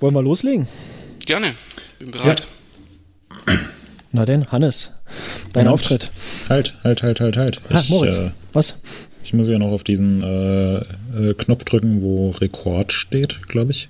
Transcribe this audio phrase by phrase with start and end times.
[0.00, 0.68] wollen wir loslegen?
[1.26, 1.52] Gerne,
[1.98, 2.42] bin bereit.
[3.46, 3.54] Ja.
[4.12, 4.90] Na denn, Hannes,
[5.52, 6.10] dein Und Auftritt.
[6.48, 7.60] Halt, halt, halt, halt, halt.
[7.70, 8.80] Ah, Moritz, ich, äh, was?
[9.22, 13.88] Ich muss ja noch auf diesen äh, äh, Knopf drücken, wo Rekord steht, glaube ich.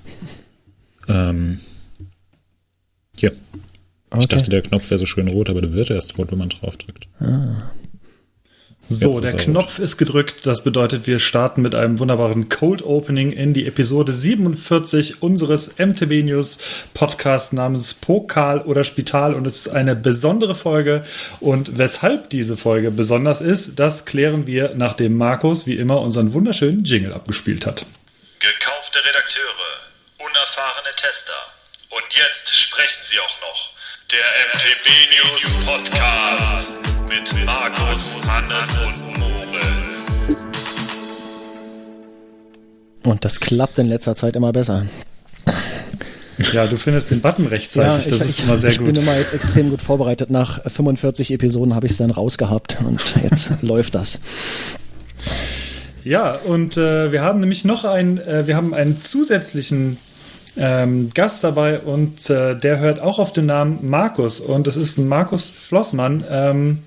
[1.09, 1.61] Ähm,
[3.17, 3.33] hier.
[4.11, 4.21] Okay.
[4.21, 6.49] Ich dachte, der Knopf wäre so schön rot, aber der wird erst rot, wenn man
[6.51, 7.07] drauf drückt.
[7.21, 7.71] Ah.
[8.93, 10.47] So, der Knopf ist gedrückt.
[10.49, 16.25] Das bedeutet, wir starten mit einem wunderbaren Cold Opening in die Episode 47 unseres MTB
[16.25, 16.59] News
[16.93, 19.35] Podcast namens Pokal oder Spital.
[19.35, 21.05] Und es ist eine besondere Folge.
[21.39, 26.83] Und weshalb diese Folge besonders ist, das klären wir, nachdem Markus wie immer unseren wunderschönen
[26.83, 27.87] Jingle abgespielt hat.
[28.41, 29.87] Gekaufte Redakteure,
[30.19, 31.39] unerfahrene Tester.
[31.91, 33.71] Und jetzt sprechen sie auch noch.
[34.11, 39.89] Der MTB News Podcast mit Markus, Hannes und Moritz.
[43.05, 44.87] Und das klappt in letzter Zeit immer besser.
[46.53, 48.89] Ja, du findest den Button rechtzeitig, ja, ich, das ist ich, immer sehr ich gut.
[48.89, 50.31] Ich bin immer jetzt extrem gut vorbereitet.
[50.31, 54.21] Nach 45 Episoden habe ich es dann rausgehabt und jetzt läuft das.
[56.05, 59.99] Ja, und äh, wir haben nämlich noch ein, äh, wir haben einen zusätzlichen
[60.61, 64.99] ähm, Gast dabei und äh, der hört auch auf den Namen Markus und es ist
[64.99, 66.23] Markus Flossmann.
[66.31, 66.79] Ähm,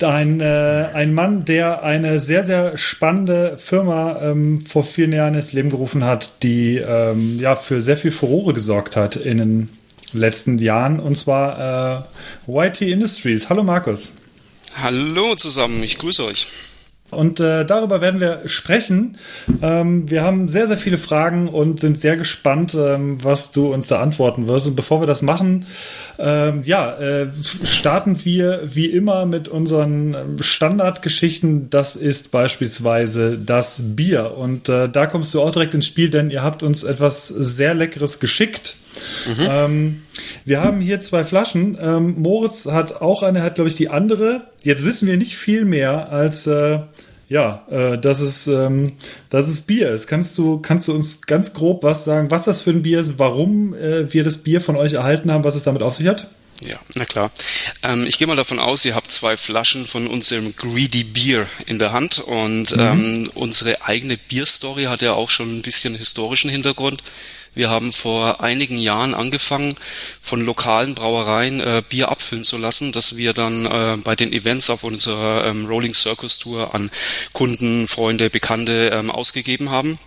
[0.00, 5.52] ein, äh, ein Mann, der eine sehr, sehr spannende Firma ähm, vor vielen Jahren ins
[5.52, 9.68] Leben gerufen hat, die ähm, ja für sehr viel Furore gesorgt hat in den
[10.12, 12.06] letzten Jahren, und zwar
[12.48, 13.50] äh, YT Industries.
[13.50, 14.14] Hallo Markus.
[14.80, 16.46] Hallo zusammen, ich grüße euch.
[17.10, 19.16] Und äh, darüber werden wir sprechen.
[19.62, 23.88] Ähm, wir haben sehr, sehr viele Fragen und sind sehr gespannt, ähm, was du uns
[23.88, 24.68] da antworten wirst.
[24.68, 25.66] Und bevor wir das machen,
[26.18, 27.30] ähm, ja, äh,
[27.64, 31.70] starten wir wie immer mit unseren Standardgeschichten.
[31.70, 34.36] Das ist beispielsweise das Bier.
[34.36, 37.72] Und äh, da kommst du auch direkt ins Spiel, denn ihr habt uns etwas sehr
[37.74, 38.76] Leckeres geschickt.
[39.26, 39.46] Mhm.
[39.48, 40.02] Ähm,
[40.44, 41.78] wir haben hier zwei Flaschen.
[41.80, 44.42] Ähm, Moritz hat auch eine, hat glaube ich die andere.
[44.62, 46.80] Jetzt wissen wir nicht viel mehr als äh,
[47.28, 48.94] ja, äh, dass es, ähm,
[49.30, 50.06] dass es Bier ist.
[50.06, 53.18] Kannst du, kannst du uns ganz grob was sagen, was das für ein Bier ist,
[53.18, 56.28] warum äh, wir das Bier von euch erhalten haben, was es damit auf sich hat?
[56.62, 57.30] Ja, na klar.
[57.82, 61.78] Ähm, ich gehe mal davon aus, ihr habt zwei Flaschen von unserem Greedy Beer in
[61.78, 62.80] der Hand und mhm.
[62.80, 67.02] ähm, unsere eigene Bierstory hat ja auch schon ein bisschen historischen Hintergrund.
[67.54, 69.74] Wir haben vor einigen Jahren angefangen,
[70.20, 74.70] von lokalen Brauereien äh, Bier abfüllen zu lassen, dass wir dann äh, bei den Events
[74.70, 76.90] auf unserer ähm, Rolling Circus Tour an
[77.32, 79.98] Kunden, Freunde, Bekannte ähm, ausgegeben haben.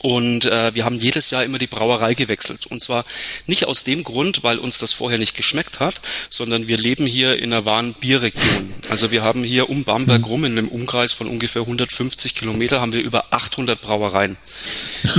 [0.00, 2.66] Und äh, wir haben jedes Jahr immer die Brauerei gewechselt.
[2.66, 3.04] Und zwar
[3.46, 6.00] nicht aus dem Grund, weil uns das vorher nicht geschmeckt hat,
[6.30, 8.74] sondern wir leben hier in einer wahren Bierregion.
[8.88, 12.92] Also wir haben hier um Bamberg rum in einem Umkreis von ungefähr 150 Kilometer haben
[12.92, 14.36] wir über 800 Brauereien.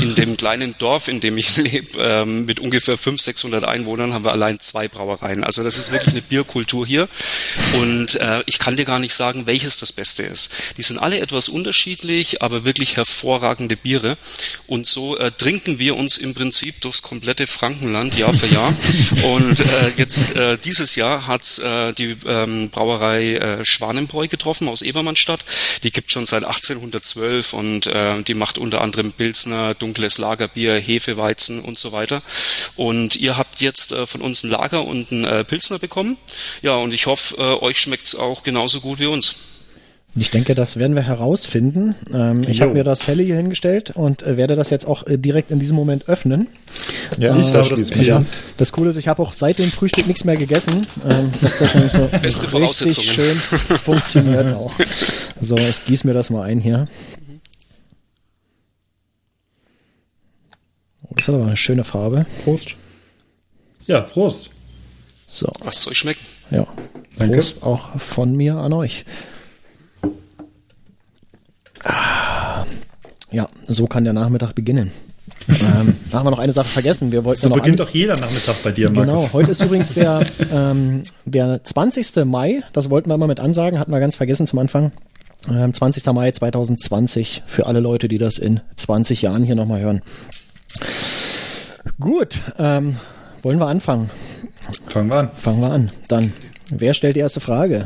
[0.02, 4.24] In dem kleinen Dorf, in dem ich lebe, ähm, mit ungefähr 500, 600 Einwohnern, haben
[4.24, 5.44] wir allein zwei Brauereien.
[5.44, 7.08] Also das ist wirklich eine Bierkultur hier.
[7.74, 10.50] Und äh, ich kann dir gar nicht sagen, welches das Beste ist.
[10.78, 14.18] Die sind alle etwas unterschiedlich, aber wirklich hervorragende Biere.
[14.70, 18.72] Und so äh, trinken wir uns im Prinzip durchs komplette Frankenland Jahr für Jahr.
[19.24, 19.66] Und äh,
[19.98, 25.44] jetzt äh, dieses Jahr hat äh, die ähm, Brauerei äh, Schwanenbräu getroffen aus Ebermannstadt.
[25.82, 31.62] Die gibt schon seit 1812 und äh, die macht unter anderem Pilsner, dunkles Lagerbier, Hefeweizen
[31.62, 32.22] und so weiter.
[32.76, 36.18] Und ihr habt jetzt äh, von uns ein Lager und ein äh, Pilsner bekommen.
[36.62, 39.49] Ja, und ich hoffe, äh, euch schmeckt's auch genauso gut wie uns.
[40.16, 41.96] Ich denke, das werden wir herausfinden.
[42.12, 45.18] Ähm, ich habe mir das Helle hier hingestellt und äh, werde das jetzt auch äh,
[45.18, 46.48] direkt in diesem Moment öffnen.
[47.18, 48.22] Ja, ich glaube, das, ja,
[48.58, 50.88] das Coole ist, ich habe auch seit dem Frühstück nichts mehr gegessen.
[51.08, 53.36] Ähm, dass das nämlich so Beste richtig schön
[53.78, 54.72] funktioniert auch.
[55.42, 56.88] So, ich gieße mir das mal ein hier.
[61.04, 62.26] Oh, das ist aber eine schöne Farbe.
[62.44, 62.76] Prost.
[63.86, 64.52] Ja, Prost.
[65.28, 65.52] So.
[65.64, 66.26] Was soll ich schmecken?
[66.50, 66.66] Ja.
[67.18, 67.66] Prost Danke.
[67.66, 69.06] auch von mir an euch.
[71.84, 72.66] Ah,
[73.32, 74.92] ja, so kann der Nachmittag beginnen.
[75.48, 77.12] ähm, da haben wir noch eine Sache vergessen.
[77.12, 79.28] Wir wollten so beginnt doch jeder Nachmittag bei dir, Markus.
[79.28, 82.26] Genau, heute ist übrigens der, ähm, der 20.
[82.26, 82.62] Mai.
[82.74, 84.92] Das wollten wir mal mit ansagen, hatten wir ganz vergessen zum Anfang.
[85.50, 86.06] Ähm, 20.
[86.14, 90.02] Mai 2020 für alle Leute, die das in 20 Jahren hier nochmal hören.
[92.00, 92.98] Gut, ähm,
[93.42, 94.10] wollen wir anfangen?
[94.88, 95.30] Fangen wir an.
[95.34, 95.92] Fangen wir an.
[96.08, 96.34] Dann,
[96.70, 97.86] wer stellt die erste Frage?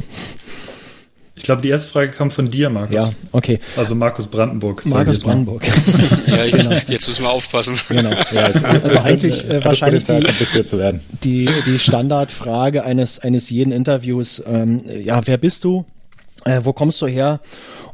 [1.35, 2.95] Ich glaube, die erste Frage kam von dir, Markus.
[2.95, 3.57] Ja, okay.
[3.75, 4.85] Also Markus Brandenburg.
[4.85, 5.65] Markus Brandenburg.
[6.27, 6.75] ja, ich, genau.
[6.87, 7.75] jetzt müssen wir aufpassen.
[7.89, 8.11] Genau.
[8.11, 14.43] Ja, es, also eigentlich äh, wahrscheinlich die, die, die Standardfrage eines, eines jeden Interviews.
[14.45, 15.85] Ähm, ja, wer bist du?
[16.45, 17.39] Äh, wo kommst du her?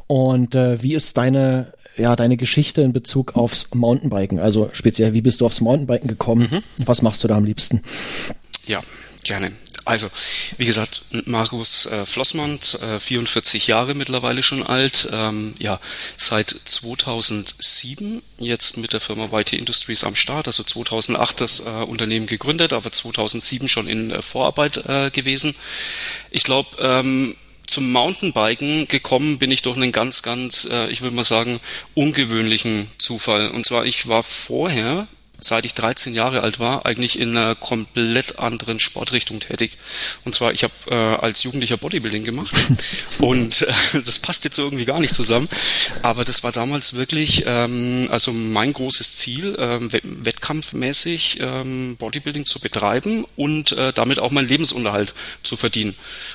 [0.06, 4.38] Und äh, wie ist deine ja deine Geschichte in Bezug aufs Mountainbiken.
[4.38, 6.48] Also speziell, wie bist du aufs Mountainbiken gekommen?
[6.50, 6.62] Mhm.
[6.86, 7.82] Was machst du da am liebsten?
[8.66, 8.80] Ja,
[9.24, 9.52] gerne.
[9.90, 10.08] Also,
[10.56, 15.80] wie gesagt, Markus äh, Flossmann, äh, 44 Jahre mittlerweile schon alt, ähm, ja,
[16.16, 22.28] seit 2007 jetzt mit der Firma YT Industries am Start, also 2008 das äh, Unternehmen
[22.28, 25.56] gegründet, aber 2007 schon in äh, Vorarbeit äh, gewesen.
[26.30, 27.34] Ich glaube, ähm,
[27.66, 31.58] zum Mountainbiken gekommen bin ich durch einen ganz, ganz, äh, ich würde mal sagen,
[31.94, 33.48] ungewöhnlichen Zufall.
[33.50, 35.08] Und zwar, ich war vorher
[35.44, 39.78] seit ich 13 Jahre alt war, eigentlich in einer komplett anderen Sportrichtung tätig.
[40.24, 42.52] Und zwar, ich habe äh, als Jugendlicher Bodybuilding gemacht
[43.18, 43.72] und äh,
[44.04, 45.48] das passt jetzt irgendwie gar nicht zusammen.
[46.02, 52.60] Aber das war damals wirklich, ähm, also mein großes Ziel, ähm, wettkampfmäßig ähm, Bodybuilding zu
[52.60, 55.94] betreiben und äh, damit auch meinen Lebensunterhalt zu verdienen.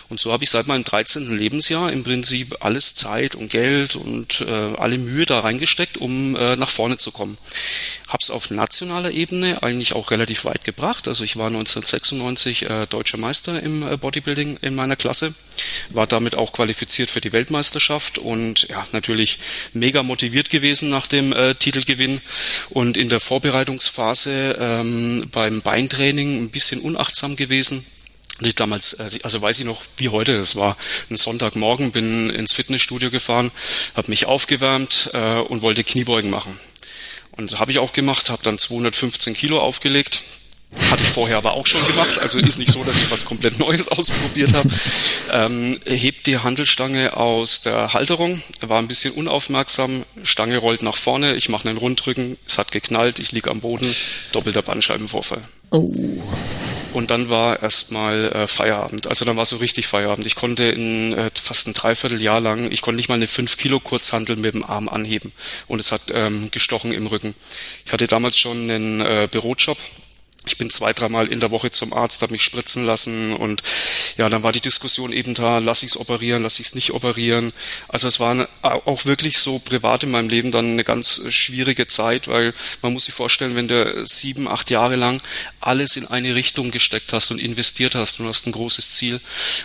[0.09, 1.37] Und so habe ich seit meinem 13.
[1.37, 6.55] Lebensjahr im Prinzip alles Zeit und Geld und äh, alle Mühe da reingesteckt, um äh,
[6.55, 7.37] nach vorne zu kommen.
[8.07, 8.49] Hab's auf
[8.95, 11.07] nationaler Ebene eigentlich auch relativ weit gebracht.
[11.07, 15.33] Also ich war 1996 äh, deutscher Meister im äh, Bodybuilding in meiner Klasse,
[15.89, 19.39] war damit auch qualifiziert für die Weltmeisterschaft und ja, natürlich
[19.73, 22.21] mega motiviert gewesen nach dem äh, Titelgewinn
[22.69, 27.85] und in der Vorbereitungsphase ähm, beim Beintraining ein bisschen unachtsam gewesen
[28.41, 30.75] ich damals, äh, also weiß ich noch wie heute, das war
[31.09, 33.51] ein Sonntagmorgen, bin ins Fitnessstudio gefahren,
[33.95, 36.57] habe mich aufgewärmt äh, und wollte Kniebeugen machen.
[37.37, 40.21] Und habe ich auch gemacht, habe dann 215 Kilo aufgelegt.
[40.91, 43.59] Hatte ich vorher aber auch schon gemacht, also ist nicht so, dass ich was komplett
[43.59, 44.69] Neues ausprobiert habe.
[45.31, 51.35] Ähm, hebt die Handelstange aus der Halterung, war ein bisschen unaufmerksam, Stange rollt nach vorne,
[51.35, 53.93] ich mache einen Rundrücken, es hat geknallt, ich lieg am Boden,
[54.33, 55.41] doppelter Bandscheibenvorfall.
[55.71, 55.91] Oh.
[56.93, 59.07] Und dann war erstmal äh, Feierabend.
[59.07, 60.25] Also dann war so richtig Feierabend.
[60.25, 63.81] Ich konnte in äh, fast ein Dreivierteljahr lang, ich konnte nicht mal eine 5 Kilo
[63.81, 65.33] Kurzhandel mit dem Arm anheben.
[65.67, 67.35] Und es hat ähm, gestochen im Rücken.
[67.85, 69.77] Ich hatte damals schon einen äh, Bürojob
[70.45, 73.61] ich bin zwei, dreimal in der Woche zum Arzt, habe mich spritzen lassen und
[74.17, 77.51] ja, dann war die Diskussion eben da, lass ich's operieren, lass ich's nicht operieren.
[77.87, 82.27] Also es war auch wirklich so privat in meinem Leben dann eine ganz schwierige Zeit,
[82.27, 85.21] weil man muss sich vorstellen, wenn du sieben, acht Jahre lang
[85.59, 89.19] alles in eine Richtung gesteckt hast und investiert hast und hast ein großes Ziel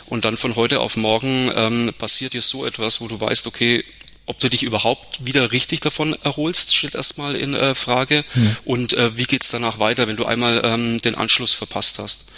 [0.06, 3.84] und dann von heute auf morgen ähm, passiert dir so etwas, wo du weißt, okay,
[4.30, 8.24] ob du dich überhaupt wieder richtig davon erholst, steht erstmal in äh, Frage.
[8.32, 8.56] Mhm.
[8.64, 12.30] Und äh, wie geht's danach weiter, wenn du einmal ähm, den Anschluss verpasst hast?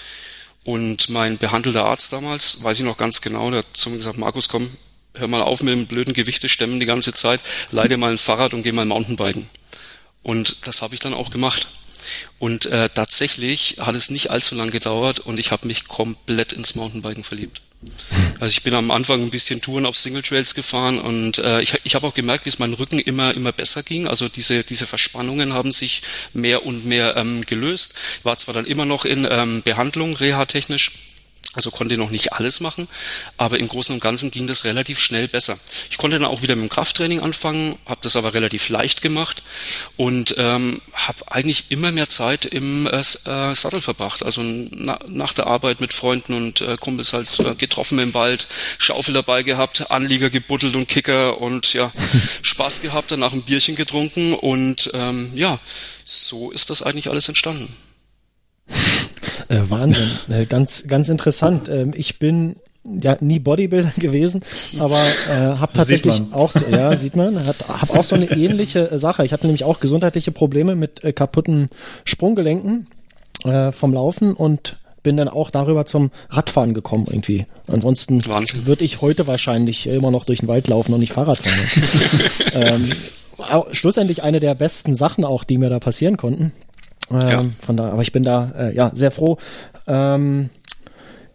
[0.65, 4.17] Und mein behandelter Arzt damals, weiß ich noch ganz genau, der hat zu mir gesagt,
[4.17, 4.71] Markus, komm,
[5.15, 7.41] hör mal auf mit dem blöden Gewichte stemmen die ganze Zeit,
[7.71, 9.51] leide mal ein Fahrrad und geh mal Mountainbiken.
[10.23, 11.69] Und das habe ich dann auch gemacht.
[12.39, 16.75] Und äh, tatsächlich hat es nicht allzu lang gedauert und ich habe mich komplett ins
[16.75, 17.61] Mountainbiken verliebt.
[18.39, 21.75] Also ich bin am Anfang ein bisschen Touren auf Single Trails gefahren und äh, ich,
[21.85, 24.07] ich habe auch gemerkt, wie es meinem Rücken immer immer besser ging.
[24.07, 26.03] Also diese diese Verspannungen haben sich
[26.33, 27.95] mehr und mehr ähm, gelöst.
[28.25, 30.93] War zwar dann immer noch in ähm, Behandlung, reha-technisch,
[31.55, 32.89] also konnte noch nicht alles machen,
[33.37, 35.59] aber im Großen und Ganzen ging das relativ schnell besser.
[35.91, 39.43] Ich konnte dann auch wieder mit dem Krafttraining anfangen, habe das aber relativ leicht gemacht
[39.97, 44.25] und ähm, habe eigentlich immer mehr Zeit im äh, äh, Sattel verbracht.
[44.25, 48.47] Also na, nach der Arbeit mit Freunden und äh, Kumpels halt äh, getroffen im Wald,
[48.79, 51.93] Schaufel dabei gehabt, Anlieger gebuddelt und Kicker und ja,
[52.43, 55.59] Spaß gehabt, danach ein Bierchen getrunken und ähm, ja,
[56.05, 57.75] so ist das eigentlich alles entstanden.
[59.49, 61.69] Äh, Wahnsinn, äh, ganz, ganz interessant.
[61.69, 64.43] Ähm, ich bin ja nie Bodybuilder gewesen,
[64.79, 68.99] aber äh, habe tatsächlich auch so, ja sieht man, habe auch so eine ähnliche äh,
[68.99, 69.25] Sache.
[69.25, 71.69] Ich hatte nämlich auch gesundheitliche Probleme mit äh, kaputten
[72.05, 72.89] Sprunggelenken
[73.45, 77.47] äh, vom Laufen und bin dann auch darüber zum Radfahren gekommen irgendwie.
[77.67, 81.85] Ansonsten würde ich heute wahrscheinlich immer noch durch den Wald laufen und nicht Fahrrad fahren.
[82.55, 82.93] ähm,
[83.73, 86.53] schlussendlich eine der besten Sachen auch, die mir da passieren konnten.
[87.11, 87.41] Ja.
[87.41, 89.39] Ähm, von da, aber ich bin da äh, ja sehr froh.
[89.87, 90.51] Ähm,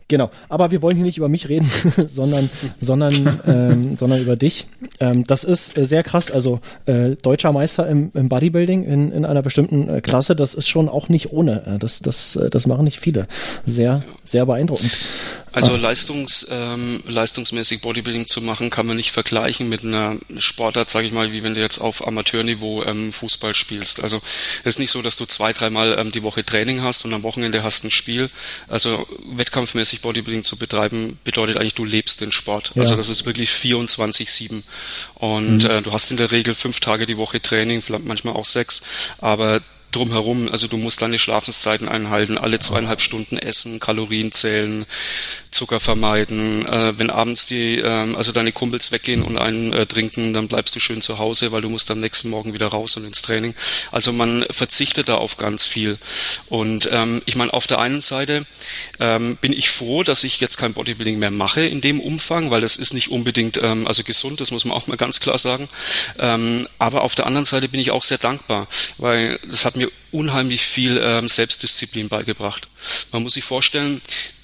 [0.10, 1.70] Genau, aber wir wollen hier nicht über mich reden,
[2.06, 4.68] sondern, sondern, ähm, sondern über dich.
[5.02, 6.32] Ähm, das ist äh, sehr krass.
[6.32, 10.70] Also äh, deutscher Meister im, im Bodybuilding in, in einer bestimmten äh, Klasse, das ist
[10.70, 11.66] schon auch nicht ohne.
[11.66, 13.28] Äh, das, das, äh, das machen nicht viele.
[13.66, 14.96] Sehr, sehr beeindruckend.
[15.58, 21.08] Also leistungs, ähm, leistungsmäßig Bodybuilding zu machen, kann man nicht vergleichen mit einer Sportart, sage
[21.08, 24.04] ich mal, wie wenn du jetzt auf Amateurniveau ähm, Fußball spielst.
[24.04, 24.22] Also
[24.64, 27.24] es ist nicht so, dass du zwei, dreimal ähm, die Woche Training hast und am
[27.24, 28.30] Wochenende hast ein Spiel.
[28.68, 32.74] Also wettkampfmäßig Bodybuilding zu betreiben, bedeutet eigentlich, du lebst den Sport.
[32.76, 32.84] Ja.
[32.84, 34.62] Also das ist wirklich 24-7.
[35.16, 35.70] Und mhm.
[35.70, 38.84] äh, du hast in der Regel fünf Tage die Woche Training, vielleicht manchmal auch sechs,
[39.18, 39.62] aber
[39.92, 40.50] drumherum.
[40.52, 44.86] Also du musst deine Schlafenszeiten einhalten, alle zweieinhalb Stunden essen, Kalorien zählen,
[45.52, 46.66] Zucker vermeiden.
[46.66, 50.76] Äh, wenn abends die, äh, also deine Kumpels weggehen und einen äh, trinken, dann bleibst
[50.76, 53.56] du schön zu Hause, weil du musst am nächsten Morgen wieder raus und ins Training.
[53.92, 55.98] Also man verzichtet da auf ganz viel.
[56.48, 58.46] Und ähm, ich meine, auf der einen Seite
[59.00, 62.62] ähm, bin ich froh, dass ich jetzt kein Bodybuilding mehr mache in dem Umfang, weil
[62.62, 65.68] das ist nicht unbedingt ähm, also gesund, das muss man auch mal ganz klar sagen.
[66.20, 68.68] Ähm, aber auf der anderen Seite bin ich auch sehr dankbar,
[68.98, 72.68] weil das hat mir unheimlich viel ähm, Selbstdisziplin beigebracht.
[73.12, 74.02] Man muss sich vorstellen,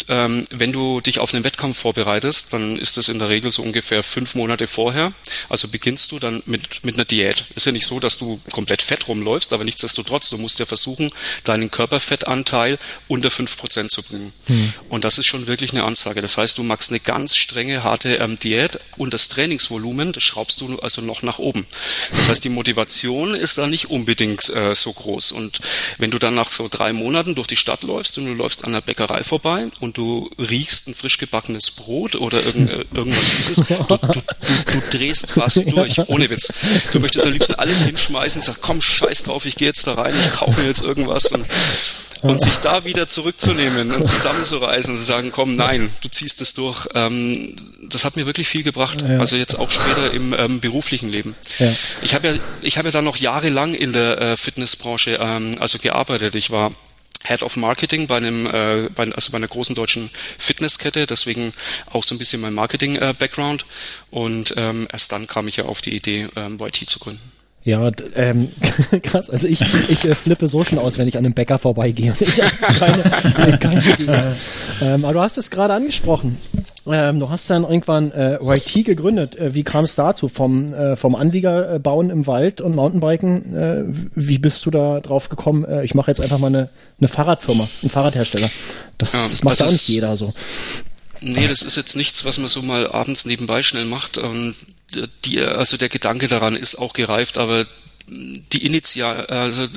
[0.09, 3.61] ähm, wenn du dich auf einen Wettkampf vorbereitest, dann ist das in der Regel so
[3.61, 5.13] ungefähr fünf Monate vorher.
[5.49, 7.45] Also beginnst du dann mit, mit einer Diät.
[7.55, 11.09] Ist ja nicht so, dass du komplett fett rumläufst, aber nichtsdestotrotz, du musst ja versuchen,
[11.43, 12.77] deinen Körperfettanteil
[13.07, 14.33] unter fünf Prozent zu bringen.
[14.47, 14.73] Mhm.
[14.89, 16.21] Und das ist schon wirklich eine Ansage.
[16.21, 20.61] Das heißt, du machst eine ganz strenge, harte ähm, Diät und das Trainingsvolumen, das schraubst
[20.61, 21.65] du also noch nach oben.
[22.17, 25.31] Das heißt, die Motivation ist da nicht unbedingt äh, so groß.
[25.31, 25.52] Und
[25.97, 28.73] wenn du dann nach so drei Monaten durch die Stadt läufst und du läufst an
[28.73, 33.31] der Bäckerei vorbei und und du riechst ein frisch gebackenes Brot oder irgend, äh, irgendwas
[33.31, 34.21] Süßes, du, du, du,
[34.71, 36.51] du drehst fast durch, ohne Witz.
[36.91, 39.93] Du möchtest am liebsten alles hinschmeißen und sagst, komm, scheiß drauf, ich gehe jetzt da
[39.93, 41.45] rein, ich kaufe mir jetzt irgendwas und
[42.23, 46.53] und sich da wieder zurückzunehmen und zusammenzureißen und zu sagen, komm, nein, du ziehst es
[46.53, 47.55] durch, ähm,
[47.89, 49.01] das hat mir wirklich viel gebracht.
[49.01, 49.19] Ja.
[49.19, 51.35] Also jetzt auch später im ähm, beruflichen Leben.
[51.59, 51.73] Ja.
[52.01, 55.77] Ich habe ja, ich habe ja dann noch jahrelang in der äh, Fitnessbranche ähm, also
[55.77, 56.35] gearbeitet.
[56.35, 56.71] Ich war
[57.25, 61.53] Head of Marketing bei einem, äh, bei, also bei einer großen deutschen Fitnesskette, deswegen
[61.91, 63.61] auch so ein bisschen mein Marketing-Background.
[63.61, 67.32] Äh, und ähm, erst dann kam ich ja auf die Idee, ähm, YT zu gründen.
[67.65, 68.51] Ja, ähm,
[69.03, 69.29] krass.
[69.29, 72.13] Also ich, ich äh, flippe so schon aus, wenn ich an einem Bäcker vorbeigehe.
[72.23, 72.41] Ich
[72.79, 74.35] keine, keine
[74.81, 76.37] ähm, aber du hast es gerade angesprochen.
[76.85, 79.37] Ähm, du hast dann irgendwann äh, YT gegründet.
[79.37, 80.27] Äh, wie kam es dazu?
[80.27, 83.83] Vom, äh, vom Anlieger äh, bauen im Wald und Mountainbiken, äh,
[84.15, 85.63] wie bist du da drauf gekommen?
[85.63, 88.49] Äh, ich mache jetzt einfach mal eine, eine Fahrradfirma, einen Fahrradhersteller.
[88.97, 90.33] Das, ja, das macht ja nicht jeder so.
[91.21, 94.17] Nee, das ist jetzt nichts, was man so mal abends nebenbei schnell macht.
[94.17, 94.55] Und
[95.25, 97.65] die, also der Gedanke daran ist auch gereift, aber
[98.07, 99.67] die Initial, also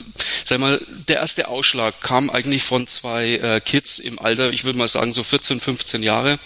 [0.44, 4.78] sag mal, der erste Ausschlag kam eigentlich von zwei äh, Kids im Alter, ich würde
[4.78, 6.38] mal sagen so 14, 15 Jahre,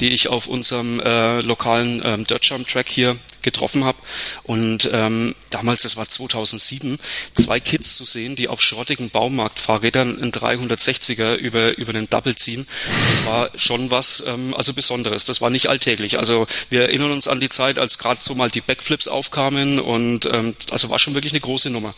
[0.00, 3.96] die ich auf unserem äh, lokalen ähm, Dirt Jump Track hier getroffen habe.
[4.42, 6.98] Und ähm, damals, das war 2007,
[7.32, 12.66] zwei Kids zu sehen, die auf schrottigen Baumarktfahrrädern einen 360er über, über den Double ziehen,
[13.06, 15.24] das war schon was ähm, also Besonderes.
[15.24, 16.18] Das war nicht alltäglich.
[16.18, 20.26] Also wir erinnern uns an die Zeit, als gerade so mal die Backflips aufkamen und
[20.26, 21.94] ähm, also war schon wirklich eine große Nummer.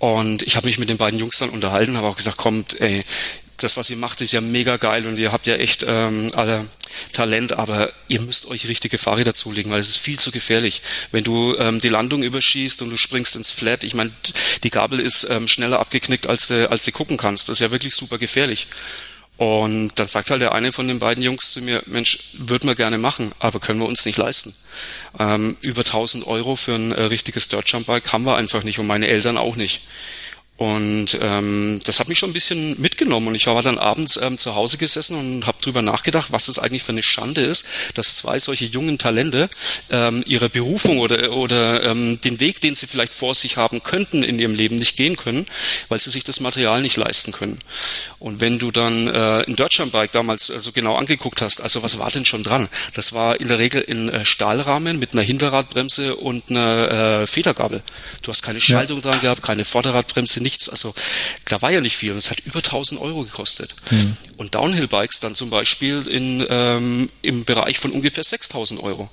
[0.00, 3.02] Und ich habe mich mit den beiden Jungs dann unterhalten, habe auch gesagt, kommt, ey,
[3.64, 6.66] das, was ihr macht, ist ja mega geil und ihr habt ja echt ähm, alle
[7.12, 10.82] Talent, aber ihr müsst euch richtige Fahrräder zulegen, weil es ist viel zu gefährlich.
[11.10, 14.10] Wenn du ähm, die Landung überschießt und du springst ins Flat, ich meine,
[14.62, 17.48] die Gabel ist ähm, schneller abgeknickt, als du, als du gucken kannst.
[17.48, 18.68] Das ist ja wirklich super gefährlich.
[19.36, 22.76] Und dann sagt halt der eine von den beiden Jungs zu mir, Mensch, würden wir
[22.76, 24.54] gerne machen, aber können wir uns nicht leisten.
[25.18, 28.78] Ähm, über 1000 Euro für ein äh, richtiges Dirt Jump Bike haben wir einfach nicht
[28.78, 29.80] und meine Eltern auch nicht.
[30.56, 34.38] Und ähm, das hat mich schon ein bisschen mitgenommen und ich war dann abends ähm,
[34.38, 38.18] zu Hause gesessen und habe drüber nachgedacht, was das eigentlich für eine Schande ist, dass
[38.18, 39.48] zwei solche jungen Talente
[39.90, 44.22] ähm, ihre Berufung oder oder ähm, den Weg, den sie vielleicht vor sich haben könnten
[44.22, 45.46] in ihrem Leben nicht gehen können,
[45.88, 47.58] weil sie sich das Material nicht leisten können.
[48.20, 52.12] Und wenn du dann äh, ein Bike damals also genau angeguckt hast, also was war
[52.12, 52.68] denn schon dran?
[52.94, 57.82] Das war in der Regel in äh, Stahlrahmen mit einer Hinterradbremse und einer äh, Federgabel.
[58.22, 59.10] Du hast keine Schaltung ja.
[59.10, 60.68] dran gehabt, keine Vorderradbremse nichts.
[60.68, 60.94] Also
[61.46, 63.74] da war ja nicht viel und es hat über 1000 Euro gekostet.
[63.90, 64.16] Mhm.
[64.36, 69.10] Und Downhill-Bikes dann zum Beispiel in, ähm, im Bereich von ungefähr 6000 Euro.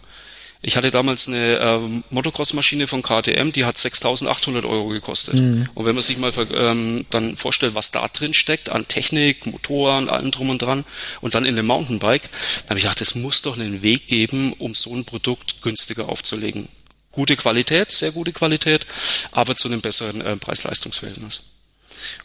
[0.63, 5.33] Ich hatte damals eine ähm, Motocross-Maschine von KTM, die hat 6.800 Euro gekostet.
[5.33, 5.67] Mhm.
[5.73, 10.07] Und wenn man sich mal ähm, dann vorstellt, was da drin steckt an Technik, Motoren,
[10.07, 10.85] allem drum und dran
[11.19, 14.53] und dann in einem Mountainbike, dann habe ich gedacht, es muss doch einen Weg geben,
[14.53, 16.67] um so ein Produkt günstiger aufzulegen
[17.11, 18.85] gute Qualität, sehr gute Qualität,
[19.31, 21.41] aber zu einem besseren äh, Preis-Leistungs-Verhältnis.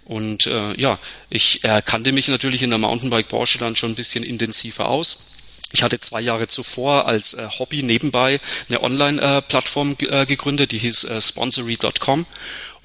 [0.04, 4.24] Und äh, ja, ich äh, kannte mich natürlich in der Mountainbike-Branche dann schon ein bisschen
[4.24, 5.32] intensiver aus.
[5.72, 11.04] Ich hatte zwei Jahre zuvor als äh, Hobby nebenbei eine Online-Plattform äh, gegründet, die hieß
[11.04, 12.24] äh, sponsory.com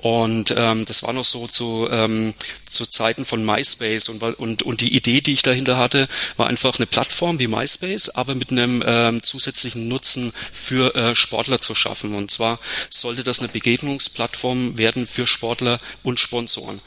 [0.01, 2.33] und ähm, das war noch so zu, ähm,
[2.67, 6.77] zu Zeiten von MySpace und, und, und die Idee, die ich dahinter hatte, war einfach
[6.77, 12.15] eine Plattform wie MySpace, aber mit einem ähm, zusätzlichen Nutzen für äh, Sportler zu schaffen.
[12.15, 16.81] Und zwar sollte das eine Begegnungsplattform werden für Sportler und Sponsoren.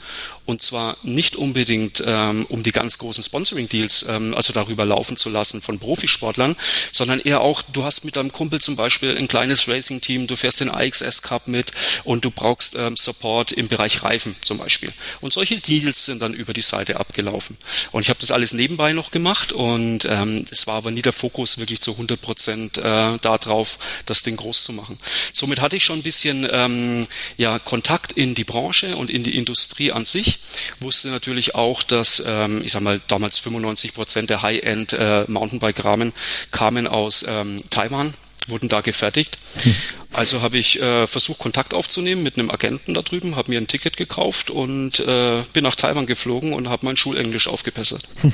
[0.45, 5.29] Und zwar nicht unbedingt, ähm, um die ganz großen Sponsoring-Deals, ähm, also darüber laufen zu
[5.29, 6.55] lassen von Profisportlern,
[6.91, 10.59] sondern eher auch, du hast mit deinem Kumpel zum Beispiel ein kleines Racing-Team, du fährst
[10.59, 11.71] den IXS Cup mit
[12.03, 14.91] und du brauchst ähm, Support im Bereich Reifen zum Beispiel.
[15.21, 17.57] Und solche Deals sind dann über die Seite abgelaufen.
[17.91, 21.13] Und ich habe das alles nebenbei noch gemacht und ähm, es war aber nie der
[21.13, 24.97] Fokus wirklich zu 100 Prozent äh, darauf, das Ding groß zu machen.
[25.33, 27.07] Somit hatte ich schon ein bisschen ähm,
[27.37, 30.39] ja, Kontakt in die Branche und in die Industrie an sich.
[30.79, 36.13] Wusste natürlich auch, dass, ähm, ich sag mal, damals 95 Prozent der High-End äh, Mountainbike-Rahmen
[36.51, 38.13] kamen aus ähm, Taiwan
[38.47, 39.37] wurden da gefertigt.
[39.63, 39.75] Hm.
[40.11, 43.67] Also habe ich äh, versucht, Kontakt aufzunehmen mit einem Agenten da drüben, habe mir ein
[43.67, 48.03] Ticket gekauft und äh, bin nach Taiwan geflogen und habe mein Schulenglisch aufgebessert.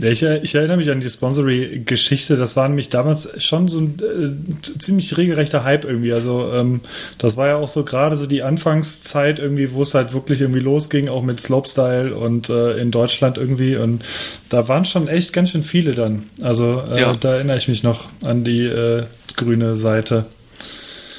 [0.00, 2.36] Ich, ich, erinnere mich an die Sponsory-Geschichte.
[2.36, 6.12] Das war nämlich damals schon so ein äh, ziemlich regelrechter Hype irgendwie.
[6.12, 6.80] Also ähm,
[7.18, 10.60] das war ja auch so gerade so die Anfangszeit irgendwie, wo es halt wirklich irgendwie
[10.60, 13.76] losging, auch mit Slopestyle und äh, in Deutschland irgendwie.
[13.76, 14.02] Und
[14.48, 16.24] da waren schon echt ganz schön viele dann.
[16.42, 17.14] Also äh, ja.
[17.18, 19.04] da erinnere ich mich noch an die äh,
[19.36, 20.26] grüne Seite.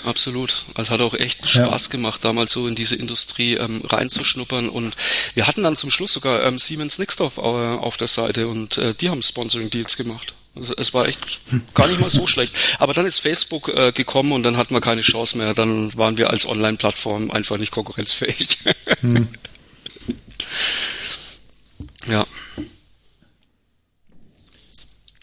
[0.05, 0.65] Absolut.
[0.75, 1.91] Also hat auch echt Spaß ja.
[1.91, 4.69] gemacht, damals so in diese Industrie ähm, reinzuschnuppern.
[4.69, 4.95] Und
[5.35, 8.93] wir hatten dann zum Schluss sogar ähm, Siemens Nixdorf äh, auf der Seite und äh,
[8.93, 10.33] die haben Sponsoring-Deals gemacht.
[10.55, 11.19] Also es war echt
[11.73, 12.77] gar nicht mal so schlecht.
[12.79, 15.53] Aber dann ist Facebook äh, gekommen und dann hatten wir keine Chance mehr.
[15.53, 18.59] Dann waren wir als Online-Plattform einfach nicht konkurrenzfähig.
[19.01, 19.29] Hm.
[22.07, 22.25] ja.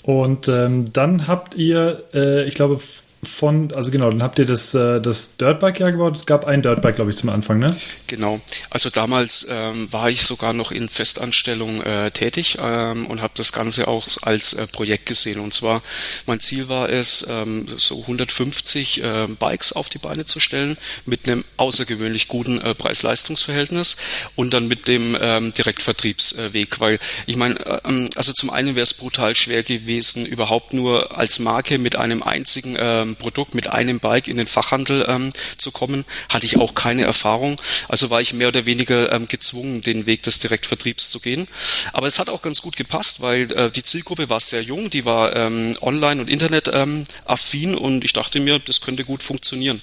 [0.03, 2.81] Und ähm, dann habt ihr, äh, ich glaube,
[3.23, 6.17] von, also genau, dann habt ihr das, äh, das Dirtbike ja gebaut.
[6.17, 7.75] Es gab ein Dirtbike, glaube ich, zum Anfang, ne?
[8.07, 8.41] Genau.
[8.71, 13.53] Also damals ähm, war ich sogar noch in Festanstellung äh, tätig ähm, und habe das
[13.53, 15.41] Ganze auch als äh, Projekt gesehen.
[15.41, 15.83] Und zwar,
[16.27, 21.27] mein Ziel war es, ähm, so 150 äh, Bikes auf die Beine zu stellen mit
[21.27, 23.97] einem außergewöhnlich guten äh, Preis-Leistungs-Verhältnis
[24.35, 28.95] und dann mit dem ähm, Direktvertriebsweg, weil ich meine, ähm, also zum einen wäre es
[28.95, 34.29] brutal schwer gewesen, überhaupt nur als Marke mit einem einzigen ähm, Produkt mit einem Bike
[34.29, 37.61] in den Fachhandel ähm, zu kommen, hatte ich auch keine Erfahrung.
[37.89, 41.49] Also war ich mehr oder weniger ähm, gezwungen, den Weg des Direktvertriebs zu gehen.
[41.93, 45.05] Aber es hat auch ganz gut gepasst, weil äh, die Zielgruppe war sehr jung, die
[45.05, 49.81] war ähm, online und Internet ähm, affin und ich dachte mir, das könnte gut funktionieren.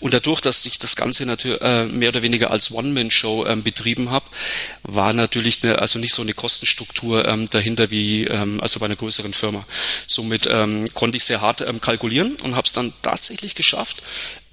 [0.00, 4.10] Und dadurch, dass ich das Ganze natürlich äh, mehr oder weniger als One-Man-Show ähm, betrieben
[4.10, 4.26] habe,
[4.82, 9.64] war natürlich eine, also nicht so eine Kostenstruktur dahinter wie also bei einer größeren Firma.
[10.06, 10.48] Somit
[10.94, 14.02] konnte ich sehr hart kalkulieren und habe es dann tatsächlich geschafft,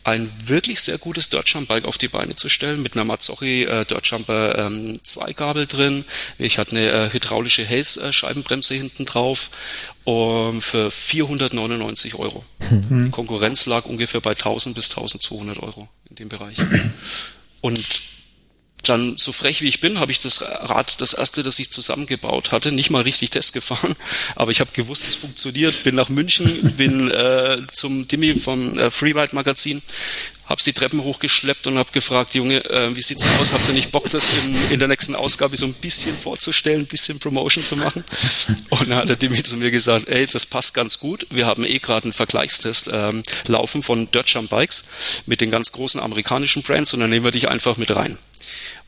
[0.03, 4.57] ein wirklich sehr gutes Dirtjump-Bike auf die Beine zu stellen mit einer Mazzocchi äh, Dirtjumper
[4.57, 6.05] ähm, Zweigabel drin.
[6.39, 9.51] Ich hatte eine äh, hydraulische Hayes-Scheibenbremse hinten drauf
[10.03, 12.43] um, für 499 Euro.
[12.71, 13.05] Mhm.
[13.05, 16.57] Die Konkurrenz lag ungefähr bei 1000 bis 1200 Euro in dem Bereich.
[17.61, 18.01] Und
[18.83, 22.51] dann so frech wie ich bin, habe ich das Rad, das erste, das ich zusammengebaut
[22.51, 23.95] hatte, nicht mal richtig Test gefahren,
[24.35, 25.83] aber ich habe gewusst, es funktioniert.
[25.83, 29.81] Bin nach München, bin äh, zum Dimmy vom äh, Freeride Magazin,
[30.51, 33.53] hab's die Treppen hochgeschleppt und habe gefragt, Junge, äh, wie sieht's aus?
[33.53, 36.87] Habt ihr nicht Bock, das in, in der nächsten Ausgabe so ein bisschen vorzustellen, ein
[36.87, 38.03] bisschen Promotion zu machen?
[38.69, 41.25] Und dann hat der Demi zu mir gesagt, ey, das passt ganz gut.
[41.29, 44.83] Wir haben eh gerade einen Vergleichstest ähm, laufen von Dirt Jump Bikes
[45.25, 48.17] mit den ganz großen amerikanischen Brands und dann nehmen wir dich einfach mit rein.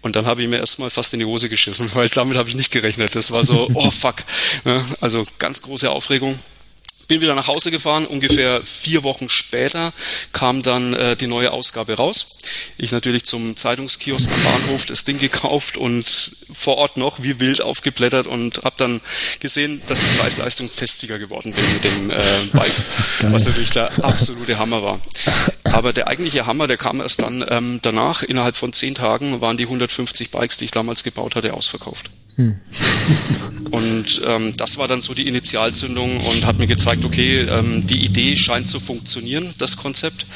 [0.02, 2.56] Und dann habe ich mir erstmal fast in die Hose geschissen, weil damit habe ich
[2.56, 3.16] nicht gerechnet.
[3.16, 4.16] Das war so, oh fuck.
[5.02, 6.38] Also ganz große Aufregung.
[7.08, 8.06] Bin wieder nach Hause gefahren.
[8.06, 9.94] Ungefähr vier Wochen später
[10.32, 12.38] kam dann äh, die neue Ausgabe raus.
[12.78, 17.62] Ich natürlich zum Zeitungskiosk am Bahnhof das Ding gekauft und vor Ort noch wie wild
[17.62, 19.02] aufgeblättert und habe dann
[19.40, 22.16] gesehen, dass ich Preis-Leistungstestsieger geworden bin mit dem äh,
[22.54, 22.72] Bike,
[23.30, 25.00] was natürlich der absolute Hammer war.
[25.64, 28.24] Aber der eigentliche Hammer, der kam erst dann ähm, danach.
[28.24, 32.10] Innerhalb von zehn Tagen waren die 150 Bikes, die ich damals gebaut hatte, ausverkauft.
[32.36, 32.60] Hm.
[33.74, 38.06] Und ähm, das war dann so die Initialzündung und hat mir gezeigt, okay, ähm, die
[38.06, 40.28] Idee scheint zu funktionieren, das Konzept.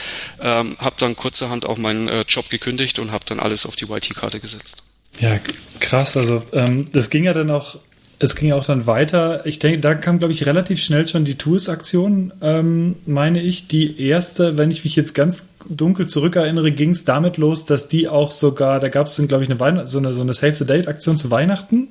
[0.41, 3.85] Ähm, habe dann kurzerhand auch meinen äh, Job gekündigt und habe dann alles auf die
[3.85, 4.81] YT-Karte gesetzt.
[5.19, 5.37] Ja,
[5.79, 6.17] krass.
[6.17, 7.77] Also ähm, das ging ja dann auch,
[8.17, 9.45] es ging ja auch dann weiter.
[9.45, 13.67] Ich denke, da kam, glaube ich, relativ schnell schon die Tools-Aktion, ähm, meine ich.
[13.67, 18.07] Die erste, wenn ich mich jetzt ganz dunkel zurückerinnere, ging es damit los, dass die
[18.07, 21.17] auch sogar, da gab es dann, glaube ich, eine, Weihn so eine, so eine Save-the-Date-Aktion
[21.17, 21.89] zu Weihnachten.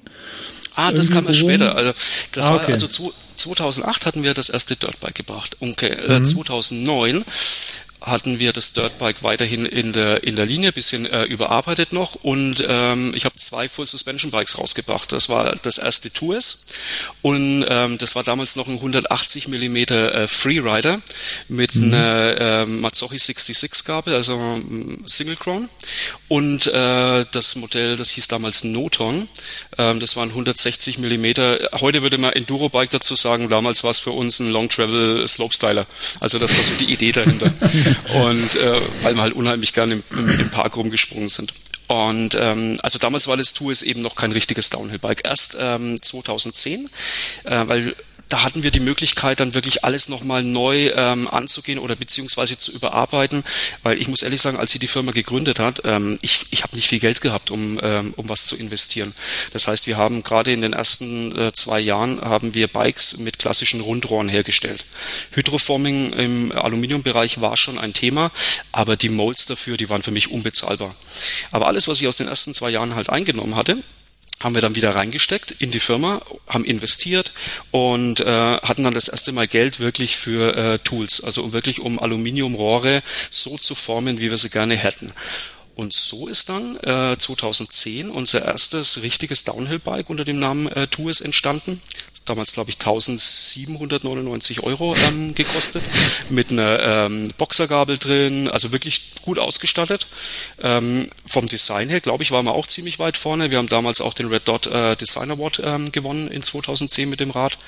[0.77, 1.75] Ah, das kam erst später.
[1.75, 1.93] Also,
[2.33, 2.69] das ah, okay.
[2.69, 5.57] war, also 2008 hatten wir das erste Dirtbike gebracht.
[5.61, 6.25] Okay, äh, mhm.
[6.25, 7.25] 2009
[8.07, 12.65] hatten wir das Dirtbike weiterhin in der in der Linie, bisschen äh, überarbeitet noch und
[12.67, 15.13] ähm, ich habe zwei Full Suspension Bikes rausgebracht.
[15.13, 16.67] Das war das erste Tours
[17.23, 21.01] und ähm, das war damals noch ein 180 Millimeter äh, Freerider
[21.49, 21.93] mit mhm.
[21.93, 25.69] einer äh, Mazzocchi 66 Gabel, also ähm, Single Crown
[26.29, 29.29] und äh, das Modell, das hieß damals Noton.
[29.79, 31.71] Ähm, das waren 160 Millimeter.
[31.81, 33.49] Heute würde man Enduro Bike dazu sagen.
[33.49, 35.87] Damals war es für uns ein Long Travel Slopestyler.
[36.21, 37.53] Also das war so die Idee dahinter.
[38.15, 41.53] und äh, weil wir halt unheimlich gerne im, im, Park rumgesprungen sind.
[41.89, 45.23] Und ähm, also damals war das Tour eben noch kein richtiges Downhill-Bike.
[45.25, 46.89] Erst ähm, 2010,
[47.45, 47.95] äh, weil
[48.29, 52.73] da hatten wir die Möglichkeit, dann wirklich alles nochmal neu ähm, anzugehen oder beziehungsweise zu
[52.73, 53.45] überarbeiten,
[53.83, 56.75] weil ich muss ehrlich sagen, als sie die Firma gegründet hat, ähm, ich, ich habe
[56.75, 59.15] nicht viel Geld gehabt, um, ähm, um was zu investieren.
[59.53, 63.39] Das heißt, wir haben gerade in den ersten äh, zwei Jahren haben wir Bikes mit
[63.39, 64.87] klassischen Rundrohren hergestellt.
[65.33, 68.31] Hydroforming im Aluminiumbereich war schon ein Thema,
[68.73, 70.95] aber die Molds dafür, die waren für mich unbezahlbar.
[71.53, 73.79] Aber alles, was ich aus den ersten zwei Jahren halt eingenommen hatte,
[74.41, 77.33] haben wir dann wieder reingesteckt in die Firma, haben investiert
[77.71, 81.99] und äh, hatten dann das erste Mal Geld wirklich für äh, Tools, also wirklich um
[81.99, 85.13] Aluminiumrohre so zu formen, wie wir sie gerne hätten.
[85.75, 91.21] Und so ist dann äh, 2010 unser erstes richtiges Downhill-Bike unter dem Namen äh, Tues
[91.21, 91.81] entstanden
[92.27, 95.83] damals glaube ich 1799 Euro ähm, gekostet,
[96.29, 100.07] mit einer ähm, Boxergabel drin, also wirklich gut ausgestattet.
[100.63, 103.51] Ähm, vom Design her, glaube ich, waren wir auch ziemlich weit vorne.
[103.51, 107.21] Wir haben damals auch den Red Dot äh, Design Award ähm, gewonnen in 2010 mit
[107.21, 107.59] dem Rad.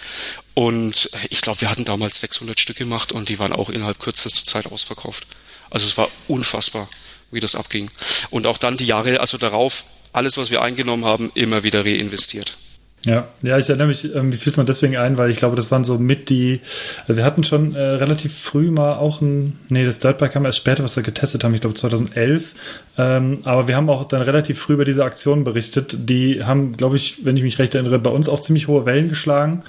[0.54, 4.44] Und ich glaube, wir hatten damals 600 Stück gemacht und die waren auch innerhalb kürzester
[4.44, 5.26] Zeit ausverkauft.
[5.70, 6.88] Also es war unfassbar,
[7.30, 7.90] wie das abging.
[8.30, 12.56] Und auch dann die Jahre, also darauf, alles, was wir eingenommen haben, immer wieder reinvestiert.
[13.04, 15.70] Ja, ja, ich erinnere mich, wie fiel es noch deswegen ein, weil ich glaube, das
[15.70, 16.60] waren so mit die,
[17.02, 20.48] also wir hatten schon äh, relativ früh mal auch ein, nee, das Dirtbike haben wir
[20.48, 22.54] erst später, was wir getestet haben, ich glaube 2011,
[22.98, 26.96] ähm, aber wir haben auch dann relativ früh über diese Aktion berichtet, die haben, glaube
[26.96, 29.62] ich, wenn ich mich recht erinnere, bei uns auch ziemlich hohe Wellen geschlagen,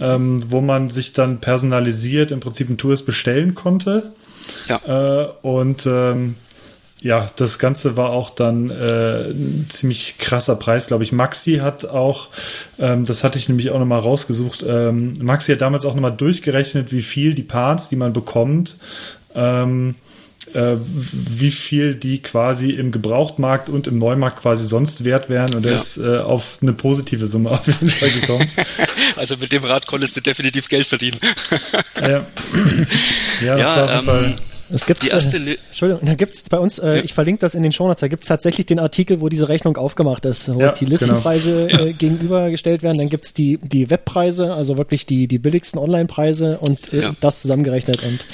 [0.00, 4.12] ähm, wo man sich dann personalisiert im Prinzip ein Tours bestellen konnte.
[4.68, 5.24] Ja.
[5.24, 6.36] Äh, und ähm,
[7.00, 11.12] ja, das Ganze war auch dann äh, ein ziemlich krasser Preis, glaube ich.
[11.12, 12.28] Maxi hat auch,
[12.78, 16.90] ähm, das hatte ich nämlich auch nochmal rausgesucht, ähm, Maxi hat damals auch nochmal durchgerechnet,
[16.90, 18.78] wie viel die Parts, die man bekommt,
[19.34, 19.94] ähm,
[20.54, 25.64] äh, wie viel die quasi im Gebrauchtmarkt und im Neumarkt quasi sonst wert wären und
[25.64, 25.72] ja.
[25.72, 28.50] er ist äh, auf eine positive Summe auf jeden Fall gekommen.
[29.16, 31.18] also mit dem Rad konntest du definitiv Geld verdienen.
[32.00, 32.26] ja, ja.
[33.44, 34.36] ja das ja, war auf jeden Fall
[34.72, 37.04] es gibt, die erste äh, Entschuldigung, da gibt's bei uns, äh, ja.
[37.04, 40.24] ich verlinke das in den Shownotes, da gibt's tatsächlich den Artikel, wo diese Rechnung aufgemacht
[40.24, 41.84] ist, wo ja, die Listenpreise genau.
[41.84, 42.98] äh, gegenübergestellt werden.
[42.98, 47.12] Dann gibt's die, die Webpreise, also wirklich die, die billigsten Online-Preise und äh, ja.
[47.20, 48.02] das zusammengerechnet.
[48.02, 48.24] Und,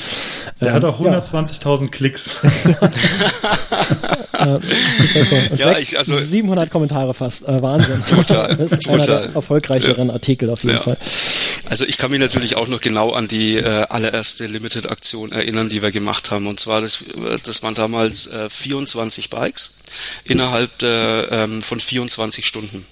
[0.61, 2.37] Der hat ähm, auch 120.000 Klicks.
[4.39, 4.59] äh,
[4.93, 5.43] super cool.
[5.51, 7.49] Und ja, sechs, ich, also, 700 Kommentare fast.
[7.49, 8.03] Äh, Wahnsinn.
[8.09, 8.57] Total.
[8.57, 9.01] das ist total.
[9.01, 10.97] einer der erfolgreicheren Artikel auf jeden Fall.
[11.75, 15.83] Also ich kann mich natürlich auch noch genau an die äh, allererste Limited-Aktion erinnern, die
[15.83, 16.47] wir gemacht haben.
[16.47, 17.03] Und zwar, das,
[17.45, 19.79] das waren damals äh, 24 Bikes
[20.25, 22.87] innerhalb der, ähm, von 24 Stunden.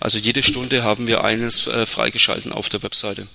[0.00, 3.26] Also jede Stunde haben wir eines äh, freigeschalten auf der Webseite.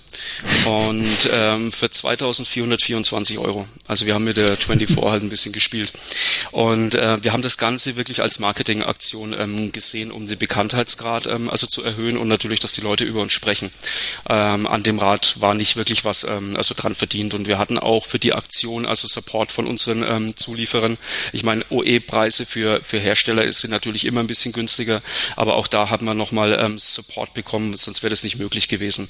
[0.66, 3.66] Und ähm, für 2424 Euro.
[3.86, 5.92] Also wir haben mit der 24 halt ein bisschen gespielt.
[6.50, 11.50] Und äh, wir haben das Ganze wirklich als Marketingaktion ähm, gesehen, um den Bekanntheitsgrad ähm,
[11.50, 13.70] also zu erhöhen und natürlich, dass die Leute über uns sprechen.
[14.28, 17.34] Ähm, an dem Rad war nicht wirklich was ähm, also dran verdient.
[17.34, 20.98] Und wir hatten auch für die Aktion also Support von unseren ähm, Zulieferern.
[21.32, 25.02] Ich meine, OE-Preise für, für Hersteller sind natürlich immer ein bisschen günstiger,
[25.34, 29.08] aber auch da hat man nochmal ähm, Support bekommen, sonst wäre das nicht möglich gewesen.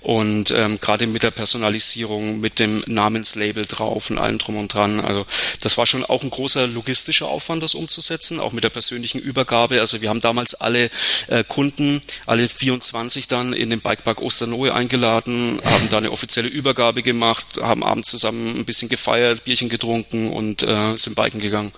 [0.00, 5.00] Und ähm, gerade mit der Personalisierung, mit dem Namenslabel drauf und allem drum und dran,
[5.00, 5.26] also
[5.60, 9.80] das war schon auch ein großer logistischer Aufwand, das umzusetzen, auch mit der persönlichen Übergabe.
[9.80, 10.90] Also wir haben damals alle
[11.28, 17.02] äh, Kunden, alle 24 dann in den Bikepark Osternohe eingeladen, haben da eine offizielle Übergabe
[17.02, 21.70] gemacht, haben abends zusammen ein bisschen gefeiert, Bierchen getrunken und äh, sind biken gegangen.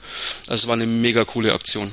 [0.49, 1.91] Also es war eine mega coole Aktion.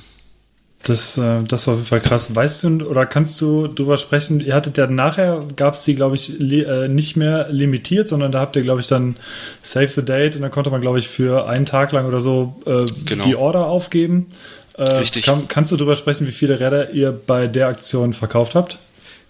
[0.84, 2.36] Das, äh, das war auf jeden Fall krass.
[2.36, 4.40] Weißt du oder kannst du drüber sprechen?
[4.40, 8.40] Ihr hattet ja nachher, gab es die, glaube ich, äh, nicht mehr limitiert, sondern da
[8.40, 9.16] habt ihr, glaube ich, dann
[9.64, 12.56] Save the Date und dann konnte man, glaube ich, für einen Tag lang oder so
[12.68, 13.26] äh, genau.
[13.26, 14.28] die Order aufgeben.
[14.78, 15.26] Äh, Richtig.
[15.26, 18.78] Kann, kannst du drüber sprechen, wie viele Räder ihr bei der Aktion verkauft habt?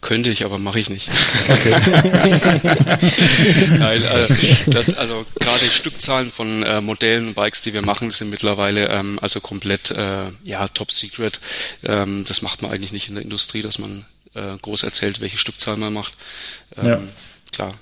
[0.02, 1.10] Könnte ich, aber mache ich nicht.
[1.50, 1.72] Okay.
[3.80, 4.34] Nein, also,
[4.68, 9.18] das, also gerade Stückzahlen von äh, Modellen und Bikes, die wir machen, sind mittlerweile ähm,
[9.22, 11.40] also komplett äh, ja top secret.
[11.84, 14.06] Ähm, das macht man eigentlich nicht in der Industrie, dass man
[14.36, 16.14] äh, groß erzählt, welche Stückzahl man macht.
[16.78, 17.00] Ähm, ja.
[17.52, 17.74] Klar,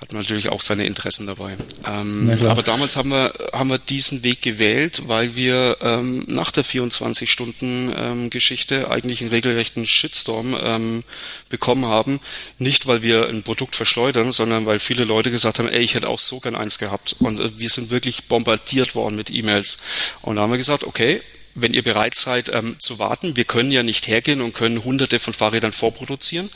[0.00, 1.56] hat man natürlich auch seine Interessen dabei.
[1.86, 6.64] Ähm, aber damals haben wir, haben wir diesen Weg gewählt, weil wir ähm, nach der
[6.64, 11.02] 24-Stunden-Geschichte ähm, eigentlich einen regelrechten Shitstorm ähm,
[11.48, 12.20] bekommen haben.
[12.58, 16.08] Nicht, weil wir ein Produkt verschleudern, sondern weil viele Leute gesagt haben, ey, ich hätte
[16.08, 17.16] auch so gern eins gehabt.
[17.18, 19.78] Und äh, wir sind wirklich bombardiert worden mit E-Mails.
[20.20, 21.22] Und da haben wir gesagt, okay,
[21.56, 23.36] wenn ihr bereit seid ähm, zu warten.
[23.36, 26.48] Wir können ja nicht hergehen und können hunderte von Fahrrädern vorproduzieren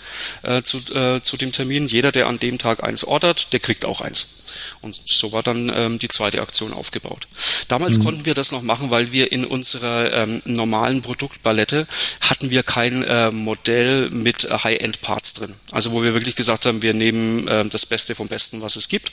[0.43, 1.89] äh, zu, äh, zu dem Termin.
[1.89, 4.45] Jeder, der an dem Tag eins ordert, der kriegt auch eins.
[4.81, 7.27] Und so war dann ähm, die zweite Aktion aufgebaut.
[7.69, 8.05] Damals mhm.
[8.05, 11.87] konnten wir das noch machen, weil wir in unserer ähm, normalen Produktpalette
[12.21, 15.55] hatten wir kein äh, Modell mit High-End-Parts drin.
[15.73, 18.89] Also wo wir wirklich gesagt haben, wir nehmen äh, das Beste vom Besten, was es
[18.89, 19.13] gibt.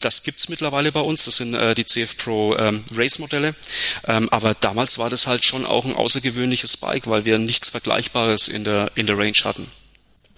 [0.00, 1.24] Das gibt's mittlerweile bei uns.
[1.24, 3.54] Das sind äh, die CF Pro ähm, Race Modelle.
[4.06, 8.48] Ähm, aber damals war das halt schon auch ein außergewöhnliches Bike, weil wir nichts Vergleichbares
[8.48, 9.66] in der in der Range hatten.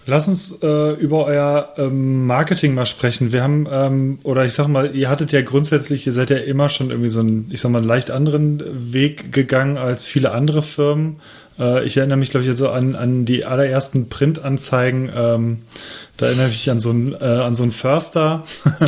[0.09, 3.31] Lass uns äh, über euer ähm, Marketing mal sprechen.
[3.31, 6.69] Wir haben, ähm, oder ich sag mal, ihr hattet ja grundsätzlich, ihr seid ja immer
[6.69, 10.63] schon irgendwie so einen, ich sag mal, einen leicht anderen Weg gegangen als viele andere
[10.63, 11.17] Firmen.
[11.59, 15.11] Äh, ich erinnere mich, glaube ich, so also an, an die allerersten Printanzeigen.
[15.15, 15.59] Ähm,
[16.17, 18.45] da erinnere ich mich an so einen, äh, an so einen Förster.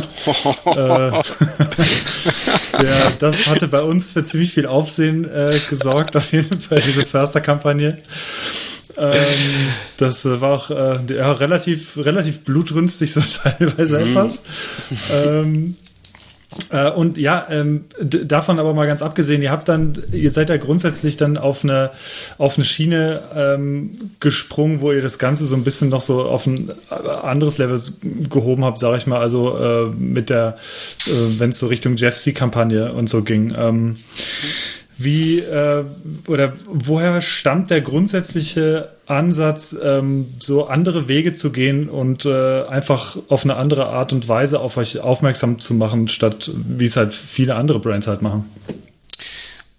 [0.64, 0.74] äh,
[2.82, 7.06] der, das hatte bei uns für ziemlich viel Aufsehen äh, gesorgt, auf jeden Fall, diese
[7.06, 7.96] Förster-Kampagne
[8.96, 9.24] ähm,
[9.96, 14.10] das äh, war auch äh, ja, relativ, relativ blutrünstig so teilweise mhm.
[14.10, 14.42] etwas.
[15.24, 15.76] ähm,
[16.70, 20.56] äh, und ja, ähm, davon aber mal ganz abgesehen, ihr habt dann, ihr seid ja
[20.58, 21.90] grundsätzlich dann auf eine,
[22.38, 26.46] auf eine Schiene ähm, gesprungen, wo ihr das Ganze so ein bisschen noch so auf
[26.46, 27.80] ein äh, anderes Level
[28.28, 30.56] gehoben habt, sage ich mal, also äh, mit der,
[31.06, 33.54] äh, wenn es so Richtung Jeff C-Kampagne und so ging.
[33.56, 33.96] Ähm, mhm
[35.04, 35.84] wie äh,
[36.26, 43.16] oder woher stammt der grundsätzliche Ansatz, ähm, so andere Wege zu gehen und äh, einfach
[43.28, 47.14] auf eine andere Art und Weise auf euch aufmerksam zu machen, statt wie es halt
[47.14, 48.48] viele andere Brands halt machen?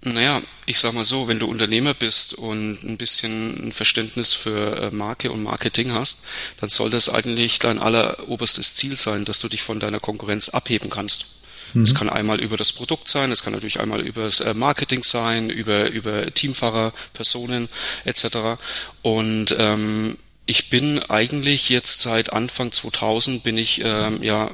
[0.06, 4.78] Naja, ich sag mal so, wenn du Unternehmer bist und ein bisschen ein Verständnis für
[4.78, 6.26] äh, Marke und Marketing hast,
[6.60, 10.90] dann soll das eigentlich dein alleroberstes Ziel sein, dass du dich von deiner Konkurrenz abheben
[10.90, 11.43] kannst.
[11.74, 11.84] Mhm.
[11.84, 15.04] Es kann einmal über das Produkt sein, es kann natürlich einmal über das äh, Marketing
[15.04, 17.70] sein, über, über Teamfahrer, Personen
[18.06, 18.60] etc.
[19.02, 24.52] Und ähm, ich bin eigentlich jetzt seit Anfang 2000 bin ich ähm, ja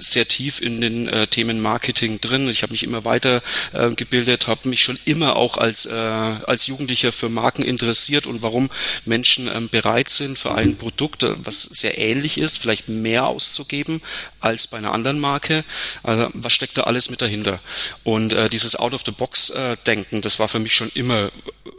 [0.00, 2.48] sehr tief in den äh, Themen Marketing drin.
[2.48, 6.66] Ich habe mich immer weiter äh, gebildet, habe mich schon immer auch als äh, als
[6.66, 8.70] Jugendlicher für Marken interessiert und warum
[9.04, 14.00] Menschen ähm, bereit sind für ein Produkt, äh, was sehr ähnlich ist, vielleicht mehr auszugeben
[14.40, 15.64] als bei einer anderen Marke.
[16.02, 17.60] Also was steckt da alles mit dahinter?
[18.04, 19.76] Und äh, dieses Out of the Box äh,
[20.10, 21.30] das war für mich schon immer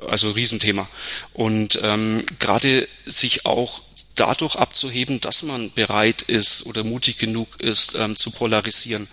[0.07, 0.87] also Riesenthema.
[1.33, 3.81] Und ähm, gerade sich auch
[4.19, 9.07] dadurch abzuheben, dass man bereit ist oder mutig genug ist, ähm, zu polarisieren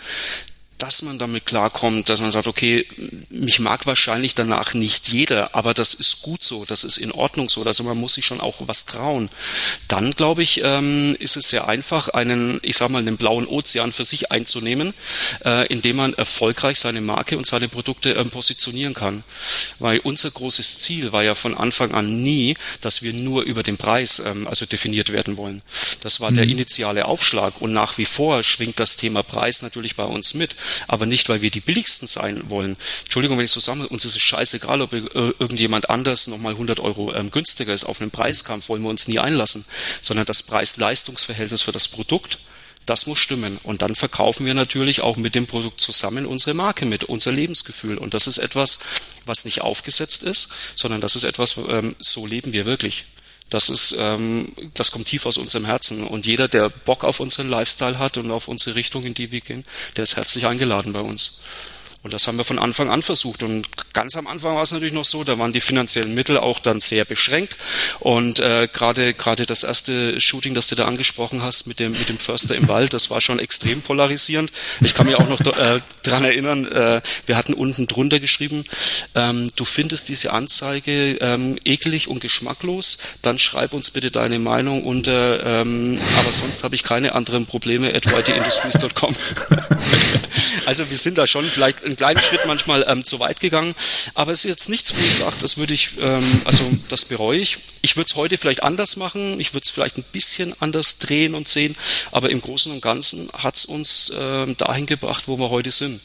[0.78, 2.86] dass man damit klarkommt, dass man sagt, okay,
[3.30, 7.48] mich mag wahrscheinlich danach nicht jeder, aber das ist gut so, das ist in Ordnung
[7.48, 9.30] so, also man muss sich schon auch was trauen.
[9.88, 13.92] Dann, glaube ich, ähm, ist es sehr einfach, einen, ich sag mal, einen blauen Ozean
[13.92, 14.92] für sich einzunehmen,
[15.44, 19.24] äh, indem man erfolgreich seine Marke und seine Produkte ähm, positionieren kann.
[19.78, 23.78] Weil unser großes Ziel war ja von Anfang an nie, dass wir nur über den
[23.78, 25.62] Preis ähm, also definiert werden wollen.
[26.00, 26.34] Das war mhm.
[26.36, 30.54] der initiale Aufschlag und nach wie vor schwingt das Thema Preis natürlich bei uns mit
[30.88, 32.76] aber nicht, weil wir die billigsten sein wollen.
[33.04, 36.80] Entschuldigung, wenn ich so sage, uns ist es scheißegal, ob äh, irgendjemand anders nochmal 100
[36.80, 37.84] Euro ähm, günstiger ist.
[37.84, 39.64] Auf einen Preiskampf wollen wir uns nie einlassen,
[40.00, 42.38] sondern das Preis-Leistungsverhältnis für das Produkt
[42.86, 43.58] das muss stimmen.
[43.64, 47.98] Und dann verkaufen wir natürlich auch mit dem Produkt zusammen unsere Marke mit, unser Lebensgefühl.
[47.98, 48.78] Und das ist etwas,
[49.26, 53.04] was nicht aufgesetzt ist, sondern das ist etwas, ähm, so leben wir wirklich.
[53.48, 56.04] Das ist, ähm, das kommt tief aus unserem Herzen.
[56.04, 59.40] Und jeder, der Bock auf unseren Lifestyle hat und auf unsere Richtung, in die wir
[59.40, 59.64] gehen,
[59.96, 61.42] der ist herzlich eingeladen bei uns.
[62.02, 63.42] Und das haben wir von Anfang an versucht.
[63.42, 66.60] Und ganz am Anfang war es natürlich noch so, da waren die finanziellen Mittel auch
[66.60, 67.56] dann sehr beschränkt.
[67.98, 72.08] Und äh, gerade gerade das erste Shooting, das du da angesprochen hast mit dem mit
[72.08, 74.52] dem Förster im Wald, das war schon extrem polarisierend.
[74.82, 76.66] Ich kann mich auch noch äh, dran erinnern.
[76.66, 78.64] Äh, wir hatten unten drunter geschrieben:
[79.14, 84.84] ähm, Du findest diese Anzeige ähm, eklig und geschmacklos, dann schreib uns bitte deine Meinung
[84.84, 85.44] unter.
[85.44, 89.16] Ähm, aber sonst habe ich keine anderen Probleme at whiteyindustries.com.
[90.66, 93.74] also wir sind da schon vielleicht ein einen kleinen Schritt manchmal ähm, zu weit gegangen.
[94.14, 97.38] Aber es ist jetzt nichts, wo ich sage, das würde ich, ähm, also das bereue
[97.38, 97.58] ich.
[97.82, 99.40] Ich würde es heute vielleicht anders machen.
[99.40, 101.76] Ich würde es vielleicht ein bisschen anders drehen und sehen.
[102.12, 106.00] Aber im Großen und Ganzen hat es uns ähm, dahin gebracht, wo wir heute sind.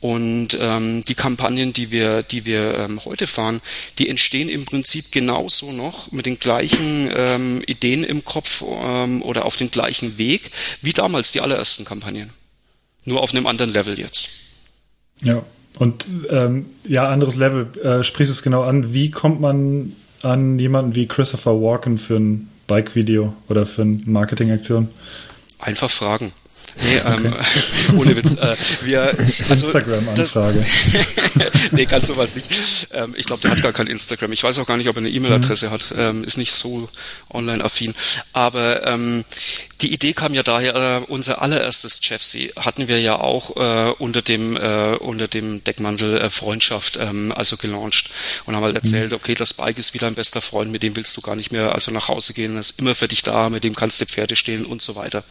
[0.00, 3.62] Und ähm, die Kampagnen, die wir, die wir ähm, heute fahren,
[3.98, 9.46] die entstehen im Prinzip genauso noch mit den gleichen ähm, Ideen im Kopf ähm, oder
[9.46, 10.50] auf dem gleichen Weg
[10.82, 12.30] wie damals die allerersten Kampagnen.
[13.04, 14.30] Nur auf einem anderen Level jetzt.
[15.22, 15.42] Ja,
[15.78, 18.94] und ähm, ja, anderes Level, äh, sprichst es genau an.
[18.94, 24.88] Wie kommt man an jemanden wie Christopher Walken für ein Bike-Video oder für eine Marketingaktion?
[25.58, 26.32] Einfach fragen.
[26.82, 27.96] Nee, ähm, okay.
[27.98, 28.34] ohne Witz.
[28.34, 29.02] Äh, wir,
[29.48, 30.64] also, Instagram-Anfrage.
[31.72, 32.88] nee, ganz sowas nicht.
[32.92, 34.32] Ähm, ich glaube, der hat gar kein Instagram.
[34.32, 35.70] Ich weiß auch gar nicht, ob er eine E-Mail-Adresse mhm.
[35.70, 35.94] hat.
[35.96, 36.88] Ähm, ist nicht so
[37.30, 37.94] online-affin.
[38.32, 39.24] Aber ähm,
[39.84, 44.22] die Idee kam ja daher, äh, unser allererstes Chefsee hatten wir ja auch äh, unter
[44.22, 48.08] dem äh, unter dem Deckmantel äh, Freundschaft ähm, also gelauncht
[48.46, 49.16] und haben halt erzählt, mhm.
[49.16, 51.74] okay, das Bike ist wieder ein bester Freund, mit dem willst du gar nicht mehr
[51.74, 54.64] also nach Hause gehen, ist immer für dich da, mit dem kannst du Pferde stehlen
[54.64, 55.22] und so weiter.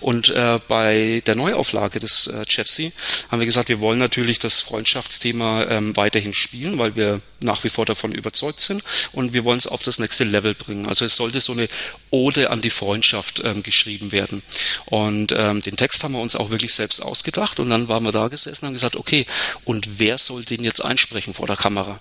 [0.00, 2.90] Und äh, bei der Neuauflage des äh, Chefsee
[3.30, 7.68] haben wir gesagt, wir wollen natürlich das Freundschaftsthema ähm, weiterhin spielen, weil wir nach wie
[7.68, 10.86] vor davon überzeugt sind und wir wollen es auf das nächste Level bringen.
[10.86, 11.68] Also es sollte so eine
[12.10, 14.42] Ode an die Freundschaft ähm, geschrieben werden.
[14.86, 18.12] Und ähm, den Text haben wir uns auch wirklich selbst ausgedacht und dann waren wir
[18.12, 19.26] da gesessen und haben gesagt, okay,
[19.64, 22.00] und wer soll den jetzt einsprechen vor der Kamera?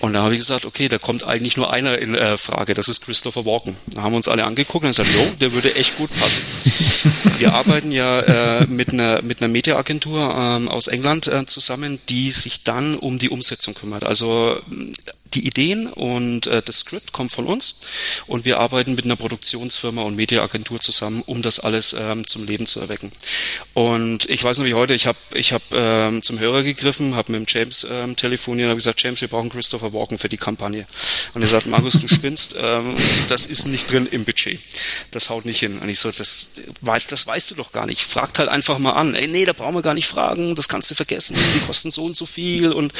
[0.00, 2.88] Und da habe ich gesagt, okay, da kommt eigentlich nur einer in äh, Frage, das
[2.88, 3.76] ist Christopher Walken.
[3.88, 6.40] Da haben wir uns alle angeguckt und gesagt, jo, der würde echt gut passen.
[7.38, 12.30] wir arbeiten ja äh, mit einer mit einer Mediaagentur ähm, aus England äh, zusammen, die
[12.30, 14.04] sich dann um die Umsetzung kümmert.
[14.04, 14.58] Also
[15.34, 17.80] die Ideen und äh, das Skript kommt von uns
[18.26, 22.66] und wir arbeiten mit einer Produktionsfirma und Mediaagentur zusammen, um das alles ähm, zum Leben
[22.66, 23.10] zu erwecken.
[23.74, 27.32] Und ich weiß noch wie heute, ich habe ich hab, ähm, zum Hörer gegriffen, habe
[27.32, 30.36] mit dem James ähm, telefoniert und habe gesagt, James, wir brauchen Christopher Walken für die
[30.36, 30.86] Kampagne.
[31.34, 32.96] Und er sagt, Markus, du spinnst, ähm,
[33.28, 34.58] das ist nicht drin im Budget.
[35.12, 35.78] Das haut nicht hin.
[35.78, 36.50] Und ich so, das,
[37.08, 38.02] das weißt du doch gar nicht.
[38.02, 39.14] Fragt halt einfach mal an.
[39.14, 42.04] Ey, nee, da brauchen wir gar nicht fragen, das kannst du vergessen, die kosten so
[42.04, 42.92] und so viel und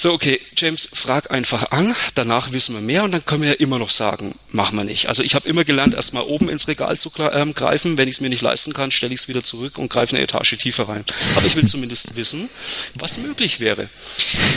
[0.00, 3.54] so, okay, James, frag einfach an, danach wissen wir mehr und dann können wir ja
[3.56, 5.08] immer noch sagen, machen wir nicht.
[5.08, 7.98] Also ich habe immer gelernt, erstmal oben ins Regal zu ähm, greifen.
[7.98, 10.22] Wenn ich es mir nicht leisten kann, stelle ich es wieder zurück und greife eine
[10.22, 11.04] Etage tiefer rein.
[11.34, 12.48] Aber ich will zumindest wissen,
[12.94, 13.88] was möglich wäre.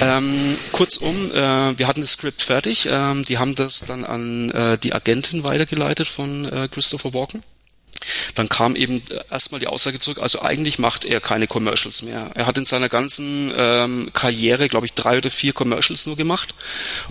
[0.01, 2.88] Ähm, kurzum, äh, wir hatten das Skript fertig.
[2.88, 7.41] Ähm, die haben das dann an äh, die Agentin weitergeleitet von äh, Christopher Walken.
[8.35, 12.31] Dann kam eben erstmal die Aussage zurück, also eigentlich macht er keine Commercials mehr.
[12.35, 16.55] Er hat in seiner ganzen ähm, Karriere, glaube ich, drei oder vier Commercials nur gemacht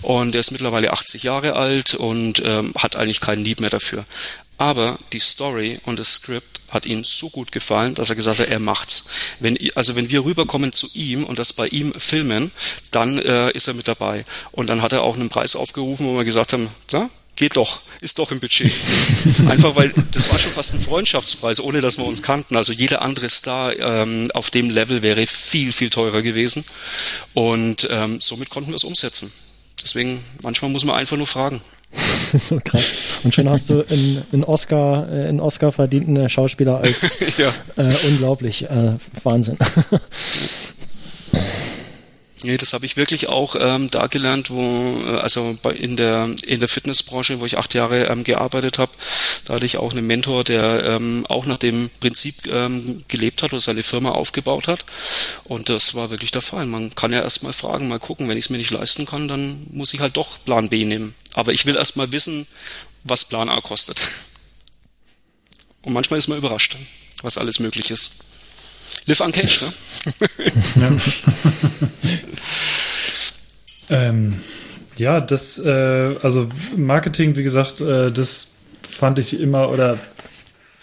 [0.01, 4.05] und er ist mittlerweile 80 Jahre alt und ähm, hat eigentlich keinen Lieb mehr dafür.
[4.57, 8.47] Aber die Story und das Skript hat ihm so gut gefallen, dass er gesagt hat,
[8.47, 9.05] er macht's.
[9.39, 12.51] Wenn, also wenn wir rüberkommen zu ihm und das bei ihm filmen,
[12.91, 14.23] dann äh, ist er mit dabei.
[14.51, 17.81] Und dann hat er auch einen Preis aufgerufen, wo wir gesagt haben, ja, geht doch,
[18.01, 18.71] ist doch im Budget.
[19.49, 22.55] Einfach weil das war schon fast ein Freundschaftspreis, ohne dass wir uns kannten.
[22.55, 26.63] Also jeder andere Star ähm, auf dem Level wäre viel, viel teurer gewesen.
[27.33, 29.31] Und ähm, somit konnten wir es umsetzen.
[29.83, 31.61] Deswegen, manchmal muss man einfach nur fragen.
[31.91, 32.93] Das ist so krass.
[33.23, 37.53] Und schon hast du einen, Oscar, äh, einen Oscar verdienten Schauspieler als ja.
[37.75, 38.63] äh, unglaublich.
[38.69, 39.57] Äh, Wahnsinn.
[42.43, 46.33] Nee, das habe ich wirklich auch ähm, da gelernt, wo, äh, also bei, in der
[46.43, 48.91] in der Fitnessbranche, wo ich acht Jahre ähm, gearbeitet habe,
[49.45, 53.53] da hatte ich auch einen Mentor, der ähm, auch nach dem Prinzip ähm, gelebt hat
[53.53, 54.85] oder seine Firma aufgebaut hat.
[55.43, 56.65] Und das war wirklich der Fall.
[56.65, 59.67] Man kann ja erstmal fragen, mal gucken, wenn ich es mir nicht leisten kann, dann
[59.71, 61.13] muss ich halt doch Plan B nehmen.
[61.33, 62.47] Aber ich will erstmal wissen,
[63.03, 63.99] was Plan A kostet.
[65.83, 66.77] Und manchmal ist man überrascht,
[67.21, 68.30] was alles möglich ist.
[69.05, 69.71] Live on Cash, ne?
[73.89, 74.07] ja.
[74.09, 74.41] ähm,
[74.97, 78.51] ja, das, äh, also Marketing, wie gesagt, äh, das
[78.89, 79.97] fand ich immer oder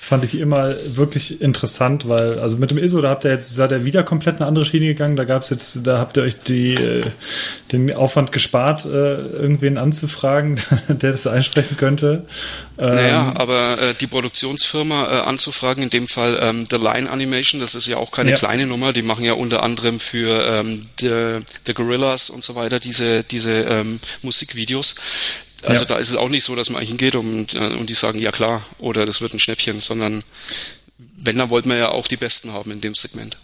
[0.09, 0.65] fand ich immer
[0.97, 4.37] wirklich interessant, weil, also mit dem ISO, da habt ihr jetzt, seid ihr wieder komplett
[4.37, 7.05] eine andere Schiene gegangen, da gab es jetzt, da habt ihr euch die, äh,
[7.73, 12.25] den Aufwand gespart, äh, irgendwen anzufragen, der das einsprechen könnte.
[12.79, 17.61] Ähm, naja, aber äh, die Produktionsfirma äh, anzufragen, in dem Fall ähm, The Line Animation,
[17.61, 18.37] das ist ja auch keine ja.
[18.37, 22.81] kleine Nummer, die machen ja unter anderem für ähm, The, The Gorillas und so weiter
[22.81, 24.95] diese, diese ähm, Musikvideos.
[25.63, 25.89] Also ja.
[25.89, 28.31] da ist es auch nicht so, dass man hingeht und, äh, und die sagen, ja
[28.31, 30.23] klar, oder das wird ein Schnäppchen, sondern
[31.17, 33.37] wenn, dann wollten wir ja auch die Besten haben in dem Segment.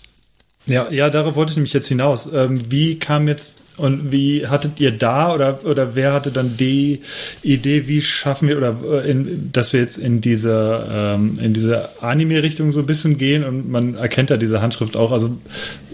[0.67, 2.29] Ja, ja, darauf wollte ich nämlich jetzt hinaus.
[2.33, 7.03] Ähm, wie kam jetzt und wie hattet ihr da oder oder wer hatte dann die
[7.43, 12.01] Idee, wie schaffen wir oder äh, in, dass wir jetzt in diese ähm, in diese
[12.03, 15.37] Anime-Richtung so ein bisschen gehen und man erkennt da diese Handschrift auch also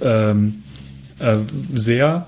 [0.03, 0.63] ähm,
[1.19, 1.39] äh,
[1.75, 2.27] sehr.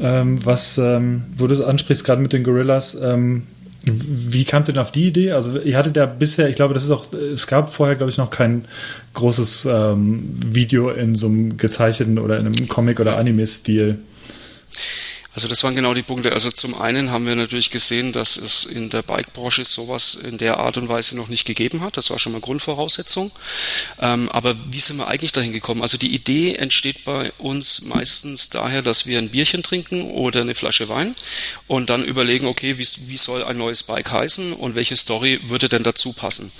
[0.00, 3.46] Ähm, was, ähm, wo du es ansprichst, gerade mit den Gorillas, ähm,
[3.86, 5.32] Wie ihr denn auf die Idee?
[5.32, 8.18] Also ihr hattet ja bisher, ich glaube, das ist auch, es gab vorher, glaube ich,
[8.18, 8.64] noch kein
[9.14, 13.98] großes ähm, Video in so einem gezeichneten oder in einem Comic- oder Anime-Stil.
[15.34, 16.32] Also das waren genau die Punkte.
[16.32, 20.56] Also zum einen haben wir natürlich gesehen, dass es in der Bike-Branche sowas in der
[20.56, 21.96] Art und Weise noch nicht gegeben hat.
[21.98, 23.30] Das war schon mal Grundvoraussetzung.
[24.00, 25.82] Ähm, aber wie sind wir eigentlich dahin gekommen?
[25.82, 30.54] Also die Idee entsteht bei uns meistens daher, dass wir ein Bierchen trinken oder eine
[30.54, 31.14] Flasche Wein
[31.66, 35.68] und dann überlegen, okay, wie, wie soll ein neues Bike heißen und welche Story würde
[35.68, 36.50] denn dazu passen?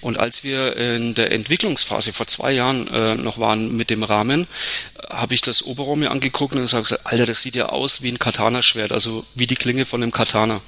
[0.00, 4.48] Und als wir in der Entwicklungsphase vor zwei Jahren äh, noch waren mit dem Rahmen,
[5.08, 8.18] habe ich das Oberraum mir angeguckt und gesagt, Alter, das sieht ja aus wie ein
[8.18, 10.60] Katana-Schwert, also wie die Klinge von einem Katana.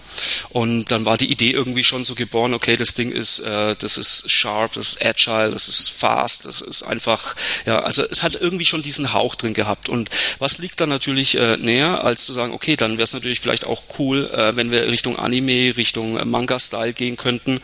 [0.51, 3.97] Und dann war die Idee irgendwie schon so geboren, okay, das Ding ist, äh, das
[3.97, 7.35] ist sharp, das ist agile, das ist fast, das ist einfach,
[7.67, 9.89] ja, also es hat irgendwie schon diesen Hauch drin gehabt.
[9.89, 13.41] Und was liegt da natürlich äh, näher, als zu sagen, okay, dann wäre es natürlich
[13.41, 17.61] vielleicht auch cool, äh, wenn wir Richtung Anime, Richtung Manga-Style gehen könnten.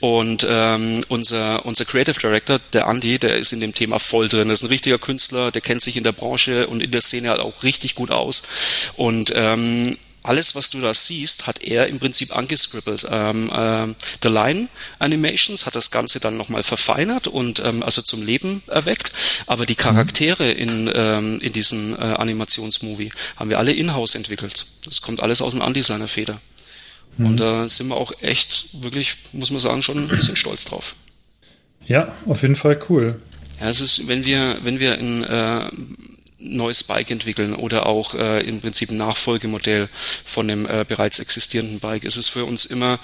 [0.00, 4.48] Und ähm, unser, unser Creative Director, der Andy, der ist in dem Thema voll drin.
[4.48, 7.30] Das ist ein richtiger Künstler, der kennt sich in der Branche und in der Szene
[7.30, 8.42] halt auch richtig gut aus.
[8.96, 9.96] Und ähm,
[10.26, 13.06] alles, was du da siehst, hat er im Prinzip angescribbelt.
[13.08, 14.68] Ähm, äh, The Line
[14.98, 19.12] Animations hat das Ganze dann nochmal verfeinert und ähm, also zum Leben erweckt.
[19.46, 24.66] Aber die Charaktere in, ähm, in diesem äh, Animationsmovie haben wir alle in-house entwickelt.
[24.84, 26.40] Das kommt alles aus dem Undesigner-Feder.
[27.18, 27.26] Mhm.
[27.26, 30.64] Und da äh, sind wir auch echt, wirklich, muss man sagen, schon ein bisschen stolz
[30.64, 30.96] drauf.
[31.86, 33.22] Ja, auf jeden Fall cool.
[33.60, 35.70] Ja, es ist, wenn wir, wenn wir in äh,
[36.54, 39.88] neues Bike entwickeln oder auch äh, im Prinzip ein Nachfolgemodell
[40.24, 42.04] von dem äh, bereits existierenden Bike.
[42.04, 42.98] Es ist für uns immer,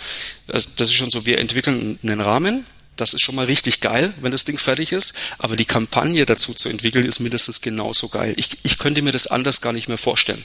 [0.47, 2.67] das ist schon so, wir entwickeln einen Rahmen,
[2.97, 5.15] das ist schon mal richtig geil, wenn das Ding fertig ist.
[5.39, 8.35] Aber die Kampagne dazu zu entwickeln, ist mindestens genauso geil.
[8.37, 10.45] Ich, ich könnte mir das anders gar nicht mehr vorstellen.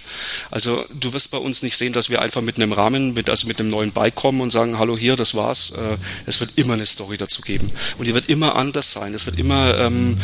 [0.49, 3.47] Also du wirst bei uns nicht sehen, dass wir einfach mit einem Rahmen, mit, also
[3.47, 5.71] mit einem neuen Bike kommen und sagen, hallo hier, das war's.
[5.71, 7.67] Äh, es wird immer eine Story dazu geben.
[7.97, 9.13] Und die wird immer anders sein.
[9.13, 10.17] Es wird immer ähm,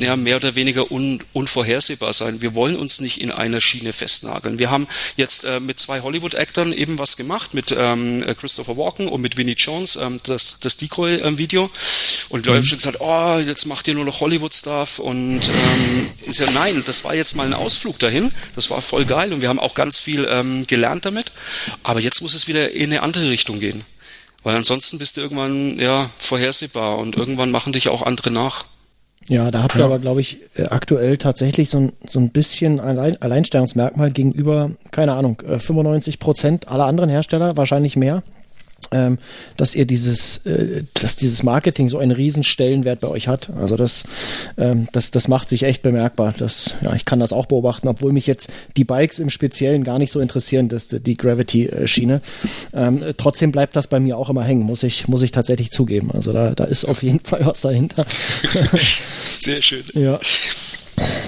[0.00, 2.40] ja, mehr oder weniger un, unvorhersehbar sein.
[2.40, 4.58] Wir wollen uns nicht in einer Schiene festnageln.
[4.58, 4.86] Wir haben
[5.16, 9.54] jetzt äh, mit zwei Hollywood-Actern eben was gemacht, mit ähm, Christopher Walken und mit Vinnie
[9.54, 11.70] Jones, ähm, das, das Decoy-Video.
[12.28, 12.56] Und Leute mhm.
[12.56, 14.98] haben schon gesagt, oh, jetzt macht ihr nur noch Hollywood-Stuff.
[14.98, 18.32] Und ähm, ich sage, nein, das war jetzt mal ein Ausflug dahin.
[18.54, 21.32] Das war voll geil und wir haben auch ganz viel ähm, gelernt damit.
[21.82, 23.84] Aber jetzt muss es wieder in eine andere Richtung gehen.
[24.42, 28.64] Weil ansonsten bist du irgendwann ja vorhersehbar und irgendwann machen dich auch andere nach.
[29.28, 29.86] Ja, da habt ihr ja.
[29.86, 35.14] aber, glaube ich, äh, aktuell tatsächlich so ein, so ein bisschen Allein Alleinstellungsmerkmal gegenüber, keine
[35.14, 38.22] Ahnung, 95 äh, Prozent aller anderen Hersteller, wahrscheinlich mehr
[38.92, 39.18] ähm,
[39.56, 43.50] dass ihr dieses, äh, dass dieses Marketing so einen riesen Stellenwert bei euch hat.
[43.56, 44.04] Also das,
[44.58, 46.34] ähm, das, das macht sich echt bemerkbar.
[46.36, 49.98] Das, ja, ich kann das auch beobachten, obwohl mich jetzt die Bikes im Speziellen gar
[49.98, 52.20] nicht so interessieren, dass die Gravity-Schiene.
[52.72, 56.10] Ähm, trotzdem bleibt das bei mir auch immer hängen, muss ich, muss ich tatsächlich zugeben.
[56.12, 58.04] Also da, da ist auf jeden Fall was dahinter.
[59.26, 59.84] Sehr schön.
[59.94, 60.20] Ja.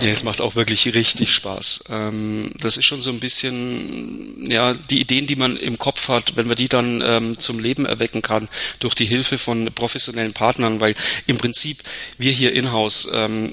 [0.00, 1.84] Ja, es macht auch wirklich richtig Spaß.
[1.90, 6.36] Ähm, das ist schon so ein bisschen, ja, die Ideen, die man im Kopf hat,
[6.36, 10.80] wenn man die dann ähm, zum Leben erwecken kann durch die Hilfe von professionellen Partnern,
[10.80, 10.94] weil
[11.26, 11.82] im Prinzip
[12.16, 13.52] wir hier in-house ähm,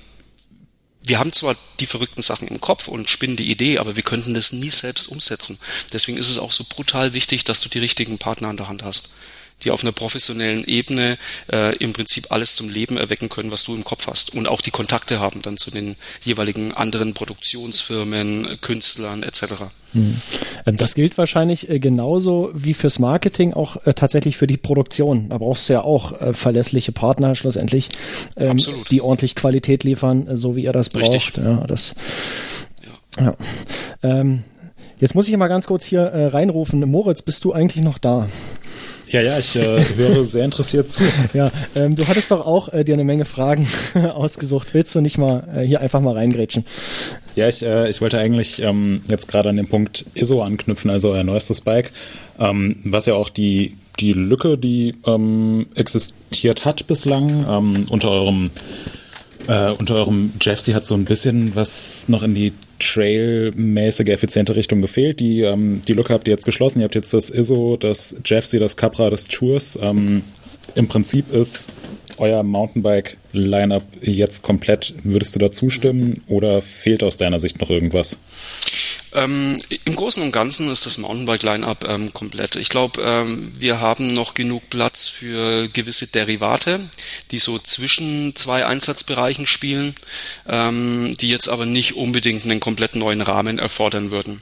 [1.07, 4.33] wir haben zwar die verrückten Sachen im Kopf und spinnen die Idee, aber wir könnten
[4.33, 5.59] das nie selbst umsetzen.
[5.93, 8.81] Deswegen ist es auch so brutal wichtig, dass du die richtigen Partner an der Hand
[8.83, 9.13] hast
[9.63, 11.17] die auf einer professionellen Ebene
[11.51, 14.61] äh, im Prinzip alles zum Leben erwecken können, was du im Kopf hast und auch
[14.61, 19.43] die Kontakte haben dann zu den jeweiligen anderen Produktionsfirmen, Künstlern etc.
[19.93, 20.21] Hm.
[20.65, 25.29] Ähm, das gilt wahrscheinlich äh, genauso wie fürs Marketing auch äh, tatsächlich für die Produktion.
[25.29, 27.89] Da brauchst du ja auch äh, verlässliche Partner schlussendlich,
[28.35, 28.57] ähm,
[28.91, 31.13] die ordentlich Qualität liefern, so wie ihr das braucht.
[31.13, 31.43] Richtig.
[31.43, 31.95] Ja, das,
[33.17, 33.25] ja.
[33.25, 33.35] ja.
[34.03, 34.43] Ähm,
[34.99, 36.79] jetzt muss ich mal ganz kurz hier äh, reinrufen.
[36.89, 38.27] Moritz, bist du eigentlich noch da?
[39.09, 41.03] Ja, ja, ich äh, höre sehr interessiert zu.
[41.33, 43.67] Ja, ähm, du hattest doch auch äh, dir eine Menge Fragen
[44.13, 44.69] ausgesucht.
[44.73, 46.65] Willst du nicht mal äh, hier einfach mal reingrätschen?
[47.35, 51.11] Ja, ich, äh, ich wollte eigentlich ähm, jetzt gerade an den Punkt ISO anknüpfen, also
[51.11, 51.91] euer neuestes Bike,
[52.39, 58.51] ähm, was ja auch die, die Lücke, die ähm, existiert hat bislang, ähm, unter eurem
[59.47, 64.81] äh, unter eurem Jeffsy hat so ein bisschen was noch in die Trail-mäßige, effiziente Richtung
[64.81, 65.19] gefehlt.
[65.19, 66.79] Die, ähm, die Lücke habt ihr jetzt geschlossen.
[66.79, 69.79] Ihr habt jetzt das ISO, das Jeffsy, das Capra, das Tours.
[69.81, 70.23] Ähm,
[70.75, 71.69] Im Prinzip ist
[72.17, 74.93] euer Mountainbike-Lineup jetzt komplett.
[75.03, 78.19] Würdest du da zustimmen oder fehlt aus deiner Sicht noch irgendwas?
[79.15, 82.57] Ähm, Im Großen und Ganzen ist das Mountainbike-Line-Up ähm, komplett.
[82.57, 86.81] Ich glaube, ähm, wir haben noch genug Platz für gewisse Derivate,
[87.31, 89.95] die so zwischen zwei Einsatzbereichen spielen,
[90.49, 94.41] ähm, die jetzt aber nicht unbedingt einen komplett neuen Rahmen erfordern würden.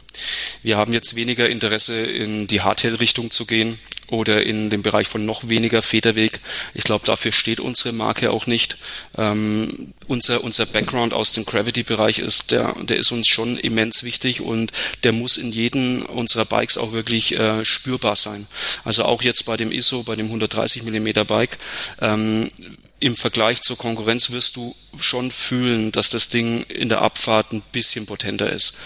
[0.64, 5.26] Wir haben jetzt weniger Interesse, in die Hardtail-Richtung zu gehen oder in dem Bereich von
[5.26, 6.40] noch weniger Federweg.
[6.74, 8.78] Ich glaube, dafür steht unsere Marke auch nicht.
[9.18, 14.42] Ähm, unser, unser Background aus dem Gravity-Bereich ist, der, der ist uns schon immens wichtig
[14.42, 14.72] und
[15.04, 18.46] der muss in jedem unserer Bikes auch wirklich äh, spürbar sein.
[18.84, 21.58] Also auch jetzt bei dem ISO, bei dem 130 mm Bike,
[22.02, 22.50] ähm,
[23.04, 27.62] im Vergleich zur Konkurrenz wirst du schon fühlen, dass das Ding in der Abfahrt ein
[27.74, 28.78] bisschen potenter ist.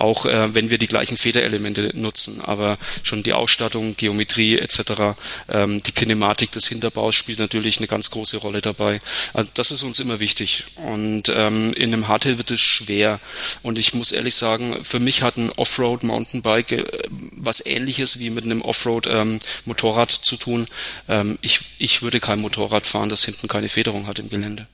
[0.00, 5.16] Auch äh, wenn wir die gleichen Federelemente nutzen, aber schon die Ausstattung, Geometrie etc.,
[5.48, 9.00] ähm, die Kinematik des Hinterbaus spielt natürlich eine ganz große Rolle dabei.
[9.34, 10.64] Also das ist uns immer wichtig.
[10.76, 13.20] Und ähm, in einem Hardtail wird es schwer.
[13.62, 16.84] Und ich muss ehrlich sagen, für mich hat ein Offroad Mountainbike äh,
[17.36, 20.66] was ähnliches wie mit einem Offroad ähm, Motorrad zu tun.
[21.08, 24.66] Ähm, ich, ich würde kein Motorrad fahren, das hinten keine Federung hat im Gelände.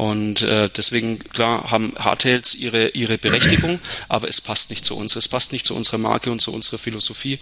[0.00, 3.78] Und äh, deswegen, klar, haben Hardtails ihre, ihre Berechtigung,
[4.08, 5.14] aber es passt nicht zu uns.
[5.14, 7.38] Es passt nicht zu unserer Marke und zu unserer Philosophie.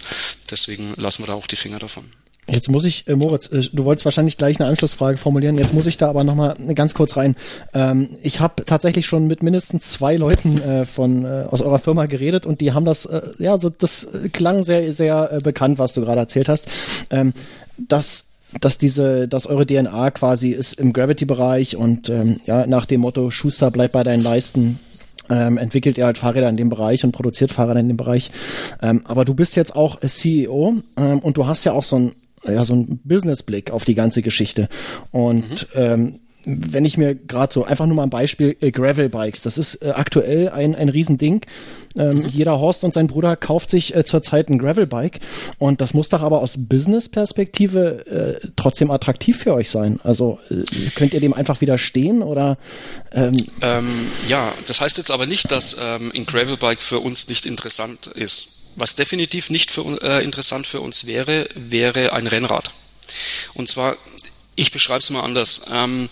[0.51, 2.03] Deswegen lassen wir da auch die Finger davon.
[2.47, 5.57] Jetzt muss ich, äh, Moritz, äh, du wolltest wahrscheinlich gleich eine Anschlussfrage formulieren.
[5.57, 7.37] Jetzt muss ich da aber nochmal ganz kurz rein.
[7.73, 12.07] Ähm, ich habe tatsächlich schon mit mindestens zwei Leuten äh, von äh, aus eurer Firma
[12.07, 15.93] geredet und die haben das, äh, ja, so das klang sehr, sehr äh, bekannt, was
[15.93, 16.67] du gerade erzählt hast.
[17.09, 17.31] Ähm,
[17.77, 18.28] dass
[18.59, 23.29] dass diese, dass eure DNA quasi ist im Gravity-Bereich und ähm, ja, nach dem Motto
[23.31, 24.79] Schuster bleibt bei deinen Leisten,
[25.29, 28.31] ähm, entwickelt ihr halt Fahrräder in dem Bereich und produziert Fahrräder in dem Bereich.
[28.81, 32.11] Ähm, aber du bist jetzt auch CEO ähm, und du hast ja auch so ein
[32.47, 34.69] ja so ein Business-Blick auf die ganze Geschichte
[35.11, 35.81] und mhm.
[35.81, 39.57] ähm, wenn ich mir gerade so einfach nur mal ein Beispiel äh, Gravel Bikes, das
[39.57, 41.41] ist äh, aktuell ein ein Riesending.
[41.97, 45.19] Ähm, jeder Horst und sein Bruder kauft sich äh, zurzeit ein Gravel Bike
[45.57, 49.99] und das muss doch aber aus Business Perspektive äh, trotzdem attraktiv für euch sein.
[50.03, 50.63] Also äh,
[50.95, 52.57] könnt ihr dem einfach widerstehen oder?
[53.11, 53.89] Ähm, ähm,
[54.27, 58.07] ja, das heißt jetzt aber nicht, dass ähm, ein Gravel Bike für uns nicht interessant
[58.07, 58.73] ist.
[58.75, 62.71] Was definitiv nicht für, äh, interessant für uns wäre, wäre ein Rennrad.
[63.53, 63.95] Und zwar
[64.59, 65.61] ich beschreibe es mal anders.
[65.71, 66.09] Ähm,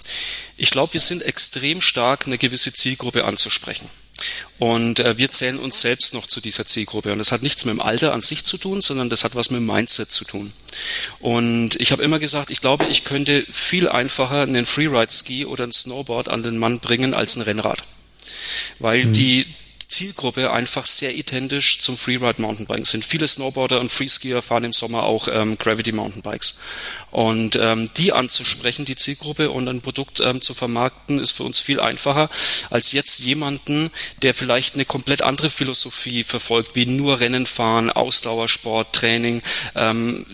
[0.55, 3.89] ich glaube, wir sind extrem stark, eine gewisse Zielgruppe anzusprechen.
[4.57, 7.11] Und äh, wir zählen uns selbst noch zu dieser Zielgruppe.
[7.11, 9.51] Und das hat nichts mit dem Alter an sich zu tun, sondern das hat was
[9.51, 10.51] mit dem Mindset zu tun.
[11.19, 15.73] Und ich habe immer gesagt, ich glaube, ich könnte viel einfacher einen Freeride-Ski oder ein
[15.73, 17.83] Snowboard an den Mann bringen als ein Rennrad.
[18.79, 19.13] Weil mhm.
[19.13, 19.45] die
[19.87, 23.05] Zielgruppe einfach sehr identisch zum Freeride Mountainbiken sind.
[23.05, 26.59] Viele Snowboarder und Freeskier fahren im Sommer auch ähm, Gravity Mountainbikes.
[27.11, 31.59] Und ähm, die anzusprechen, die Zielgruppe und ein Produkt ähm, zu vermarkten, ist für uns
[31.59, 32.29] viel einfacher,
[32.69, 33.89] als jetzt jemanden,
[34.21, 39.41] der vielleicht eine komplett andere Philosophie verfolgt, wie nur Rennen fahren, Ausdauersport, Training,
[39.75, 40.25] ähm,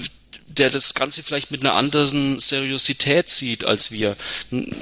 [0.58, 4.16] der das Ganze vielleicht mit einer anderen Seriosität sieht als wir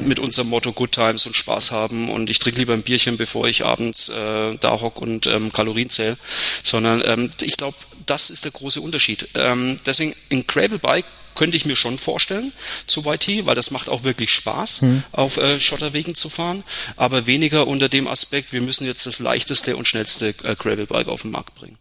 [0.02, 3.48] mit unserem Motto Good Times und Spaß haben und ich trinke lieber ein Bierchen, bevor
[3.48, 6.18] ich abends äh, da hock und ähm, Kalorien zähle,
[6.64, 9.30] sondern ähm, ich glaube, das ist der große Unterschied.
[9.36, 11.06] Ähm, deswegen ein Gravel Bike
[11.36, 12.52] könnte ich mir schon vorstellen
[12.88, 15.04] zu YT, weil das macht auch wirklich Spaß, hm.
[15.14, 16.64] auf äh, Schotterwegen zu fahren,
[16.98, 21.08] aber weniger unter dem Aspekt, wir müssen jetzt das leichteste und schnellste äh, Gravel Bike
[21.08, 21.78] auf den Markt bringen.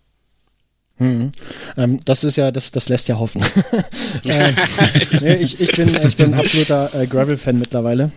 [1.01, 1.33] Hm.
[1.79, 3.43] Ähm, das ist ja, das, das lässt ja hoffen.
[4.27, 4.53] äh,
[5.21, 8.13] nee, ich, ich, bin, ich bin absoluter äh, Gravel-Fan mittlerweile.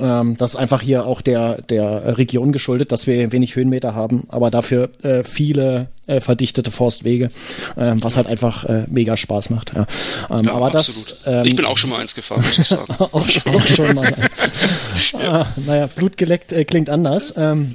[0.00, 4.24] Ähm, das ist einfach hier auch der, der Region geschuldet, dass wir wenig Höhenmeter haben,
[4.28, 7.30] aber dafür äh, viele äh, verdichtete Forstwege,
[7.76, 9.72] äh, was halt einfach äh, mega Spaß macht.
[9.74, 9.86] Ja.
[10.30, 11.16] Ähm, ja, aber absolut.
[11.24, 12.84] das, ähm, ich bin auch schon mal eins gefahren, muss ich sagen.
[12.98, 15.14] auch, auch schon mal eins.
[15.14, 17.34] ah, naja, blutgeleckt äh, klingt anders.
[17.36, 17.74] Ähm,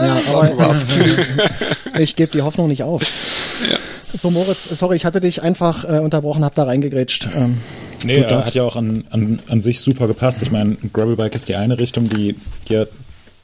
[0.00, 0.74] ja, aber
[1.94, 3.02] äh, ich gebe die Hoffnung nicht auf.
[3.70, 3.78] Ja.
[4.12, 7.28] So, Moritz, sorry, ich hatte dich einfach äh, unterbrochen, hab da reingegrätscht.
[7.34, 7.58] Ähm,
[8.04, 10.42] nee, er hat ja auch an, an, an sich super gepasst.
[10.42, 12.36] Ich meine, Gravelbike ist die eine Richtung, die,
[12.68, 12.86] die ja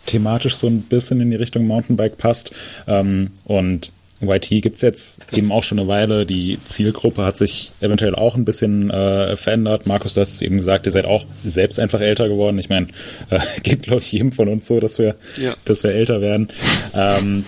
[0.06, 2.52] thematisch so ein bisschen in die Richtung Mountainbike passt.
[2.86, 6.26] Ähm, und YT gibt's jetzt eben auch schon eine Weile.
[6.26, 9.86] Die Zielgruppe hat sich eventuell auch ein bisschen äh, verändert.
[9.86, 12.58] Markus, du hast es eben gesagt, ihr seid auch selbst einfach älter geworden.
[12.58, 12.88] Ich meine,
[13.30, 15.54] äh, geht, glaube ich, jedem von uns so, dass wir, ja.
[15.64, 16.48] dass wir älter werden.
[16.94, 17.44] Ähm,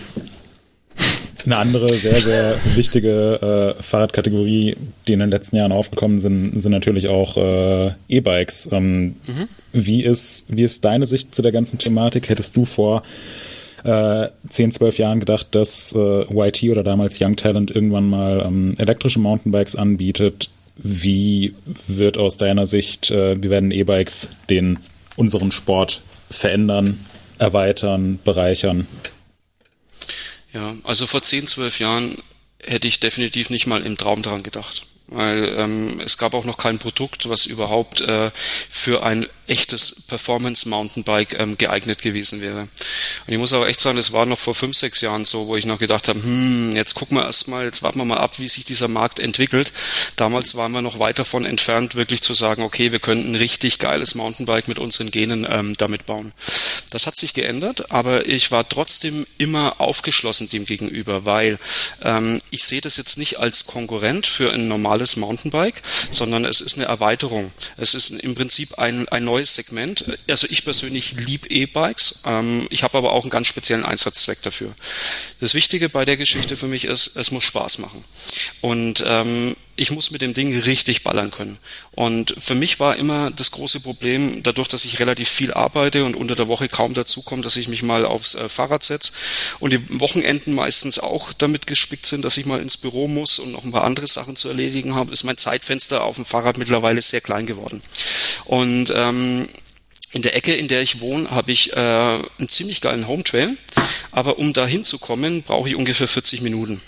[1.44, 4.76] eine andere sehr, sehr wichtige äh, Fahrradkategorie,
[5.06, 8.70] die in den letzten Jahren aufgekommen sind, sind natürlich auch äh, E-Bikes.
[8.72, 9.48] Ähm, mhm.
[9.72, 12.28] wie, ist, wie ist deine Sicht zu der ganzen Thematik?
[12.28, 13.02] Hättest du vor
[13.84, 18.74] äh, 10, 12 Jahren gedacht, dass äh, YT oder damals Young Talent irgendwann mal ähm,
[18.78, 20.50] elektrische Mountainbikes anbietet?
[20.76, 21.54] Wie
[21.86, 24.78] wird aus deiner Sicht, äh, wie werden E-Bikes den
[25.16, 26.98] unseren Sport verändern,
[27.38, 28.86] erweitern, bereichern?
[30.52, 32.16] Ja, also vor 10, 12 Jahren
[32.62, 34.82] hätte ich definitiv nicht mal im Traum daran gedacht.
[35.14, 38.30] Weil ähm, es gab auch noch kein Produkt, was überhaupt äh,
[38.70, 42.60] für ein echtes Performance Mountainbike ähm, geeignet gewesen wäre.
[42.60, 45.56] Und ich muss auch echt sagen, das war noch vor fünf, sechs Jahren so, wo
[45.56, 48.48] ich noch gedacht habe, hm, jetzt gucken wir erstmal, jetzt warten wir mal ab, wie
[48.48, 49.72] sich dieser Markt entwickelt.
[50.16, 53.78] Damals waren wir noch weit davon entfernt, wirklich zu sagen, okay, wir könnten ein richtig
[53.78, 56.32] geiles Mountainbike mit unseren Genen ähm, damit bauen.
[56.90, 61.58] Das hat sich geändert, aber ich war trotzdem immer aufgeschlossen dem gegenüber, weil
[62.02, 66.76] ähm, ich sehe das jetzt nicht als Konkurrent für ein normales Mountainbike, sondern es ist
[66.76, 67.52] eine Erweiterung.
[67.76, 70.04] Es ist im Prinzip ein, ein neues Segment.
[70.28, 72.22] Also ich persönlich liebe E-Bikes.
[72.26, 74.72] Ähm, ich habe aber auch einen ganz speziellen Einsatzzweck dafür.
[75.40, 78.04] Das Wichtige bei der Geschichte für mich ist, es muss Spaß machen.
[78.60, 81.58] Und ähm, ich muss mit dem Ding richtig ballern können.
[81.92, 86.14] Und für mich war immer das große Problem, dadurch, dass ich relativ viel arbeite und
[86.14, 89.12] unter der Woche kaum dazu komme, dass ich mich mal aufs äh, Fahrrad setze
[89.60, 93.52] und die Wochenenden meistens auch damit gespickt sind, dass ich mal ins Büro muss und
[93.52, 97.00] noch ein paar andere Sachen zu erledigen habe, ist mein Zeitfenster auf dem Fahrrad mittlerweile
[97.00, 97.82] sehr klein geworden.
[98.44, 99.48] Und ähm,
[100.12, 103.56] in der Ecke, in der ich wohne, habe ich äh, einen ziemlich geilen Home Trail,
[104.10, 106.80] aber um da hinzukommen, brauche ich ungefähr 40 Minuten.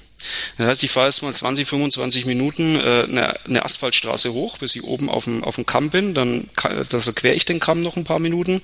[0.56, 4.74] Das heißt, ich fahre erst mal 20, 25 Minuten äh, eine, eine Asphaltstraße hoch, bis
[4.76, 6.14] ich oben auf dem, auf dem Kamm bin.
[6.14, 6.48] Dann
[6.92, 8.62] also quer ich den Kamm noch ein paar Minuten.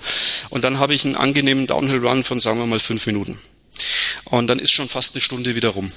[0.50, 3.38] Und dann habe ich einen angenehmen Downhill-Run von, sagen wir mal, fünf Minuten.
[4.24, 5.90] Und dann ist schon fast eine Stunde wieder rum.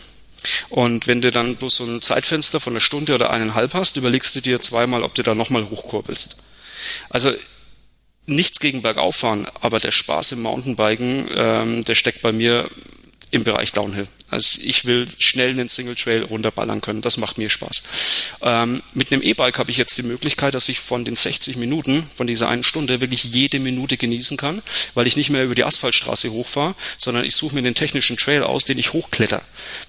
[0.69, 4.35] Und wenn du dann bloß so ein Zeitfenster von einer Stunde oder eineinhalb hast, überlegst
[4.35, 6.43] du dir zweimal, ob du da nochmal hochkurbelst.
[7.09, 7.33] Also
[8.25, 12.69] nichts gegen Bergauffahren, aber der Spaß im Mountainbiken, ähm, der steckt bei mir
[13.33, 14.07] im Bereich Downhill.
[14.29, 17.01] Also ich will schnell einen Single Trail runterballern können.
[17.01, 17.81] Das macht mir Spaß.
[18.43, 22.07] Ähm, mit einem E-Bike habe ich jetzt die Möglichkeit, dass ich von den 60 Minuten,
[22.15, 24.61] von dieser einen Stunde, wirklich jede Minute genießen kann,
[24.93, 28.43] weil ich nicht mehr über die Asphaltstraße hochfahre, sondern ich suche mir den technischen Trail
[28.43, 29.41] aus, den ich hochkletter.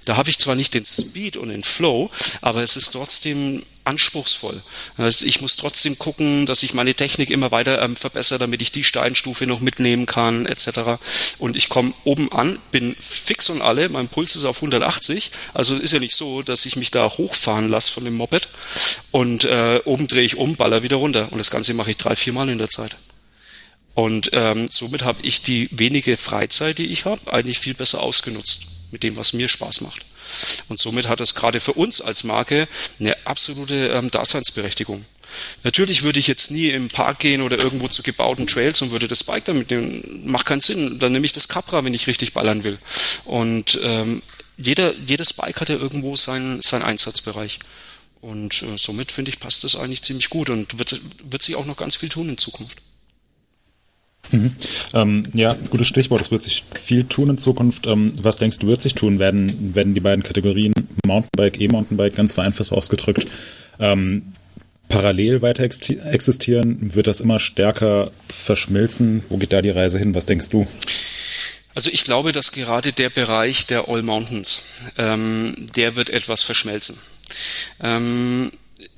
[0.05, 2.09] Da habe ich zwar nicht den Speed und den Flow,
[2.41, 4.61] aber es ist trotzdem anspruchsvoll.
[4.97, 8.71] Also ich muss trotzdem gucken, dass ich meine Technik immer weiter ähm, verbessere, damit ich
[8.71, 10.99] die Steinstufe noch mitnehmen kann, etc.
[11.37, 15.31] Und ich komme oben an, bin fix und alle, mein Puls ist auf 180.
[15.53, 18.49] Also ist ja nicht so, dass ich mich da hochfahren lasse von dem Moped
[19.11, 21.31] und äh, oben drehe ich um, baller wieder runter.
[21.31, 22.97] Und das Ganze mache ich drei, vier Mal in der Zeit.
[23.93, 28.74] Und ähm, somit habe ich die wenige Freizeit, die ich habe, eigentlich viel besser ausgenutzt
[28.91, 30.05] mit dem, was mir Spaß macht.
[30.69, 32.67] Und somit hat es gerade für uns als Marke
[32.99, 35.05] eine absolute ähm, Daseinsberechtigung.
[35.63, 39.07] Natürlich würde ich jetzt nie im Park gehen oder irgendwo zu gebauten Trails und würde
[39.07, 40.23] das Bike damit nehmen.
[40.25, 40.99] Macht keinen Sinn.
[40.99, 42.77] Dann nehme ich das Capra, wenn ich richtig ballern will.
[43.25, 44.21] Und ähm,
[44.57, 47.59] jeder, jedes Bike hat ja irgendwo seinen, seinen Einsatzbereich.
[48.21, 51.65] Und äh, somit finde ich, passt das eigentlich ziemlich gut und wird, wird sich auch
[51.65, 52.79] noch ganz viel tun in Zukunft.
[54.31, 54.51] Mhm.
[54.93, 56.21] Ähm, ja, gutes Stichwort.
[56.21, 57.87] Es wird sich viel tun in Zukunft.
[57.87, 59.19] Ähm, was denkst du, wird sich tun?
[59.19, 60.73] Werden, werden die beiden Kategorien
[61.05, 63.27] Mountainbike, E-Mountainbike ganz vereinfacht ausgedrückt
[63.79, 64.33] ähm,
[64.89, 66.93] parallel weiter existieren?
[66.93, 69.23] Wird das immer stärker verschmilzen?
[69.29, 70.15] Wo geht da die Reise hin?
[70.15, 70.67] Was denkst du?
[71.73, 74.61] Also ich glaube, dass gerade der Bereich der All Mountains,
[74.97, 76.97] ähm, der wird etwas verschmelzen.
[77.81, 78.51] Ähm,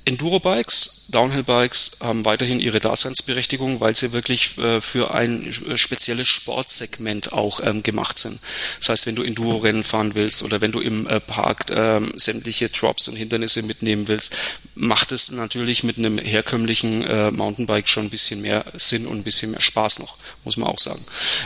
[0.05, 7.34] Enduro-Bikes, Downhill-Bikes haben weiterhin ihre Daseinsberechtigung, weil sie wirklich äh, für ein äh, spezielles Sportsegment
[7.34, 8.39] auch ähm, gemacht sind.
[8.80, 12.70] Das heißt, wenn du Enduro-Rennen fahren willst oder wenn du im äh, Park ähm, sämtliche
[12.70, 14.36] Drops und Hindernisse mitnehmen willst,
[14.76, 19.24] macht es natürlich mit einem herkömmlichen äh, Mountainbike schon ein bisschen mehr Sinn und ein
[19.24, 21.03] bisschen mehr Spaß noch, muss man auch sagen.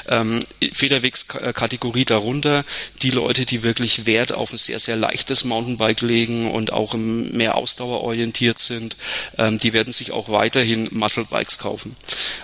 [0.07, 0.39] Ähm,
[0.71, 2.63] Federwegs-Kategorie darunter,
[3.01, 7.55] die Leute, die wirklich Wert auf ein sehr, sehr leichtes Mountainbike legen und auch mehr
[7.55, 8.95] Ausdauer orientiert interessiert sind,
[9.37, 11.95] ähm, die werden sich auch weiterhin Muscle Bikes kaufen.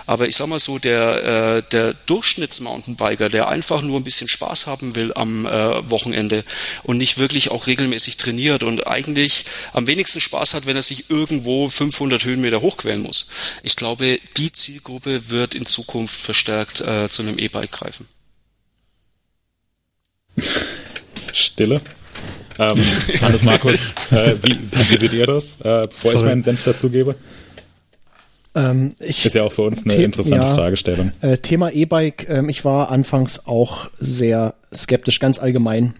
[0.06, 4.66] Aber ich sag mal so, der, äh, der Durchschnitts-Mountainbiker, der einfach nur ein bisschen Spaß
[4.66, 6.44] haben will am äh, Wochenende
[6.82, 11.10] und nicht wirklich auch regelmäßig trainiert und eigentlich am wenigsten Spaß hat, wenn er sich
[11.10, 13.28] irgendwo 500 Höhenmeter hochquälen muss.
[13.62, 18.08] Ich glaube, die Zielgruppe wird in Zukunft verstärkt äh, zu einem E-Bike greifen.
[21.32, 21.80] Stille.
[22.58, 22.76] Ähm,
[23.22, 26.16] Hannes Markus, äh, wie, wie, seht ihr das, äh, bevor Sorry.
[26.16, 27.14] ich meinen Senf dazu gebe?
[28.54, 31.12] Ähm, ich, ist ja auch für uns eine The interessante ja, Fragestellung.
[31.20, 35.94] Äh, Thema E-Bike, ähm, ich war anfangs auch sehr skeptisch, ganz allgemein.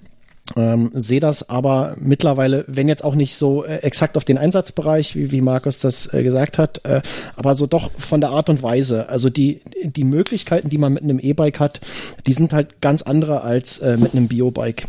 [0.57, 5.15] Ähm, sehe das aber mittlerweile, wenn jetzt auch nicht so äh, exakt auf den Einsatzbereich,
[5.15, 7.03] wie, wie Markus das äh, gesagt hat, äh,
[7.37, 9.11] aber so doch von der Art und Weise.
[9.11, 11.81] Also die, die Möglichkeiten, die man mit einem E-Bike hat,
[12.27, 14.89] die sind halt ganz andere als äh, mit einem Biobike.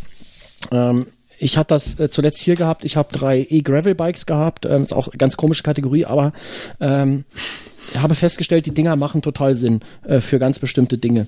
[0.71, 1.07] Ähm,
[1.39, 2.85] ich hatte das äh, zuletzt hier gehabt.
[2.85, 4.65] Ich habe drei E-Gravel-Bikes gehabt.
[4.65, 6.31] Ähm, ist auch ganz komische Kategorie, aber
[6.79, 7.25] ähm,
[7.97, 11.27] habe festgestellt, die Dinger machen total Sinn äh, für ganz bestimmte Dinge.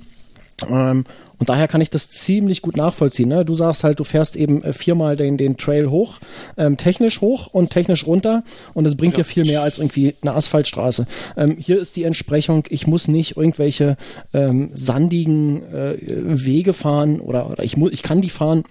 [0.69, 1.05] Ähm,
[1.39, 3.29] und daher kann ich das ziemlich gut nachvollziehen.
[3.29, 3.45] Ne?
[3.45, 6.19] Du sagst halt, du fährst eben äh, viermal den, den Trail hoch,
[6.55, 8.43] ähm, technisch hoch und technisch runter
[8.75, 9.19] und es bringt ja.
[9.19, 11.07] dir viel mehr als irgendwie eine Asphaltstraße.
[11.35, 13.97] Ähm, hier ist die Entsprechung, ich muss nicht irgendwelche
[14.33, 18.63] ähm, sandigen äh, Wege fahren oder, oder ich, muss, ich kann die fahren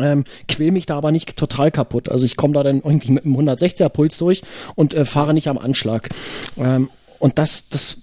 [0.00, 2.08] ähm, quäl mich da aber nicht total kaputt.
[2.08, 4.42] Also ich komme da dann irgendwie mit einem 160er Puls durch
[4.74, 6.08] und äh, fahre nicht am Anschlag.
[6.58, 6.88] Ähm,
[7.20, 7.98] und das, das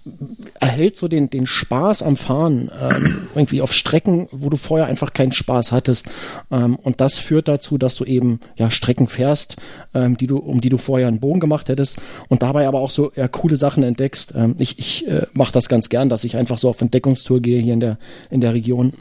[0.60, 5.12] erhält so den, den Spaß am Fahren ähm, irgendwie auf Strecken, wo du vorher einfach
[5.12, 6.08] keinen Spaß hattest.
[6.52, 9.56] Ähm, und das führt dazu, dass du eben ja Strecken fährst,
[9.92, 12.90] ähm, die du, um die du vorher einen Bogen gemacht hättest und dabei aber auch
[12.90, 14.34] so ja, coole Sachen entdeckst.
[14.36, 17.60] Ähm, ich ich äh, mache das ganz gern, dass ich einfach so auf Entdeckungstour gehe
[17.60, 17.98] hier in der,
[18.30, 18.92] in der Region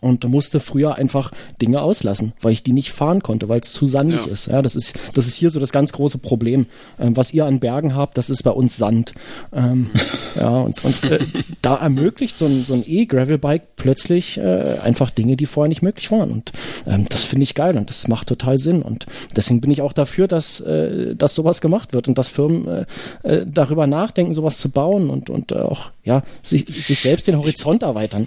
[0.00, 3.86] und musste früher einfach Dinge auslassen, weil ich die nicht fahren konnte, weil es zu
[3.86, 4.32] sandig ja.
[4.32, 4.46] ist.
[4.46, 6.66] Ja, das ist das ist hier so das ganz große Problem.
[6.98, 9.12] Ähm, was ihr an Bergen habt, das ist bei uns Sand.
[9.52, 9.90] Ähm,
[10.36, 11.18] ja und, und äh,
[11.62, 16.10] da ermöglicht so ein, so ein E-Gravel-Bike plötzlich äh, einfach Dinge, die vorher nicht möglich
[16.10, 16.30] waren.
[16.30, 16.52] Und
[16.86, 18.82] ähm, das finde ich geil und das macht total Sinn.
[18.82, 22.66] Und deswegen bin ich auch dafür, dass äh, dass sowas gemacht wird und dass Firmen
[22.66, 22.86] äh,
[23.22, 27.82] äh, darüber nachdenken, sowas zu bauen und und auch ja sich, sich selbst den Horizont
[27.82, 28.26] erweitern.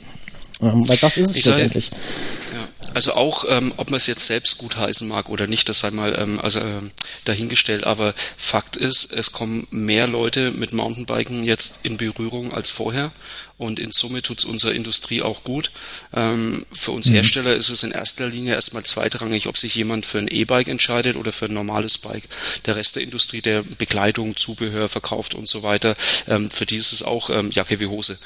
[0.64, 1.91] Ähm, weil das ist es ich schlussendlich.
[1.91, 2.68] ja.
[2.93, 5.91] Also auch, ähm, ob man es jetzt selbst gut heißen mag oder nicht, das sei
[5.91, 6.91] mal ähm, also, ähm,
[7.26, 7.86] dahingestellt.
[7.86, 13.11] Aber Fakt ist, es kommen mehr Leute mit Mountainbiken jetzt in Berührung als vorher
[13.57, 15.72] und in Summe tut es unserer Industrie auch gut.
[16.14, 17.14] Ähm, für uns mhm.
[17.14, 21.16] Hersteller ist es in erster Linie erstmal zweitrangig, ob sich jemand für ein E-Bike entscheidet
[21.16, 22.24] oder für ein normales Bike.
[22.66, 25.95] Der Rest der Industrie, der Bekleidung, Zubehör verkauft und so weiter,
[26.28, 28.18] ähm, für die ist es auch ähm, Jacke wie Hose.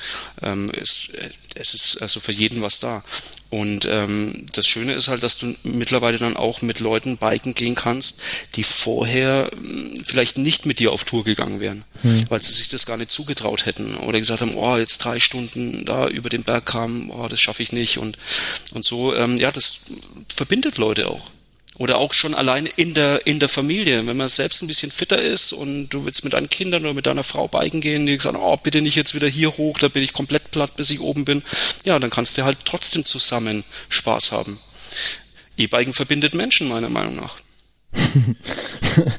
[0.42, 1.30] Ähm, es, äh,
[1.60, 3.04] es ist also für jeden was da.
[3.50, 7.76] Und ähm, das Schöne ist halt, dass du mittlerweile dann auch mit Leuten biken gehen
[7.76, 8.20] kannst,
[8.56, 12.26] die vorher hm, vielleicht nicht mit dir auf Tour gegangen wären, hm.
[12.30, 15.86] weil sie sich das gar nicht zugetraut hätten oder gesagt haben, oh, jetzt drei Stunden
[15.86, 18.18] da über den Berg kam, oh, das schaffe ich nicht und
[18.74, 19.16] und so.
[19.16, 19.80] Ähm, ja, das
[20.28, 21.30] verbindet Leute auch.
[21.78, 24.06] Oder auch schon allein in der, in der Familie.
[24.08, 27.06] Wenn man selbst ein bisschen fitter ist und du willst mit deinen Kindern oder mit
[27.06, 30.02] deiner Frau biken gehen, die sagen, oh, bitte nicht jetzt wieder hier hoch, da bin
[30.02, 31.44] ich komplett platt, bis ich oben bin.
[31.86, 34.58] Ja, dann kannst du halt trotzdem zusammen Spaß haben.
[35.58, 37.38] E-Biken verbindet Menschen, meiner Meinung nach.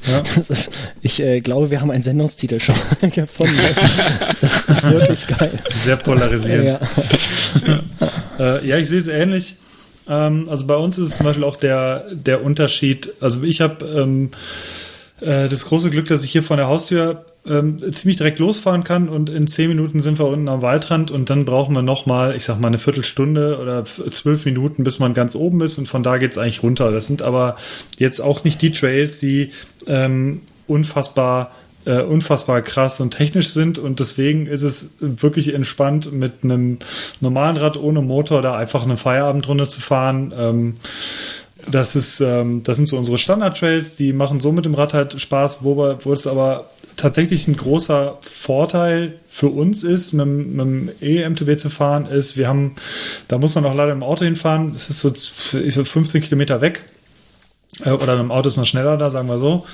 [0.07, 0.23] ja.
[0.37, 2.75] ist, ich äh, glaube, wir haben einen Sendungstitel schon
[3.11, 3.57] gefunden.
[4.41, 5.59] Das, das, ist wirklich geil.
[5.73, 6.79] Sehr polarisierend.
[7.65, 7.79] Ja,
[8.39, 9.55] äh, ja ich sehe es ähnlich.
[10.09, 13.13] Ähm, also bei uns ist es zum Beispiel auch der, der Unterschied.
[13.21, 14.31] Also ich habe ähm,
[15.21, 19.07] äh, das große Glück, dass ich hier von der Haustür ähm, ziemlich direkt losfahren kann
[19.07, 22.43] und in zehn Minuten sind wir unten am Waldrand und dann brauchen wir nochmal, ich
[22.43, 26.17] sag mal, eine Viertelstunde oder zwölf Minuten, bis man ganz oben ist und von da
[26.17, 26.91] geht's eigentlich runter.
[26.91, 27.55] Das sind aber
[27.97, 29.51] jetzt auch nicht die Trails, die
[29.87, 31.51] ähm, unfassbar
[31.85, 33.79] äh, unfassbar krass und technisch sind.
[33.79, 36.79] Und deswegen ist es wirklich entspannt mit einem
[37.19, 40.33] normalen Rad ohne Motor da einfach eine Feierabendrunde zu fahren.
[40.35, 40.77] Ähm,
[41.69, 45.19] das ist, ähm, das sind so unsere Standard-Trails, die machen so mit dem Rad halt
[45.19, 50.89] Spaß, wo, wo es aber tatsächlich ein großer Vorteil für uns ist, mit, mit dem
[51.01, 52.75] E-MTB zu fahren, ist, wir haben,
[53.27, 56.85] da muss man auch leider im Auto hinfahren, es ist so, so 15 Kilometer weg,
[57.83, 59.65] äh, oder mit dem Auto ist man schneller da, sagen wir so.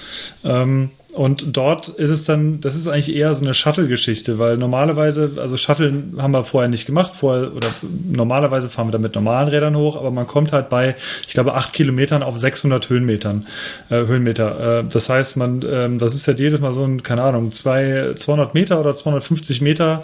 [0.43, 5.31] Ähm, und dort ist es dann, das ist eigentlich eher so eine Shuttle-Geschichte, weil normalerweise,
[5.37, 7.67] also Shuttle haben wir vorher nicht gemacht, vorher, oder
[8.11, 10.95] normalerweise fahren wir da mit normalen Rädern hoch, aber man kommt halt bei,
[11.27, 13.47] ich glaube, acht Kilometern auf 600 Höhenmetern,
[13.89, 14.79] äh, Höhenmeter.
[14.79, 18.11] Äh, das heißt, man, äh, das ist ja jedes Mal so ein, keine Ahnung, zwei,
[18.15, 20.03] 200 Meter oder 250 Meter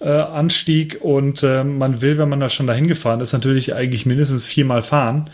[0.00, 4.06] äh, Anstieg und äh, man will, wenn man da schon dahin gefahren ist, natürlich eigentlich
[4.06, 5.30] mindestens viermal fahren.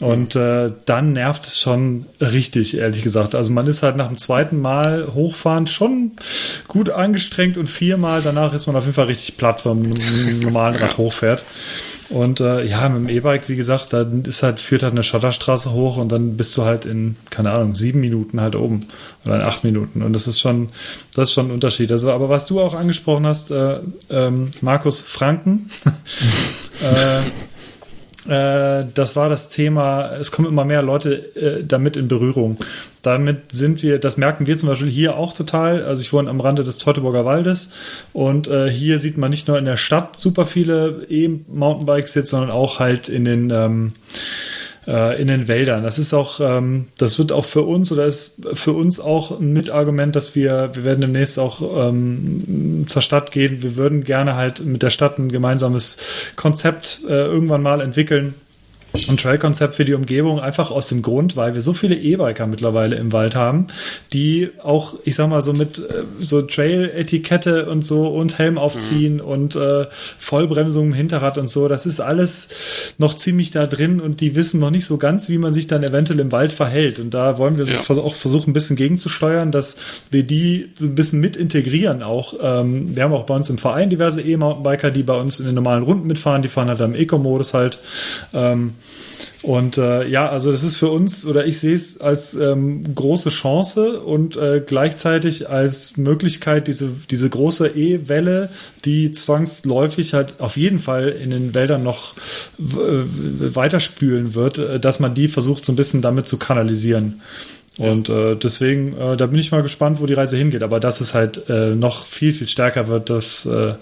[0.00, 3.34] Und äh, dann nervt es schon richtig, ehrlich gesagt.
[3.34, 6.12] Also man ist halt nach dem zweiten Mal hochfahren schon
[6.66, 10.42] gut angestrengt und viermal danach ist man auf jeden Fall richtig platt, wenn man mit
[10.42, 11.42] normalen Rad hochfährt.
[12.10, 15.72] Und äh, ja, mit dem E-Bike, wie gesagt, da ist halt, führt halt eine Schotterstraße
[15.72, 18.86] hoch und dann bist du halt in, keine Ahnung, sieben Minuten halt oben
[19.26, 20.02] oder in acht Minuten.
[20.02, 20.70] Und das ist schon,
[21.14, 21.92] das ist schon ein Unterschied.
[21.92, 23.76] Also, aber was du auch angesprochen hast, äh,
[24.08, 25.70] ähm, Markus Franken,
[26.80, 27.47] äh,
[28.26, 32.58] das war das Thema, es kommen immer mehr Leute äh, damit in Berührung.
[33.02, 35.84] Damit sind wir, das merken wir zum Beispiel hier auch total.
[35.84, 37.72] Also ich wohne am Rande des Teutoburger Waldes
[38.12, 42.50] und äh, hier sieht man nicht nur in der Stadt super viele E-Mountainbikes jetzt, sondern
[42.50, 43.92] auch halt in den ähm,
[44.88, 45.82] äh, in den Wäldern.
[45.82, 49.52] Das ist auch, ähm, das wird auch für uns oder ist für uns auch ein
[49.52, 53.62] Mitargument, dass wir, wir werden demnächst auch ähm, zur Stadt gehen.
[53.62, 55.98] Wir würden gerne halt mit der Stadt ein gemeinsames
[56.36, 58.34] Konzept äh, irgendwann mal entwickeln
[59.08, 62.96] ein Trail-Konzept für die Umgebung, einfach aus dem Grund, weil wir so viele E-Biker mittlerweile
[62.96, 63.66] im Wald haben,
[64.12, 69.14] die auch, ich sag mal, so mit äh, so Trail-Etikette und so und Helm aufziehen
[69.14, 69.20] mhm.
[69.20, 69.86] und äh,
[70.18, 72.48] Vollbremsung im Hinterrad und so, das ist alles
[72.96, 75.84] noch ziemlich da drin und die wissen noch nicht so ganz, wie man sich dann
[75.84, 76.98] eventuell im Wald verhält.
[76.98, 77.78] Und da wollen wir ja.
[77.78, 79.76] auch versuchen, ein bisschen gegenzusteuern, dass
[80.10, 82.34] wir die so ein bisschen mit integrieren auch.
[82.40, 85.54] Ähm, wir haben auch bei uns im Verein diverse E-Mountainbiker, die bei uns in den
[85.54, 87.78] normalen Runden mitfahren, die fahren halt am Eco-Modus halt.
[88.32, 88.72] Ähm,
[89.42, 93.30] und äh, ja, also das ist für uns, oder ich sehe es als ähm, große
[93.30, 98.50] Chance und äh, gleichzeitig als Möglichkeit, diese, diese große E-Welle,
[98.84, 102.14] die zwangsläufig halt auf jeden Fall in den Wäldern noch
[102.58, 103.04] äh,
[103.54, 107.20] weiterspülen wird, äh, dass man die versucht so ein bisschen damit zu kanalisieren.
[107.78, 110.64] Und äh, deswegen, äh, da bin ich mal gespannt, wo die Reise hingeht.
[110.64, 113.74] Aber dass es halt äh, noch viel, viel stärker wird, das äh,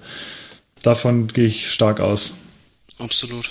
[0.83, 2.35] davon gehe ich stark aus.
[2.99, 3.51] Absolut.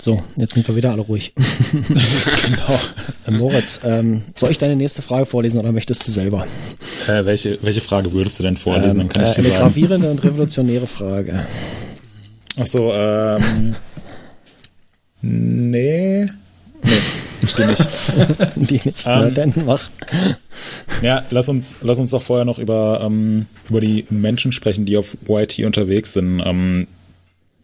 [0.00, 1.32] So, jetzt sind wir wieder alle ruhig.
[1.72, 3.38] genau.
[3.38, 6.46] Moritz, ähm, soll ich deine nächste Frage vorlesen oder möchtest du selber?
[7.08, 9.00] Äh, welche, welche Frage würdest du denn vorlesen?
[9.00, 9.60] Ähm, Dann kann ich äh, eine sagen.
[9.60, 11.46] gravierende und revolutionäre Frage.
[12.56, 13.74] Ach so, ähm,
[15.22, 16.26] nee.
[16.82, 18.12] Nee, die nicht.
[18.70, 19.02] die nicht.
[19.04, 19.90] Na, ähm, dann mach.
[21.02, 24.96] Ja, lass uns, lass uns doch vorher noch über, ähm, über die Menschen sprechen, die
[24.96, 26.42] auf YT unterwegs sind.
[26.44, 26.86] Ähm,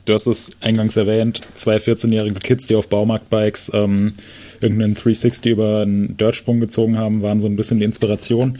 [0.04, 4.14] du hast es eingangs erwähnt, zwei 14-jährige Kids, die auf Baumarktbikes ähm,
[4.60, 8.58] irgendeinen 360 über einen Dirtsprung gezogen haben, waren so ein bisschen die Inspiration,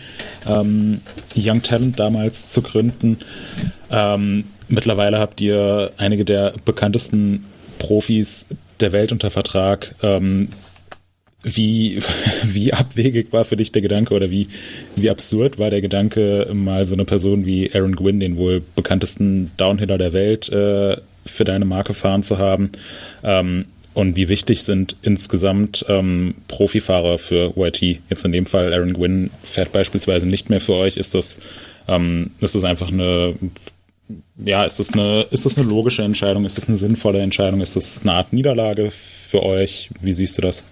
[0.49, 1.01] ähm,
[1.37, 3.19] Young Talent damals zu gründen.
[3.91, 7.45] Ähm, mittlerweile habt ihr einige der bekanntesten
[7.79, 8.47] Profis
[8.81, 9.95] der Welt unter Vertrag.
[10.03, 10.49] Ähm,
[11.45, 12.01] wie,
[12.45, 14.49] wie abwegig war für dich der Gedanke oder wie,
[14.97, 19.51] wie absurd war der Gedanke, mal so eine Person wie Aaron Gwynn, den wohl bekanntesten
[19.57, 22.73] Downhiller der Welt, äh, für deine Marke fahren zu haben?
[23.23, 28.01] Ähm, und wie wichtig sind insgesamt ähm, Profifahrer für YT?
[28.09, 30.97] Jetzt in dem Fall Aaron Gwynn fährt beispielsweise nicht mehr für euch.
[30.97, 31.41] Ist das,
[31.89, 33.35] ähm, ist das einfach eine,
[34.43, 36.47] ja, ist das eine, ist das eine logische Entscheidung?
[36.47, 37.61] Ist das eine sinnvolle Entscheidung?
[37.61, 39.91] Ist das eine Art Niederlage für euch?
[40.01, 40.65] Wie siehst du das?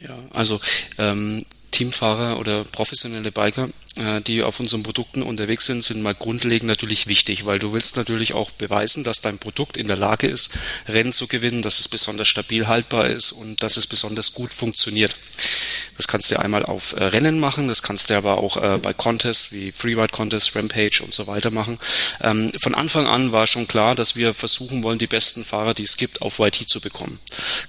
[0.00, 0.60] Ja, also
[0.98, 3.68] ähm, Teamfahrer oder professionelle Biker,
[4.26, 8.32] die auf unseren Produkten unterwegs sind, sind mal grundlegend natürlich wichtig, weil du willst natürlich
[8.34, 10.50] auch beweisen, dass dein Produkt in der Lage ist,
[10.88, 15.16] Rennen zu gewinnen, dass es besonders stabil haltbar ist und dass es besonders gut funktioniert.
[15.96, 18.94] Das kannst du einmal auf äh, Rennen machen, das kannst du aber auch äh, bei
[18.94, 21.78] Contests wie Freeride Contest, Rampage und so weiter machen.
[22.22, 25.82] Ähm, von Anfang an war schon klar, dass wir versuchen wollen, die besten Fahrer, die
[25.82, 27.18] es gibt, auf YT zu bekommen.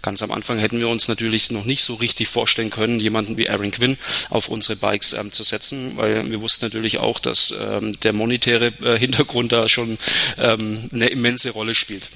[0.03, 3.49] Ganz am Anfang hätten wir uns natürlich noch nicht so richtig vorstellen können, jemanden wie
[3.49, 3.97] Aaron Quinn
[4.30, 8.74] auf unsere Bikes ähm, zu setzen, weil wir wussten natürlich auch, dass ähm, der monetäre
[8.84, 9.97] äh, Hintergrund da schon
[10.38, 12.09] ähm, eine immense Rolle spielt.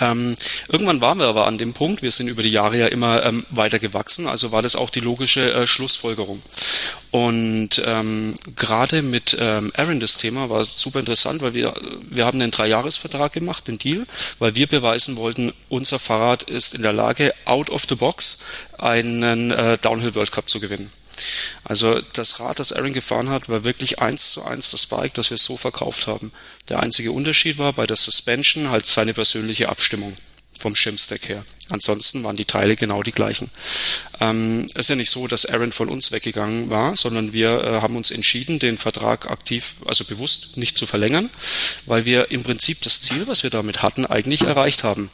[0.00, 0.34] Ähm,
[0.68, 3.44] irgendwann waren wir aber an dem Punkt, wir sind über die Jahre ja immer ähm,
[3.50, 6.42] weiter gewachsen, also war das auch die logische äh, Schlussfolgerung.
[7.10, 11.74] Und ähm, gerade mit ähm, Aaron das Thema war super interessant, weil wir,
[12.08, 14.06] wir haben einen Dreijahresvertrag gemacht, den Deal,
[14.38, 18.38] weil wir beweisen wollten, unser Fahrrad ist in der Lage, out of the box
[18.78, 20.90] einen äh, Downhill World Cup zu gewinnen.
[21.64, 25.30] Also das Rad, das Aaron gefahren hat, war wirklich eins zu eins das Bike, das
[25.30, 26.32] wir so verkauft haben.
[26.68, 30.16] Der einzige Unterschied war bei der Suspension halt seine persönliche Abstimmung
[30.58, 31.44] vom Shimstack her.
[31.72, 33.50] Ansonsten waren die Teile genau die gleichen.
[34.20, 37.80] Ähm, es ist ja nicht so, dass Aaron von uns weggegangen war, sondern wir äh,
[37.80, 41.30] haben uns entschieden, den Vertrag aktiv, also bewusst nicht zu verlängern,
[41.86, 45.10] weil wir im Prinzip das Ziel, was wir damit hatten, eigentlich erreicht haben.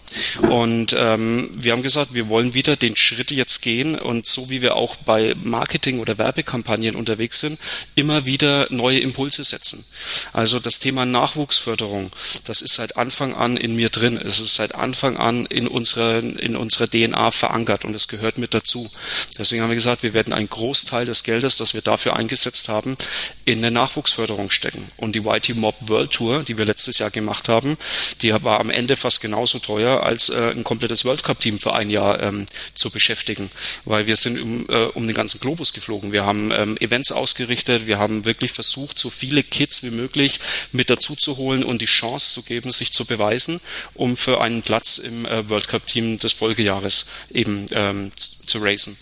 [0.51, 4.61] Und ähm, wir haben gesagt, wir wollen wieder den Schritt jetzt gehen und so wie
[4.61, 7.59] wir auch bei Marketing oder Werbekampagnen unterwegs sind,
[7.95, 9.85] immer wieder neue Impulse setzen.
[10.33, 12.11] Also das Thema Nachwuchsförderung,
[12.45, 14.17] das ist seit Anfang an in mir drin.
[14.17, 18.55] Es ist seit Anfang an in unserer in unserer DNA verankert und es gehört mit
[18.55, 18.91] dazu.
[19.39, 22.97] Deswegen haben wir gesagt, wir werden einen Großteil des Geldes, das wir dafür eingesetzt haben,
[23.45, 24.87] in eine Nachwuchsförderung stecken.
[24.97, 27.77] Und die YT Mob World Tour, die wir letztes Jahr gemacht haben,
[28.23, 31.75] die war am Ende fast genauso teuer, als äh, ein komplettes World Cup Team für
[31.75, 33.51] ein Jahr ähm, zu beschäftigen,
[33.85, 36.13] weil wir sind um, äh, um den ganzen Globus geflogen.
[36.13, 40.41] Wir haben ähm, Events ausgerichtet, wir haben wirklich versucht, so viele Kids wie möglich
[40.73, 43.61] mit dazu zu holen und die Chance zu geben, sich zu beweisen,
[43.95, 48.97] um für einen Platz im äh, World Cup Team des Folgejahres eben ähm, zu racen.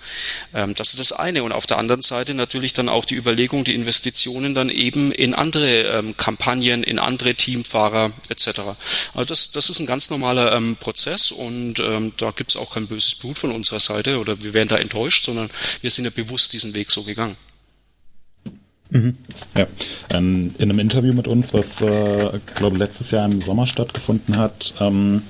[0.55, 1.43] Ähm, das ist das eine.
[1.43, 5.35] Und auf der anderen Seite natürlich dann auch die Überlegung, die Investitionen dann eben in
[5.35, 8.61] andere ähm, Kampagnen, in andere Teamfahrer etc.
[9.15, 12.87] Also das, das ist ein ganz normaler ähm, Prozess und ähm, da gibt's auch kein
[12.87, 15.51] böses Blut von unserer Seite oder wir werden da enttäuscht, sondern
[15.81, 17.37] wir sind ja bewusst diesen Weg so gegangen.
[18.91, 19.17] Mhm.
[19.57, 19.67] Ja,
[20.11, 24.75] ähm, in einem Interview mit uns, was, äh, glaube letztes Jahr im Sommer stattgefunden hat,
[24.81, 25.23] ähm,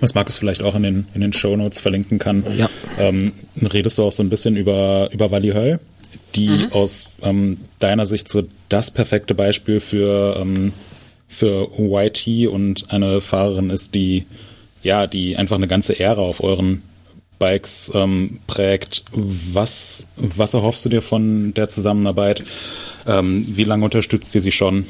[0.00, 2.68] was Markus vielleicht auch in den, in den Show Notes verlinken kann, ja.
[2.98, 3.32] ähm,
[3.72, 5.80] redest du auch so ein bisschen über, über Wally Höll,
[6.34, 6.72] die mhm.
[6.72, 10.72] aus ähm, deiner Sicht so das perfekte Beispiel für, ähm,
[11.28, 14.26] für YT und eine Fahrerin ist, die
[14.84, 16.82] ja, die einfach eine ganze Ära auf euren
[17.38, 19.04] Bikes ähm, prägt.
[19.12, 22.44] Was, was erhoffst du dir von der Zusammenarbeit?
[23.06, 24.86] Ähm, wie lange unterstützt ihr sie schon?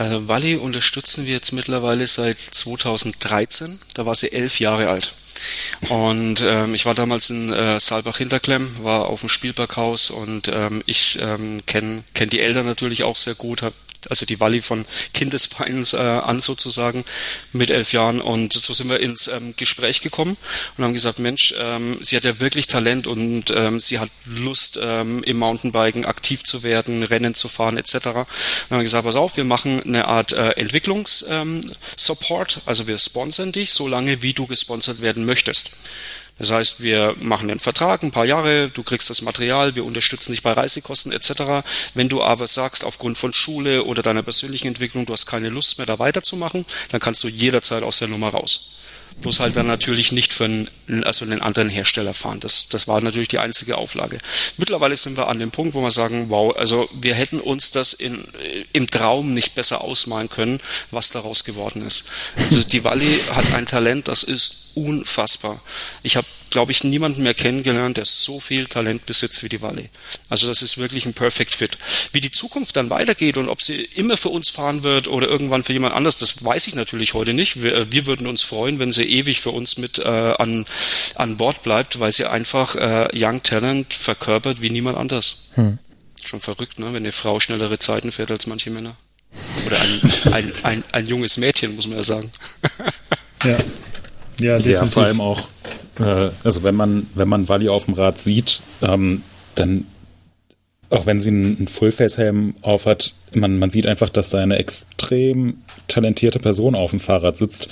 [0.00, 3.78] Äh, Wally unterstützen wir jetzt mittlerweile seit 2013.
[3.94, 5.14] Da war sie elf Jahre alt.
[5.90, 11.18] Und ähm, ich war damals in äh, Saalbach-Hinterklemm, war auf dem Spielberghaus und ähm, ich
[11.20, 13.74] ähm, kenne kenn die Eltern natürlich auch sehr gut, habe
[14.08, 17.04] also die Walli von Kindesbeins äh, an sozusagen
[17.52, 20.36] mit elf Jahren und so sind wir ins ähm, Gespräch gekommen
[20.76, 24.78] und haben gesagt, Mensch, ähm, sie hat ja wirklich Talent und ähm, sie hat Lust
[24.82, 27.94] ähm, im Mountainbiken aktiv zu werden, Rennen zu fahren etc.
[27.94, 32.86] Und dann haben wir gesagt, pass auf, wir machen eine Art äh, Entwicklungssupport, ähm, also
[32.86, 35.70] wir sponsern dich, solange wie du gesponsert werden möchtest.
[36.40, 40.32] Das heißt, wir machen einen Vertrag, ein paar Jahre, du kriegst das Material, wir unterstützen
[40.32, 41.68] dich bei Reisekosten etc.
[41.92, 45.76] Wenn du aber sagst, aufgrund von Schule oder deiner persönlichen Entwicklung, du hast keine Lust
[45.76, 48.79] mehr da weiterzumachen, dann kannst du jederzeit aus der Nummer raus
[49.20, 50.68] bloß halt dann natürlich nicht für einen,
[51.04, 52.40] also einen anderen Hersteller fahren.
[52.40, 54.18] Das, das war natürlich die einzige Auflage.
[54.56, 57.92] Mittlerweile sind wir an dem Punkt, wo wir sagen, wow, also wir hätten uns das
[57.92, 58.24] in,
[58.72, 62.08] im Traum nicht besser ausmalen können, was daraus geworden ist.
[62.36, 65.60] Also die Wally hat ein Talent, das ist unfassbar.
[66.02, 69.88] Ich habe glaube ich, niemanden mehr kennengelernt, der so viel Talent besitzt wie die Valley.
[70.28, 71.78] Also das ist wirklich ein Perfect Fit.
[72.12, 75.62] Wie die Zukunft dann weitergeht und ob sie immer für uns fahren wird oder irgendwann
[75.62, 77.62] für jemand anders, das weiß ich natürlich heute nicht.
[77.62, 80.66] Wir, äh, wir würden uns freuen, wenn sie ewig für uns mit äh, an,
[81.14, 85.50] an Bord bleibt, weil sie einfach äh, Young Talent verkörpert wie niemand anders.
[85.54, 85.78] Hm.
[86.22, 86.86] Schon verrückt, ne?
[86.86, 88.96] wenn eine Frau schnellere Zeiten fährt als manche Männer.
[89.66, 92.30] Oder ein, ein, ein, ein junges Mädchen, muss man ja sagen.
[93.44, 93.58] ja.
[94.40, 94.72] Ja, definitiv.
[94.72, 95.48] Ja, vor allem auch
[96.00, 99.22] äh, also wenn man, wenn man Wally auf dem Rad sieht, ähm,
[99.54, 99.86] dann,
[100.90, 106.38] auch wenn sie einen Fullface-Helm aufhat, man, man sieht einfach, dass da eine extrem talentierte
[106.38, 107.68] Person auf dem Fahrrad sitzt.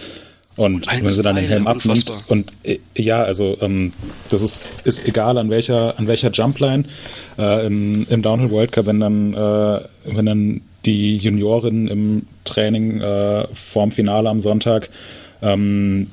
[0.56, 3.92] Und Ein wenn sie dann den Helm abnimmt und äh, ja, also ähm,
[4.28, 6.82] das ist, ist egal an welcher an welcher Jumpline
[7.38, 13.00] äh, im, im Downhill World Cup, wenn dann äh, wenn dann die Juniorin im Training
[13.00, 14.88] äh, vorm Finale am Sonntag
[15.42, 16.08] ähm,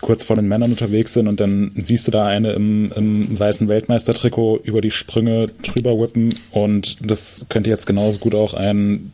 [0.00, 3.68] kurz vor den Männern unterwegs sind und dann siehst du da eine im, im weißen
[3.68, 9.12] Weltmeistertrikot über die Sprünge drüber whippen und das könnte jetzt genauso gut auch ein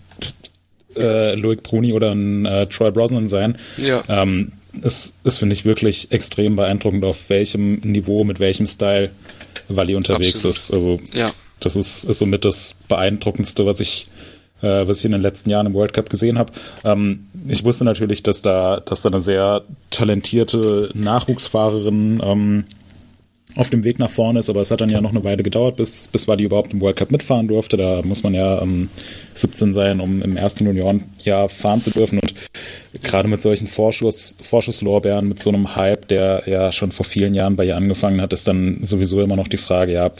[0.96, 3.58] äh, Loic Bruni oder ein äh, Troy Brosnan sein.
[3.76, 4.02] Ja.
[4.08, 9.10] Ähm, das, das finde ich wirklich extrem beeindruckend, auf welchem Niveau, mit welchem Style
[9.68, 10.56] Wally unterwegs Absolut.
[10.56, 10.72] ist.
[10.72, 11.32] Also ja.
[11.60, 14.08] das ist, ist somit das Beeindruckendste, was ich
[14.62, 16.52] äh, was ich in den letzten Jahren im World Cup gesehen habe.
[16.84, 22.64] Ähm, ich wusste natürlich, dass da, dass da eine sehr talentierte Nachwuchsfahrerin ähm,
[23.56, 25.76] auf dem Weg nach vorne ist, aber es hat dann ja noch eine Weile gedauert,
[25.76, 27.76] bis, bis Wadi überhaupt im World Cup mitfahren durfte.
[27.76, 28.90] Da muss man ja ähm,
[29.34, 32.18] 17 sein, um im ersten Juniorenjahr fahren zu dürfen.
[32.18, 32.34] Und
[33.02, 37.56] gerade mit solchen Vorschuss, Vorschusslorbeeren, mit so einem Hype, der ja schon vor vielen Jahren
[37.56, 40.10] bei ihr angefangen hat, ist dann sowieso immer noch die Frage, ja,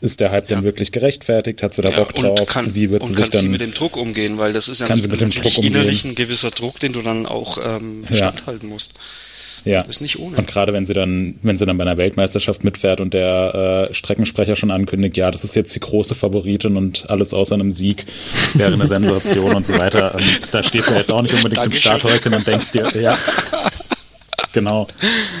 [0.00, 0.56] ist der Hype ja.
[0.56, 1.62] denn wirklich gerechtfertigt?
[1.62, 2.46] Hat sie da ja, Bock drauf?
[2.46, 3.40] Kann, Wie wird sie sich dann...
[3.40, 4.38] sie mit dem Druck umgehen?
[4.38, 8.68] Weil das ist ja natürlich innerlich ein gewisser Druck, den du dann auch ähm, standhalten
[8.68, 8.98] musst.
[9.64, 9.80] Ja.
[9.82, 10.36] Ist nicht ohne.
[10.36, 13.94] Und gerade wenn sie dann, wenn sie dann bei einer Weltmeisterschaft mitfährt und der äh,
[13.94, 18.04] Streckensprecher schon ankündigt, ja, das ist jetzt die große Favoritin und alles außer einem Sieg
[18.54, 20.14] wäre eine Sensation und so weiter.
[20.18, 21.92] Ähm, da stehst du jetzt auch nicht unbedingt Dankeschön.
[21.92, 23.18] im Starthäuschen und denkst dir, ja.
[24.52, 24.86] Genau.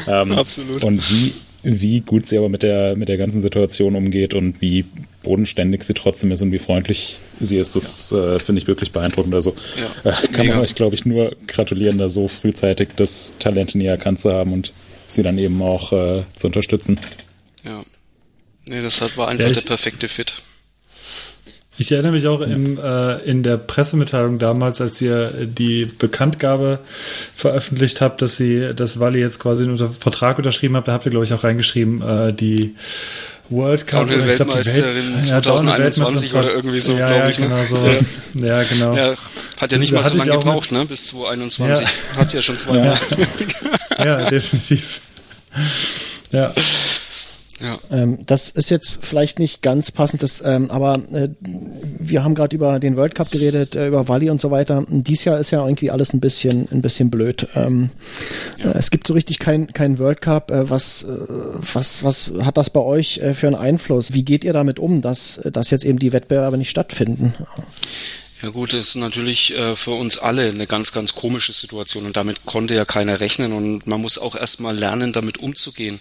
[0.08, 0.82] Ähm, Absolut.
[0.84, 4.84] Und wie, wie gut sie aber mit der, mit der ganzen Situation umgeht und wie
[5.24, 8.36] bodenständig sie trotzdem ist und wie freundlich sie ist, das ja.
[8.36, 9.34] äh, finde ich wirklich beeindruckend.
[9.34, 10.54] Also ja, äh, kann mega.
[10.54, 14.52] man euch, glaube ich, nur gratulieren, da so frühzeitig das Talent näher erkannt zu haben
[14.52, 14.72] und
[15.08, 17.00] sie dann eben auch äh, zu unterstützen.
[17.64, 17.82] Ja.
[18.66, 20.32] Nee, das war einfach ja, der perfekte Fit.
[21.76, 26.78] Ich erinnere mich auch im, äh, in der Pressemitteilung damals, als ihr die Bekanntgabe
[27.34, 31.10] veröffentlicht habt, dass sie das Wally jetzt quasi unter Vertrag unterschrieben habt, da habt ihr,
[31.10, 32.76] glaube ich, auch reingeschrieben, äh, die
[33.50, 37.38] World Cup Downhill Weltmeisterin Welt, 2021 ja, oder irgendwie so, ja, glaube ich.
[37.38, 37.46] Ne?
[37.46, 37.66] Genau, ne?
[37.66, 38.20] sowas.
[38.34, 38.46] Ja.
[38.46, 38.96] ja, genau.
[38.96, 39.14] Ja,
[39.58, 40.84] hat ja nicht mal so lange gebraucht, ne?
[40.86, 41.86] Bis 2021.
[41.86, 41.92] Ja.
[42.16, 42.94] Hat sie ja schon zwei Ja.
[44.04, 45.00] ja, definitiv.
[46.32, 46.52] Ja.
[47.64, 47.78] Ja.
[47.90, 52.54] Ähm, das ist jetzt vielleicht nicht ganz passend, das, ähm, aber äh, wir haben gerade
[52.54, 54.84] über den World Cup geredet, äh, über Wally und so weiter.
[54.88, 57.48] Dies Jahr ist ja irgendwie alles ein bisschen, ein bisschen blöd.
[57.54, 57.88] Ähm,
[58.62, 58.72] ja.
[58.72, 60.50] äh, es gibt so richtig kein, kein World Cup.
[60.50, 61.16] Äh, was, äh,
[61.72, 64.12] was, was hat das bei euch äh, für einen Einfluss?
[64.12, 67.34] Wie geht ihr damit um, dass, dass jetzt eben die Wettbewerbe nicht stattfinden?
[68.44, 72.18] Ja gut, das ist natürlich äh, für uns alle eine ganz, ganz komische Situation und
[72.18, 75.98] damit konnte ja keiner rechnen und man muss auch erstmal lernen, damit umzugehen.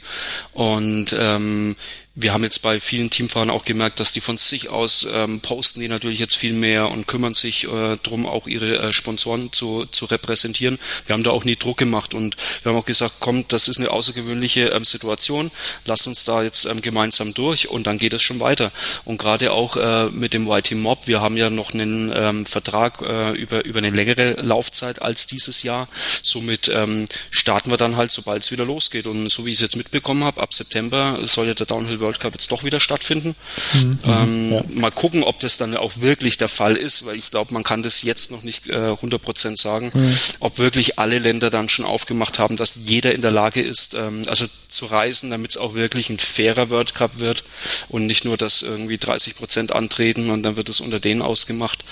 [0.52, 1.78] Und ähm,
[2.16, 5.80] wir haben jetzt bei vielen Teamfahrern auch gemerkt, dass die von sich aus ähm, posten
[5.80, 9.88] die natürlich jetzt viel mehr und kümmern sich äh, drum, auch ihre äh, Sponsoren zu,
[9.88, 10.78] zu repräsentieren.
[11.08, 13.80] Wir haben da auch nie Druck gemacht und wir haben auch gesagt, komm, das ist
[13.80, 15.50] eine außergewöhnliche ähm, Situation,
[15.86, 18.72] lass uns da jetzt ähm, gemeinsam durch und dann geht es schon weiter.
[19.06, 23.02] Und gerade auch äh, mit dem YT Mob, wir haben ja noch einen ähm, Vertrag
[23.02, 25.88] äh, über, über eine längere Laufzeit als dieses Jahr.
[26.22, 29.08] Somit ähm, starten wir dann halt, sobald es wieder losgeht.
[29.08, 32.20] Und so wie ich es jetzt mitbekommen habe, ab September soll ja der Downhill World
[32.20, 33.36] Cup jetzt doch wieder stattfinden.
[33.74, 33.92] Mhm.
[34.06, 34.64] Ähm, ja.
[34.76, 37.82] Mal gucken, ob das dann auch wirklich der Fall ist, weil ich glaube, man kann
[37.82, 40.18] das jetzt noch nicht äh, 100% sagen, mhm.
[40.40, 44.24] ob wirklich alle Länder dann schon aufgemacht haben, dass jeder in der Lage ist, ähm,
[44.28, 47.44] also zu reisen, damit es auch wirklich ein fairer World Cup wird
[47.90, 51.84] und nicht nur, dass irgendwie 30% antreten und dann wird es unter denen ausgemacht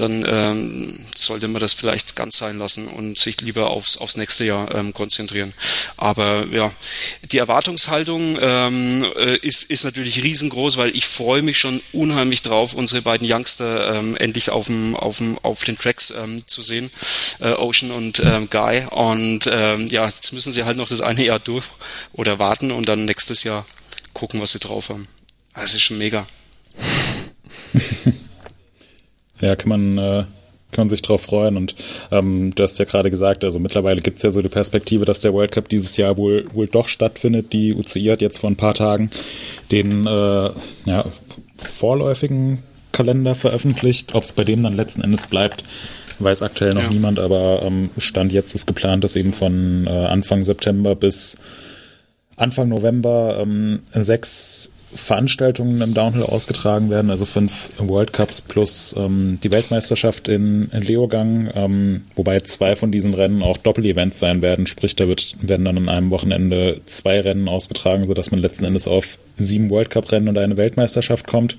[0.00, 4.44] dann ähm, sollte man das vielleicht ganz sein lassen und sich lieber aufs, aufs nächste
[4.44, 5.52] Jahr ähm, konzentrieren.
[5.96, 6.70] Aber ja,
[7.32, 12.74] die Erwartungshaltung ähm, äh, ist, ist natürlich riesengroß, weil ich freue mich schon unheimlich drauf,
[12.74, 16.90] unsere beiden Youngster ähm, endlich auf, dem, auf, den Tracks ähm, zu sehen,
[17.40, 18.86] äh, Ocean und ähm, Guy.
[18.90, 21.66] Und ähm, ja, jetzt müssen sie halt noch das eine Jahr durch
[22.12, 23.66] oder warten und dann nächstes Jahr
[24.14, 25.06] gucken, was sie drauf haben.
[25.54, 26.26] Das ist schon mega.
[29.40, 30.24] Ja, kann man, äh,
[30.72, 31.56] kann man sich drauf freuen.
[31.56, 31.74] Und
[32.10, 35.20] ähm, du hast ja gerade gesagt, also mittlerweile gibt es ja so die Perspektive, dass
[35.20, 37.52] der World Cup dieses Jahr wohl, wohl doch stattfindet.
[37.52, 39.10] Die UCI hat jetzt vor ein paar Tagen
[39.70, 40.50] den äh,
[40.86, 41.04] ja,
[41.56, 42.62] vorläufigen
[42.92, 44.14] Kalender veröffentlicht.
[44.14, 45.64] Ob es bei dem dann letzten Endes bleibt,
[46.18, 46.90] weiß aktuell noch ja.
[46.90, 51.38] niemand, aber ähm, Stand jetzt ist geplant, dass eben von äh, Anfang September bis
[52.36, 59.38] Anfang November ähm, sechs Veranstaltungen im Downhill ausgetragen werden, also fünf World Cups plus ähm,
[59.42, 64.66] die Weltmeisterschaft in, in Leogang, ähm, wobei zwei von diesen Rennen auch Doppel-Events sein werden,
[64.66, 68.88] sprich da wird, werden dann an einem Wochenende zwei Rennen ausgetragen, sodass man letzten Endes
[68.88, 71.58] auf sieben World Cup-Rennen und eine Weltmeisterschaft kommt,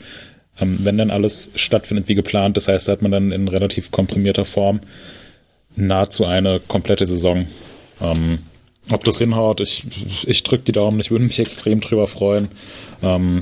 [0.60, 2.58] ähm, wenn dann alles stattfindet wie geplant.
[2.58, 4.80] Das heißt, da hat man dann in relativ komprimierter Form
[5.76, 7.48] nahezu eine komplette Saison.
[8.02, 8.40] Ähm,
[8.92, 9.86] ob das hinhaut, ich,
[10.28, 12.50] ich drücke die Daumen, ich würde mich extrem drüber freuen.
[13.02, 13.42] Ähm,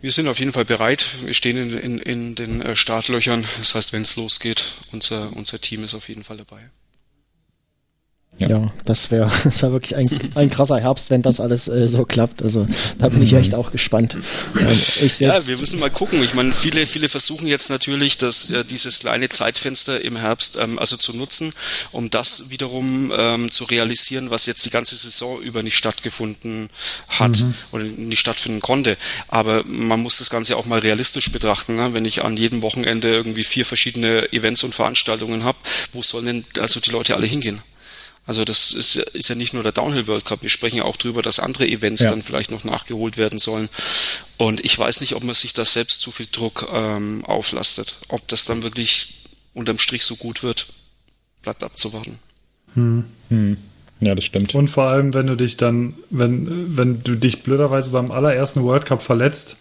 [0.00, 1.06] wir sind auf jeden Fall bereit.
[1.24, 3.44] Wir stehen in, in, in den äh, Startlöchern.
[3.58, 6.70] Das heißt, wenn es losgeht, unser, unser Team ist auf jeden Fall dabei.
[8.38, 8.48] Ja.
[8.48, 12.04] ja, das wäre das wär wirklich ein, ein krasser Herbst, wenn das alles äh, so
[12.04, 12.42] klappt.
[12.42, 12.66] Also
[12.98, 14.16] da bin ich echt auch gespannt.
[14.58, 16.22] Ähm, ja, wir müssen mal gucken.
[16.22, 20.78] Ich meine, viele, viele versuchen jetzt natürlich, dass äh, dieses kleine Zeitfenster im Herbst ähm,
[20.78, 21.50] also zu nutzen,
[21.92, 26.68] um das wiederum ähm, zu realisieren, was jetzt die ganze Saison über nicht stattgefunden
[27.08, 27.54] hat mhm.
[27.72, 28.98] oder nicht stattfinden konnte.
[29.28, 31.76] Aber man muss das Ganze auch mal realistisch betrachten.
[31.76, 31.94] Ne?
[31.94, 35.56] Wenn ich an jedem Wochenende irgendwie vier verschiedene Events und Veranstaltungen habe,
[35.92, 37.62] wo sollen denn also die Leute alle hingehen?
[38.26, 40.42] Also das ist, ist ja nicht nur der Downhill World Cup.
[40.42, 42.10] Wir sprechen ja auch drüber, dass andere Events ja.
[42.10, 43.68] dann vielleicht noch nachgeholt werden sollen.
[44.36, 47.94] Und ich weiß nicht, ob man sich da selbst zu viel Druck ähm, auflastet.
[48.08, 49.22] Ob das dann wirklich
[49.54, 50.66] unterm Strich so gut wird,
[51.42, 52.18] bleibt abzuwarten.
[52.74, 53.04] Hm.
[53.28, 53.56] Hm.
[54.00, 54.54] Ja, das stimmt.
[54.54, 58.84] Und vor allem, wenn du dich dann, wenn, wenn du dich blöderweise beim allerersten World
[58.84, 59.56] Cup verletzt,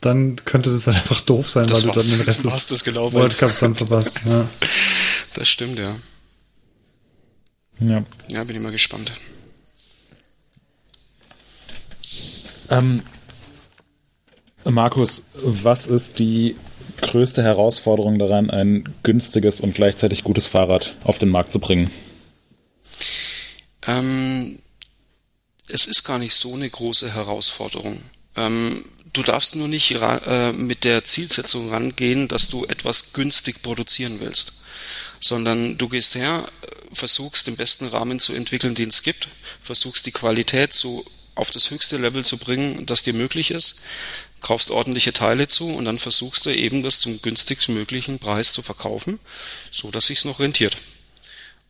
[0.00, 3.38] dann könnte das halt einfach doof sein, das weil du dann den Rest des World
[3.38, 4.20] Cups dann verpasst.
[4.26, 4.46] Ja.
[5.34, 5.96] Das stimmt, ja.
[7.80, 8.04] Ja.
[8.28, 9.12] Ja, bin ich mal gespannt.
[12.70, 13.02] Ähm,
[14.64, 16.56] Markus, was ist die
[17.00, 21.90] größte Herausforderung daran, ein günstiges und gleichzeitig gutes Fahrrad auf den Markt zu bringen?
[23.86, 24.58] Ähm,
[25.68, 28.00] es ist gar nicht so eine große Herausforderung.
[28.36, 34.16] Ähm, du darfst nur nicht äh, mit der Zielsetzung rangehen, dass du etwas günstig produzieren
[34.20, 34.63] willst
[35.24, 36.46] sondern du gehst her,
[36.92, 39.28] versuchst den besten Rahmen zu entwickeln, den es gibt,
[39.62, 41.02] versuchst die Qualität so
[41.34, 43.80] auf das höchste Level zu bringen, das dir möglich ist,
[44.42, 49.18] kaufst ordentliche Teile zu und dann versuchst du eben das zum günstigstmöglichen Preis zu verkaufen,
[49.70, 50.76] so dass sich's noch rentiert.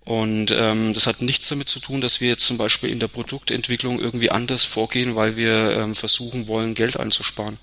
[0.05, 3.09] Und ähm, das hat nichts damit zu tun, dass wir jetzt zum Beispiel in der
[3.09, 7.57] Produktentwicklung irgendwie anders vorgehen, weil wir ähm, versuchen wollen, Geld einzusparen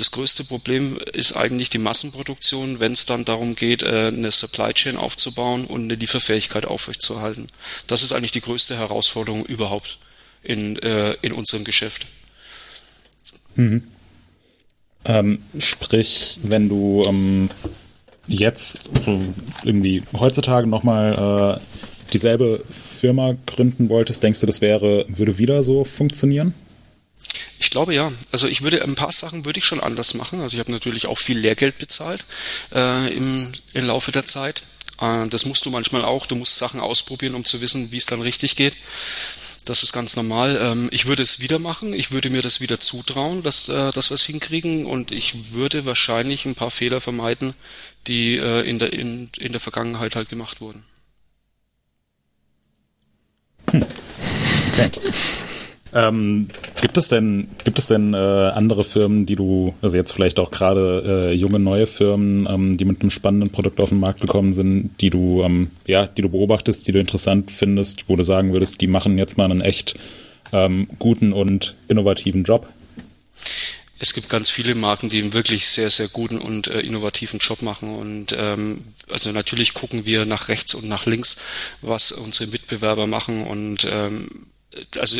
[0.00, 4.72] das größte Problem ist eigentlich die Massenproduktion, wenn es dann darum geht, äh, eine Supply
[4.72, 7.46] Chain aufzubauen und eine Lieferfähigkeit aufrechtzuerhalten.
[7.86, 9.98] Das ist eigentlich die größte Herausforderung überhaupt
[10.42, 12.06] in, äh, in unserem Geschäft.
[13.56, 13.82] Mhm.
[15.04, 17.50] Ähm, sprich, wenn du ähm,
[18.26, 18.84] jetzt
[19.64, 25.84] irgendwie heutzutage nochmal äh, dieselbe Firma gründen wolltest, denkst du, das wäre, würde wieder so
[25.84, 26.54] funktionieren?
[27.70, 28.10] Ich glaube ja.
[28.32, 30.40] Also ich würde ein paar Sachen würde ich schon anders machen.
[30.40, 32.24] Also ich habe natürlich auch viel Lehrgeld bezahlt
[32.74, 34.64] äh, im, im Laufe der Zeit.
[35.00, 36.26] Äh, das musst du manchmal auch.
[36.26, 38.76] Du musst Sachen ausprobieren, um zu wissen, wie es dann richtig geht.
[39.66, 40.58] Das ist ganz normal.
[40.60, 41.94] Ähm, ich würde es wieder machen.
[41.94, 44.84] Ich würde mir das wieder zutrauen, dass, äh, dass wir es hinkriegen.
[44.84, 47.54] Und ich würde wahrscheinlich ein paar Fehler vermeiden,
[48.08, 50.82] die äh, in, der, in, in der Vergangenheit halt gemacht wurden.
[53.70, 53.86] Hm.
[54.72, 54.90] Okay.
[55.92, 56.48] Ähm,
[56.80, 60.50] gibt es denn, gibt es denn äh, andere Firmen, die du, also jetzt vielleicht auch
[60.50, 64.54] gerade äh, junge neue Firmen, ähm, die mit einem spannenden Produkt auf den Markt gekommen
[64.54, 68.52] sind, die du, ähm, ja, die du beobachtest, die du interessant findest, wo du sagen
[68.52, 69.96] würdest, die machen jetzt mal einen echt
[70.52, 72.68] ähm, guten und innovativen Job?
[74.02, 77.60] Es gibt ganz viele Marken, die einen wirklich sehr, sehr guten und äh, innovativen Job
[77.60, 77.94] machen.
[77.96, 81.38] Und ähm, also natürlich gucken wir nach rechts und nach links,
[81.82, 83.44] was unsere Mitbewerber machen.
[83.44, 84.46] Und ähm,
[84.98, 85.18] also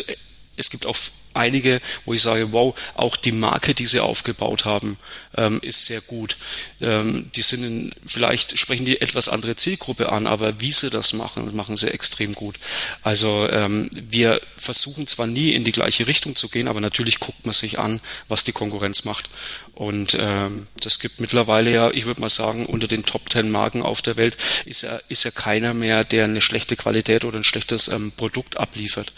[0.57, 0.97] es gibt auch
[1.33, 4.97] einige, wo ich sage, wow, auch die Marke, die sie aufgebaut haben,
[5.37, 6.37] ähm, ist sehr gut.
[6.81, 11.13] Ähm, die sind in, vielleicht sprechen die etwas andere Zielgruppe an, aber wie sie das
[11.13, 12.55] machen, machen sie extrem gut.
[13.01, 17.45] Also ähm, wir versuchen zwar nie in die gleiche Richtung zu gehen, aber natürlich guckt
[17.45, 19.29] man sich an, was die Konkurrenz macht.
[19.73, 23.81] Und ähm, das gibt mittlerweile ja, ich würde mal sagen, unter den Top Ten Marken
[23.81, 27.43] auf der Welt ist ja, ist ja keiner mehr, der eine schlechte Qualität oder ein
[27.43, 29.13] schlechtes ähm, Produkt abliefert.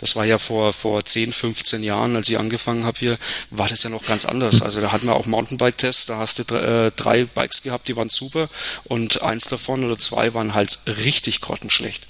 [0.00, 3.18] Das war ja vor, vor 10, 15 Jahren, als ich angefangen habe hier,
[3.50, 4.60] war das ja noch ganz anders.
[4.60, 8.08] Also da hatten wir auch Mountainbike-Tests, da hast du äh, drei Bikes gehabt, die waren
[8.08, 8.48] super
[8.84, 12.08] und eins davon oder zwei waren halt richtig grottenschlecht.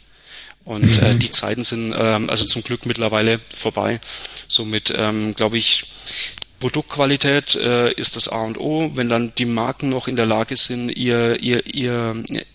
[0.65, 4.01] Und äh, die Zeiten sind ähm, also zum Glück mittlerweile vorbei.
[4.49, 5.85] Somit ähm, glaube ich,
[6.63, 8.93] Produktqualität äh, ist das A und O.
[8.95, 12.15] Wenn dann die Marken noch in der Lage sind, ihr, ihr, ihr,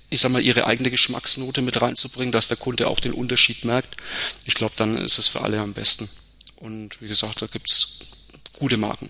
[0.09, 3.97] ich sag mal, ihre eigene Geschmacksnote mit reinzubringen, dass der Kunde auch den Unterschied merkt,
[4.45, 6.07] ich glaube, dann ist es für alle am besten.
[6.55, 7.99] Und wie gesagt, da gibt's
[8.57, 9.09] gute Marken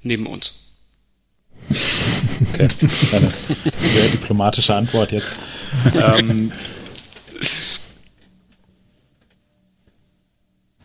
[0.00, 0.70] neben uns.
[1.68, 2.68] Okay,
[3.12, 5.36] eine sehr diplomatische Antwort jetzt.
[5.94, 6.50] ähm,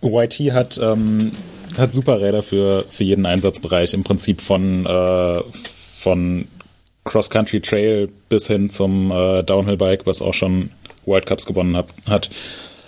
[0.01, 1.31] YT hat ähm,
[1.77, 6.47] hat Superräder für, für jeden Einsatzbereich, im Prinzip von, äh, von
[7.05, 10.71] Cross-Country Trail bis hin zum äh, Downhill-Bike, was auch schon
[11.05, 12.29] World Cups gewonnen hab, hat.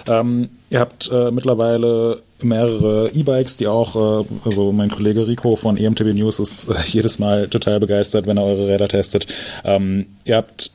[0.08, 5.78] Ähm, ihr habt äh, mittlerweile mehrere E-Bikes, die auch, äh, also mein Kollege Rico von
[5.78, 9.28] EMTB News ist äh, jedes Mal total begeistert, wenn er eure Räder testet.
[9.64, 10.72] Ähm, ihr habt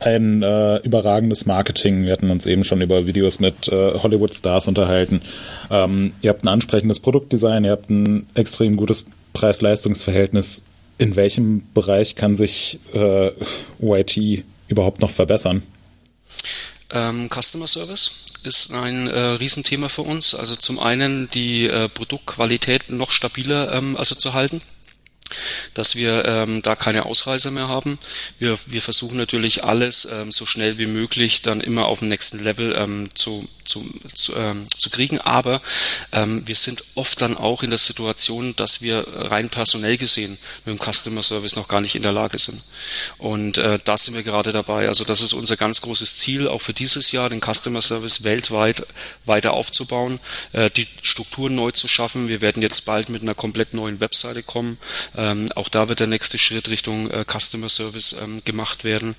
[0.00, 2.04] ein äh, überragendes Marketing.
[2.04, 5.22] Wir hatten uns eben schon über Videos mit äh, Hollywood-Stars unterhalten.
[5.70, 10.64] Ähm, ihr habt ein ansprechendes Produktdesign, ihr habt ein extrem gutes Preis-Leistungs-Verhältnis.
[10.98, 13.30] In welchem Bereich kann sich äh,
[13.80, 15.62] YT überhaupt noch verbessern?
[16.90, 20.34] Ähm, Customer Service ist ein äh, Riesenthema für uns.
[20.34, 24.60] Also zum einen die äh, Produktqualität noch stabiler ähm, also zu halten
[25.74, 27.98] dass wir ähm, da keine Ausreißer mehr haben.
[28.38, 32.42] Wir, wir versuchen natürlich alles ähm, so schnell wie möglich dann immer auf dem nächsten
[32.42, 33.84] Level ähm, zu, zu,
[34.14, 35.62] zu, ähm, zu kriegen, aber
[36.12, 40.78] ähm, wir sind oft dann auch in der Situation, dass wir rein personell gesehen mit
[40.78, 42.60] dem Customer Service noch gar nicht in der Lage sind.
[43.18, 44.88] Und äh, da sind wir gerade dabei.
[44.88, 48.86] Also das ist unser ganz großes Ziel, auch für dieses Jahr, den Customer Service weltweit
[49.24, 50.18] weiter aufzubauen,
[50.52, 52.28] äh, die Strukturen neu zu schaffen.
[52.28, 54.78] Wir werden jetzt bald mit einer komplett neuen Webseite kommen,
[55.20, 59.14] ähm, auch da wird der nächste Schritt Richtung äh, Customer Service ähm, gemacht werden,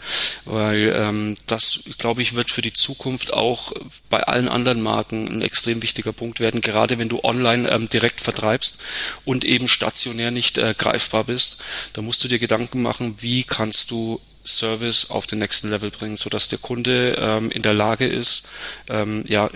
[0.45, 3.71] weil ähm, das, glaube ich, wird für die Zukunft auch
[4.09, 8.19] bei allen anderen Marken ein extrem wichtiger Punkt werden, gerade wenn du online ähm, direkt
[8.19, 8.81] vertreibst
[9.25, 11.63] und eben stationär nicht äh, greifbar bist.
[11.93, 16.17] Da musst du dir Gedanken machen, wie kannst du Service auf den nächsten Level bringen,
[16.17, 18.49] so dass der Kunde ähm, in der Lage ist,
[18.89, 19.51] ähm, ja,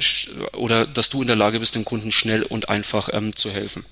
[0.54, 3.84] oder dass du in der Lage bist, dem Kunden schnell und einfach ähm, zu helfen.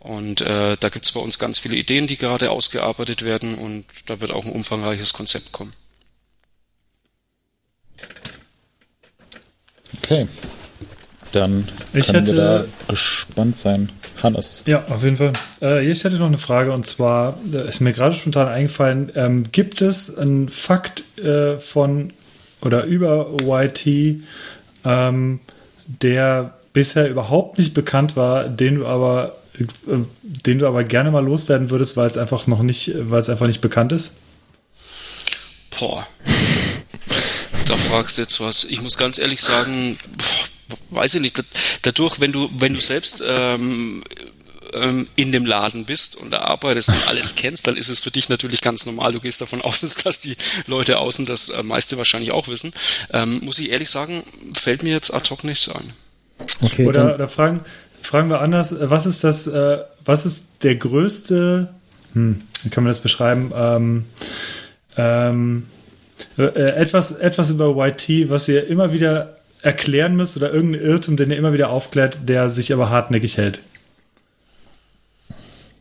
[0.00, 3.86] Und äh, da gibt es bei uns ganz viele Ideen, die gerade ausgearbeitet werden und
[4.06, 5.72] da wird auch ein umfangreiches Konzept kommen.
[9.98, 10.28] Okay.
[11.32, 13.90] Dann ich können hätte, wir da gespannt sein.
[14.22, 14.62] Hannes.
[14.66, 15.32] Ja, auf jeden Fall.
[15.60, 19.82] Äh, ich hätte noch eine Frage und zwar ist mir gerade spontan eingefallen, ähm, gibt
[19.82, 22.12] es einen Fakt äh, von
[22.62, 24.22] oder über YT,
[24.84, 25.40] ähm,
[25.86, 29.36] der bisher überhaupt nicht bekannt war, den du aber
[30.22, 33.46] den du aber gerne mal loswerden würdest, weil es einfach noch nicht, weil es einfach
[33.46, 34.12] nicht bekannt ist?
[35.78, 36.06] Boah.
[37.66, 38.64] da fragst du jetzt was.
[38.64, 39.98] Ich muss ganz ehrlich sagen,
[40.90, 41.42] weiß ich nicht.
[41.82, 44.02] Dadurch, wenn du, wenn du selbst ähm,
[44.72, 48.10] ähm, in dem Laden bist und da arbeitest und alles kennst, dann ist es für
[48.10, 49.12] dich natürlich ganz normal.
[49.12, 52.72] Du gehst davon aus, dass die Leute außen das äh, meiste wahrscheinlich auch wissen.
[53.12, 54.22] Ähm, muss ich ehrlich sagen,
[54.54, 55.92] fällt mir jetzt ad hoc nichts ein.
[56.62, 57.64] Okay, oder, oder fragen,
[58.06, 61.74] fragen wir anders, was ist das, äh, was ist der größte,
[62.12, 64.04] hm, wie kann man das beschreiben, ähm,
[64.96, 65.66] ähm,
[66.38, 71.30] äh, etwas, etwas über YT, was ihr immer wieder erklären müsst oder irgendein Irrtum, den
[71.30, 73.60] ihr immer wieder aufklärt, der sich aber hartnäckig hält?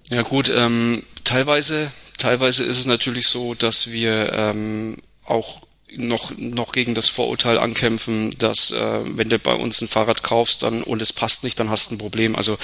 [0.10, 1.88] Ja gut, ähm, teilweise,
[2.18, 5.65] teilweise ist es natürlich so, dass wir ähm, auch
[5.96, 10.64] noch, noch gegen das Vorurteil ankämpfen, dass äh, wenn du bei uns ein Fahrrad kaufst
[10.64, 12.36] dann und es passt nicht, dann hast du ein Problem.
[12.36, 12.58] Also,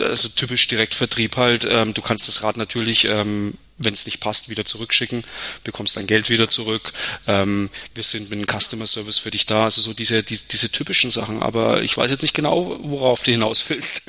[0.00, 1.66] also typisch Direktvertrieb halt.
[1.70, 5.24] Ähm, du kannst das Rad natürlich ähm, wenn es nicht passt, wieder zurückschicken,
[5.64, 6.92] bekommst dein Geld wieder zurück.
[7.26, 10.70] Ähm, wir sind mit einem Customer Service für dich da, also so diese, die, diese
[10.70, 11.42] typischen Sachen.
[11.42, 14.02] Aber ich weiß jetzt nicht genau, worauf du hinaus willst.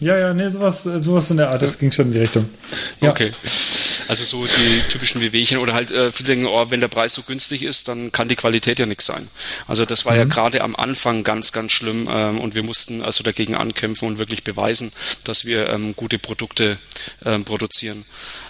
[0.00, 2.48] Ja, ja, nee, sowas, sowas in der Art, das ging schon in die Richtung.
[3.00, 3.10] Ja.
[3.10, 3.32] Okay.
[4.08, 7.22] Also so die typischen Wehwehchen oder halt äh, viele denken, oh, wenn der Preis so
[7.22, 9.28] günstig ist, dann kann die Qualität ja nichts sein.
[9.66, 10.18] Also das war mhm.
[10.18, 14.18] ja gerade am Anfang ganz, ganz schlimm ähm, und wir mussten also dagegen ankämpfen und
[14.18, 14.92] wirklich beweisen,
[15.24, 16.78] dass wir ähm, gute Produkte
[17.24, 18.04] ähm, produzieren.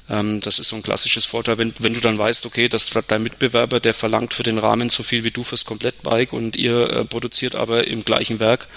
[0.09, 3.23] Ähm, das ist so ein klassisches Vorteil, wenn, wenn du dann weißt, okay, dass dein
[3.23, 7.05] Mitbewerber, der verlangt für den Rahmen so viel wie du fürs Komplettbike und ihr äh,
[7.05, 8.69] produziert aber im gleichen Werk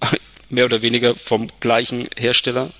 [0.48, 2.70] mehr oder weniger vom gleichen Hersteller,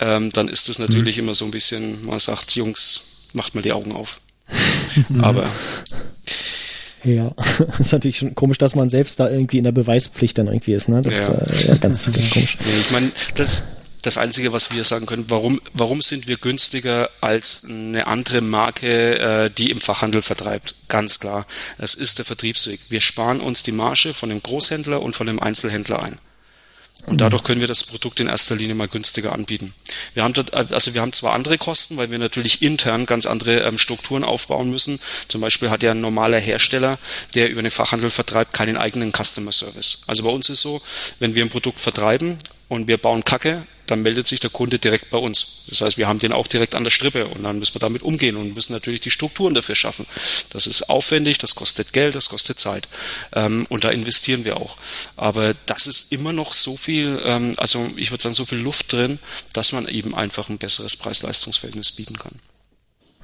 [0.00, 1.24] ähm, dann ist es natürlich mhm.
[1.24, 3.00] immer so ein bisschen, man sagt, Jungs,
[3.32, 4.20] macht mal die Augen auf.
[5.08, 5.22] Mhm.
[5.22, 5.48] Aber
[7.04, 7.32] ja,
[7.78, 10.88] ist natürlich schon komisch, dass man selbst da irgendwie in der Beweispflicht dann irgendwie ist,
[10.88, 11.00] ne?
[11.00, 11.34] Das ja.
[11.34, 12.58] ist äh, ja, ganz, ganz komisch.
[12.60, 13.62] Nee, ich meine, das
[14.02, 19.18] das Einzige, was wir sagen können, warum, warum sind wir günstiger als eine andere Marke,
[19.18, 20.74] äh, die im Fachhandel vertreibt?
[20.88, 21.46] Ganz klar.
[21.78, 22.80] Es ist der Vertriebsweg.
[22.88, 26.16] Wir sparen uns die Marge von dem Großhändler und von dem Einzelhändler ein.
[27.06, 29.74] Und dadurch können wir das Produkt in erster Linie mal günstiger anbieten.
[30.14, 33.60] Wir haben dort, also wir haben zwar andere Kosten, weil wir natürlich intern ganz andere
[33.60, 35.00] ähm, Strukturen aufbauen müssen.
[35.28, 36.98] Zum Beispiel hat ja ein normaler Hersteller,
[37.34, 40.02] der über den Fachhandel vertreibt, keinen eigenen Customer Service.
[40.06, 40.80] Also bei uns ist so,
[41.18, 42.38] wenn wir ein Produkt vertreiben
[42.70, 45.64] und wir bauen Kacke, dann meldet sich der Kunde direkt bei uns.
[45.66, 48.02] Das heißt, wir haben den auch direkt an der Strippe und dann müssen wir damit
[48.02, 50.06] umgehen und müssen natürlich die Strukturen dafür schaffen.
[50.50, 52.86] Das ist aufwendig, das kostet Geld, das kostet Zeit
[53.32, 54.76] ähm, und da investieren wir auch.
[55.16, 58.92] Aber das ist immer noch so viel, ähm, also ich würde sagen, so viel Luft
[58.92, 59.18] drin,
[59.52, 62.38] dass man eben einfach ein besseres Preis-Leistungs-Verhältnis bieten kann.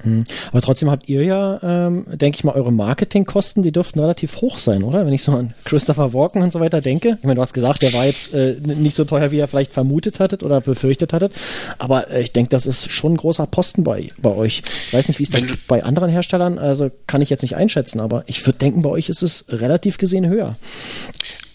[0.01, 0.25] Hm.
[0.51, 4.59] Aber trotzdem habt ihr ja, ähm, denke ich mal, eure Marketingkosten, die dürften relativ hoch
[4.59, 5.05] sein, oder?
[5.05, 7.17] Wenn ich so an Christopher Walken und so weiter denke.
[7.17, 9.73] Ich meine, du hast gesagt, der war jetzt äh, nicht so teuer, wie ihr vielleicht
[9.73, 11.33] vermutet hattet oder befürchtet hattet.
[11.79, 14.61] Aber äh, ich denke, das ist schon ein großer Posten bei, bei euch.
[14.87, 16.59] Ich weiß nicht, wie ist das bei anderen Herstellern?
[16.59, 19.97] Also kann ich jetzt nicht einschätzen, aber ich würde denken, bei euch ist es relativ
[19.97, 20.57] gesehen höher.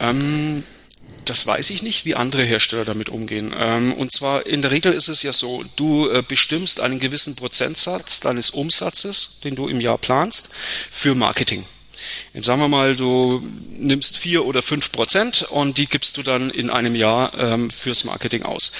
[0.01, 0.64] Ähm
[1.24, 3.55] das weiß ich nicht, wie andere Hersteller damit umgehen.
[3.59, 7.36] Ähm, und zwar in der Regel ist es ja so, du äh, bestimmst einen gewissen
[7.36, 10.53] Prozentsatz deines Umsatzes, den du im Jahr planst,
[10.90, 11.65] für Marketing.
[12.35, 13.40] Jetzt sagen wir mal, du
[13.78, 18.05] nimmst vier oder fünf Prozent und die gibst du dann in einem Jahr ähm, fürs
[18.05, 18.73] Marketing aus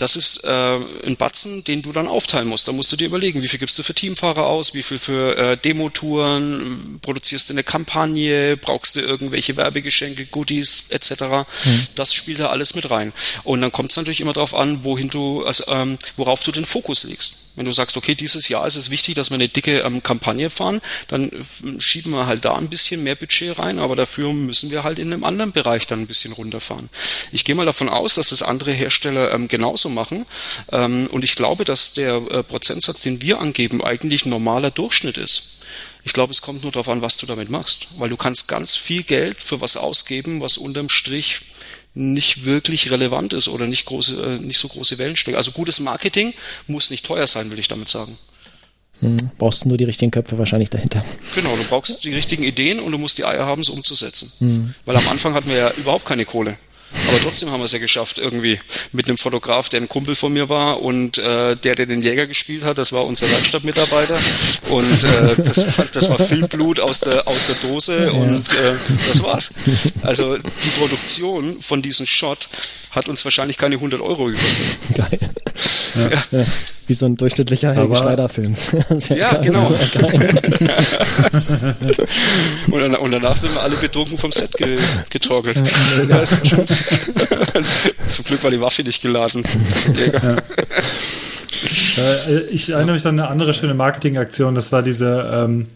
[0.00, 2.66] das ist äh, ein Batzen, den du dann aufteilen musst.
[2.66, 5.36] Da musst du dir überlegen, wie viel gibst du für Teamfahrer aus, wie viel für
[5.36, 11.10] äh, Demotouren, produzierst du eine Kampagne, brauchst du irgendwelche Werbegeschenke, Goodies etc.
[11.10, 11.86] Mhm.
[11.96, 13.12] Das spielt da alles mit rein.
[13.44, 16.64] Und dann kommt es natürlich immer darauf an, wohin du, also, ähm, worauf du den
[16.64, 17.39] Fokus legst.
[17.56, 20.50] Wenn du sagst, okay, dieses Jahr ist es wichtig, dass wir eine dicke ähm, Kampagne
[20.50, 21.30] fahren, dann
[21.78, 25.12] schieben wir halt da ein bisschen mehr Budget rein, aber dafür müssen wir halt in
[25.12, 26.88] einem anderen Bereich dann ein bisschen runterfahren.
[27.32, 30.26] Ich gehe mal davon aus, dass das andere Hersteller ähm, genauso machen
[30.72, 35.18] ähm, und ich glaube, dass der äh, Prozentsatz, den wir angeben, eigentlich ein normaler Durchschnitt
[35.18, 35.60] ist.
[36.04, 38.74] Ich glaube, es kommt nur darauf an, was du damit machst, weil du kannst ganz
[38.74, 41.40] viel Geld für was ausgeben, was unterm Strich
[41.94, 45.36] nicht wirklich relevant ist oder nicht große, äh, nicht so große Wellen schlägt.
[45.36, 46.32] Also gutes Marketing
[46.66, 48.16] muss nicht teuer sein, will ich damit sagen.
[49.00, 51.04] Hm, brauchst du nur die richtigen Köpfe wahrscheinlich dahinter.
[51.34, 54.30] Genau, du brauchst die richtigen Ideen und du musst die Eier haben, es umzusetzen.
[54.38, 54.74] Hm.
[54.84, 56.58] Weil am Anfang hatten wir ja überhaupt keine Kohle.
[57.08, 58.58] Aber trotzdem haben wir es ja geschafft, irgendwie
[58.92, 62.26] mit einem Fotograf, der ein Kumpel von mir war und äh, der, der den Jäger
[62.26, 64.18] gespielt hat, das war unser Werkstattmitarbeiter
[64.68, 68.10] und äh, das, war, das war Filmblut aus der, aus der Dose ja.
[68.10, 68.74] und äh,
[69.08, 69.52] das war's.
[70.02, 72.48] Also die Produktion von diesem Shot
[72.90, 74.66] hat uns wahrscheinlich keine 100 Euro gekostet.
[74.94, 75.30] Geil.
[75.94, 76.38] Ja.
[76.38, 76.44] Ja.
[76.86, 78.54] Wie so ein durchschnittlicher Helge Schneider-Film.
[79.10, 79.66] ja, genau.
[82.70, 84.76] und, dann, und, danach sind wir alle betrunken vom Set ge
[85.08, 85.62] getorkelt.
[86.08, 86.24] Ja,
[88.08, 89.44] Zum Glück war die Waffe nicht geladen.
[90.22, 90.36] Ja.
[91.96, 94.54] Äh, ich erinnere mich an eine andere schöne Marketingaktion.
[94.54, 95.68] Das war diese, ähm,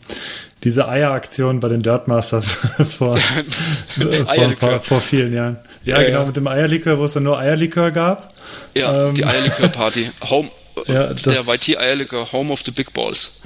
[0.63, 2.53] diese Eieraktion bei den Dirtmasters
[2.99, 3.17] vor,
[4.59, 5.59] vor, vor, vielen Jahren.
[5.85, 6.27] Ja, ja genau, ja.
[6.27, 8.33] mit dem Eierlikör, wo es dann nur Eierlikör gab.
[8.75, 10.11] Ja, ähm, die Eierlikör-Party.
[10.31, 10.49] Home,
[10.89, 13.43] ja, der YT Eierlikör, Home of the Big Balls.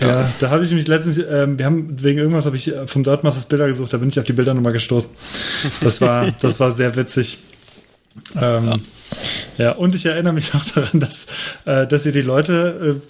[0.00, 2.86] Ja, ja da habe ich mich letztens, ähm, wir haben wegen irgendwas habe ich äh,
[2.86, 5.10] vom Dirtmasters Bilder gesucht, da bin ich auf die Bilder nochmal gestoßen.
[5.82, 7.38] Das war, das war sehr witzig.
[8.40, 8.80] Ähm,
[9.58, 9.64] ja.
[9.64, 9.72] ja.
[9.72, 11.26] und ich erinnere mich auch daran, dass,
[11.64, 13.00] äh, dass ihr die Leute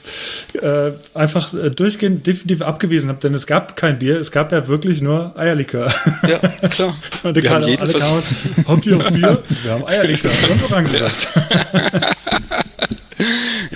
[0.55, 4.52] äh, äh, einfach äh, durchgehend definitiv abgewiesen habt, denn es gab kein Bier, es gab
[4.52, 5.93] ja wirklich nur Eierlikör.
[6.26, 6.97] Ja, klar.
[7.22, 8.22] und wir haben jeden kamen,
[8.66, 9.43] habt ihr auch Bier?
[9.62, 10.31] Wir haben Eierlikör.
[10.51, 11.28] Und Orange gesagt.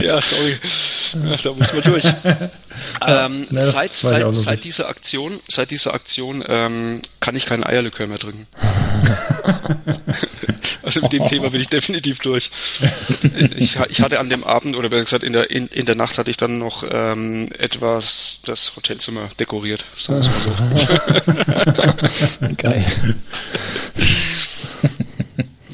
[0.00, 0.59] ja, sorry.
[1.42, 2.05] Da muss man durch.
[3.06, 8.06] ähm, ja, seit, seit, seit dieser Aktion, seit dieser Aktion ähm, kann ich keinen Eierlikör
[8.06, 8.46] mehr trinken.
[10.89, 12.51] also mit dem Thema bin ich definitiv durch.
[13.56, 16.19] Ich, ich, hatte an dem Abend, oder besser gesagt, in der, in, in der Nacht
[16.19, 20.40] hatte ich dann noch ähm, etwas das Hotelzimmer dekoriert, sagen wir mal
[22.39, 22.48] so.
[22.56, 22.85] Geil.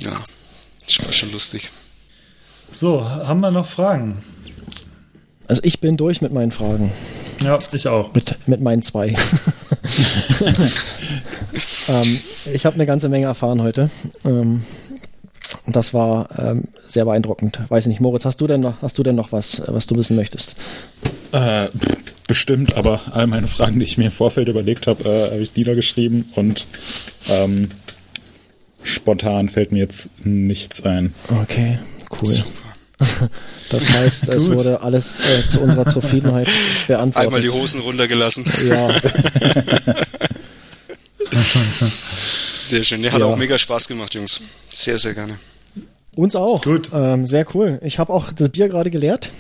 [0.01, 0.23] ja,
[0.87, 1.69] das war schon lustig.
[2.73, 4.23] So, haben wir noch Fragen?
[5.47, 6.93] Also ich bin durch mit meinen Fragen.
[7.43, 8.15] Ja, ich auch.
[8.15, 9.09] Mit, mit meinen zwei.
[11.89, 12.19] ähm,
[12.53, 13.91] ich habe eine ganze Menge erfahren heute.
[14.25, 14.65] Ähm,
[15.67, 17.61] das war ähm, sehr beeindruckend.
[17.69, 20.17] Weiß nicht, Moritz, hast du denn noch, hast du denn noch was, was du wissen
[20.17, 20.57] möchtest?
[21.33, 21.69] Äh,
[22.27, 25.57] bestimmt, aber all meine Fragen, die ich mir im Vorfeld überlegt habe, äh, habe ich
[25.57, 26.67] niedergeschrieben und
[27.31, 27.71] ähm,
[28.83, 31.15] spontan fällt mir jetzt nichts ein.
[31.43, 31.79] Okay,
[32.23, 32.31] cool.
[32.31, 32.65] Super.
[33.71, 36.49] Das heißt, es wurde alles äh, zu unserer Zufriedenheit
[36.87, 37.27] beantwortet.
[37.27, 38.45] Einmal die Hosen runtergelassen.
[38.69, 38.95] Ja.
[42.69, 43.03] sehr schön.
[43.03, 43.27] Der hat ja.
[43.27, 44.41] auch mega Spaß gemacht, Jungs.
[44.73, 45.37] Sehr, sehr gerne.
[46.17, 46.63] Uns auch.
[46.63, 46.91] Gut.
[46.95, 47.81] Ähm, sehr cool.
[47.83, 49.31] Ich habe auch das Bier gerade geleert.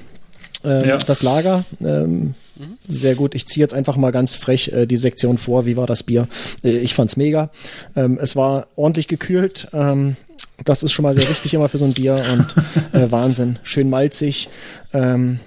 [0.65, 0.99] Ähm, ja.
[0.99, 1.65] Das Lager.
[1.81, 2.79] Ähm, mhm.
[2.89, 3.35] Sehr gut.
[3.35, 5.67] Ich ziehe jetzt einfach mal ganz frech äh, die Sektion vor.
[5.67, 6.27] Wie war das Bier?
[6.63, 7.51] Äh, ich fand's mega.
[7.95, 9.69] Ähm, es war ordentlich gekühlt.
[9.73, 10.17] Ähm,
[10.65, 13.59] das ist schon mal sehr wichtig immer für so ein Bier und äh, Wahnsinn.
[13.63, 14.49] Schön malzig,
[14.93, 15.41] ähm,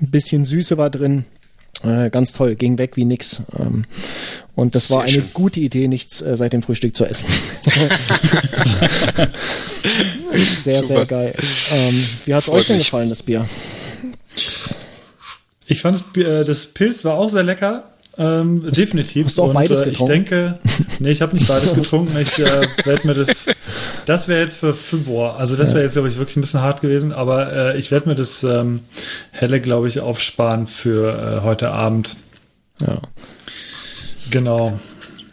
[0.00, 1.24] ein bisschen Süße war drin.
[1.84, 3.42] Äh, ganz toll, ging weg wie nix.
[3.58, 3.84] Ähm,
[4.56, 5.30] und das sehr war eine schön.
[5.32, 7.28] gute Idee, nichts äh, seit dem Frühstück zu essen.
[10.32, 10.86] sehr, Super.
[10.86, 11.34] sehr geil.
[11.36, 13.48] Ähm, wie hat's Freut euch denn gefallen, das Bier?
[15.66, 17.84] Ich fand das, äh, das Pilz war auch sehr lecker.
[18.18, 19.26] Ähm, definitiv.
[19.26, 20.58] Hast du auch beides und, äh, Ich denke,
[20.98, 22.18] nee, ich habe nicht beides getrunken.
[22.18, 23.46] Ich äh, werde mir das,
[24.06, 26.80] das wäre jetzt für, boah, also das wäre jetzt glaube ich wirklich ein bisschen hart
[26.80, 28.80] gewesen, aber äh, ich werde mir das ähm,
[29.30, 32.16] helle glaube ich aufsparen für äh, heute Abend.
[32.80, 33.00] Ja.
[34.32, 34.78] Genau.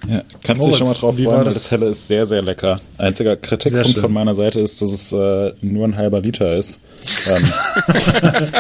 [0.08, 2.80] Ja, kannst du dich schon mal drauf freuen, weil das helle ist sehr, sehr lecker.
[3.00, 6.80] Einziger Kritikpunkt von meiner Seite ist, dass es äh, nur ein halber Liter ist.
[7.28, 7.52] Ähm.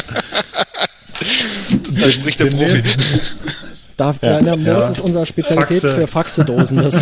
[1.99, 2.81] da spricht der Profi.
[3.97, 4.89] Darf, ja, ja, Mord ja.
[4.89, 5.91] ist unsere Spezialität Faxe.
[5.91, 6.83] für Faxedosen.
[6.83, 6.95] Das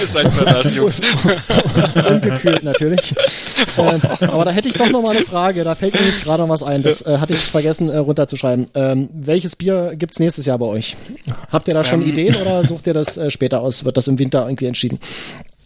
[0.00, 1.02] Ihr seid mal das, Jungs.
[2.10, 3.14] Ungekühlt natürlich.
[3.76, 5.64] Äh, aber da hätte ich doch noch mal eine Frage.
[5.64, 6.82] Da fällt mir jetzt gerade noch was ein.
[6.82, 8.66] Das äh, hatte ich vergessen äh, runterzuschreiben.
[8.74, 10.96] Ähm, welches Bier gibt's nächstes Jahr bei euch?
[11.50, 12.08] Habt ihr da schon ähm.
[12.08, 13.84] Ideen oder sucht ihr das äh, später aus?
[13.84, 14.98] Wird das im Winter irgendwie entschieden?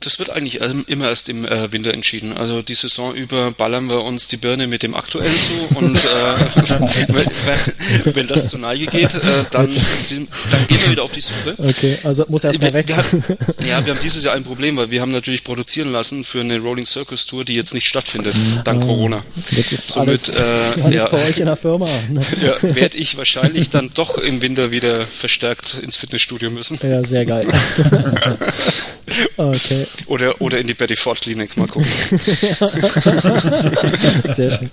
[0.03, 2.37] Das wird eigentlich immer erst im äh, Winter entschieden.
[2.37, 7.09] Also die Saison über ballern wir uns die Birne mit dem aktuellen zu und äh,
[7.09, 9.21] wenn, wenn, das zur Neige geht, äh,
[9.51, 11.55] dann, sind, dann gehen wir wieder auf die Suche.
[11.59, 12.89] Okay, also muss erstmal weg.
[12.89, 13.25] Wir haben,
[13.67, 16.59] ja, wir haben dieses Jahr ein Problem, weil wir haben natürlich produzieren lassen für eine
[16.59, 18.35] Rolling Circus Tour, die jetzt nicht stattfindet,
[18.65, 19.23] dank ah, Corona.
[19.51, 21.89] Jetzt ist Somit, alles, äh, alles ja, bei euch in der Firma.
[22.11, 22.21] Ne?
[22.43, 26.79] Ja, werde ich wahrscheinlich dann doch im Winter wieder verstärkt ins Fitnessstudio müssen.
[26.83, 27.47] Ja, sehr geil.
[29.37, 29.87] okay.
[30.07, 31.89] Oder, oder in die Betty Ford Klinik mal gucken.
[34.33, 34.71] Sehr schön.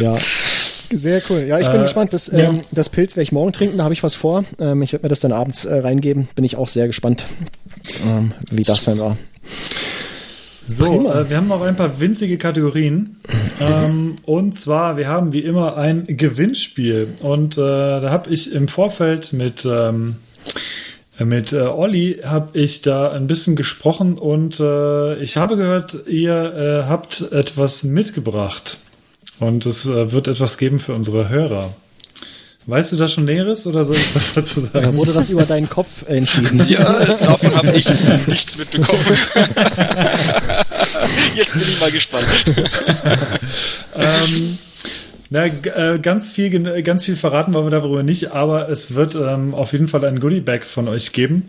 [0.00, 0.14] Ja.
[0.92, 1.44] Sehr cool.
[1.46, 2.12] Ja, ich bin äh, gespannt.
[2.12, 2.50] Das, ja.
[2.50, 4.44] ähm, das Pilz werde ich morgen trinken, da habe ich was vor.
[4.58, 6.28] Ähm, ich werde mir das dann abends äh, reingeben.
[6.34, 7.24] Bin ich auch sehr gespannt,
[8.04, 9.16] ähm, wie das dann war.
[10.66, 13.20] So, äh, wir haben noch ein paar winzige Kategorien.
[13.58, 17.14] Ähm, und zwar, wir haben wie immer ein Gewinnspiel.
[17.22, 20.16] Und äh, da habe ich im Vorfeld mit ähm,
[21.24, 26.84] mit äh, Olli habe ich da ein bisschen gesprochen und äh, ich habe gehört, ihr
[26.84, 28.78] äh, habt etwas mitgebracht
[29.38, 31.74] und es äh, wird etwas geben für unsere Hörer.
[32.66, 34.78] Weißt du da schon Näheres oder soll ich was dazu sagen?
[34.78, 36.64] Oder wurde das über deinen Kopf entschieden?
[36.68, 37.86] Ja, davon habe ich
[38.26, 39.00] nichts mitbekommen.
[41.34, 42.26] Jetzt bin ich mal gespannt.
[43.96, 44.58] ähm,
[45.30, 49.54] na, äh, ganz viel, ganz viel verraten wollen wir darüber nicht, aber es wird ähm,
[49.54, 51.48] auf jeden Fall ein Goodie-Bag von euch geben.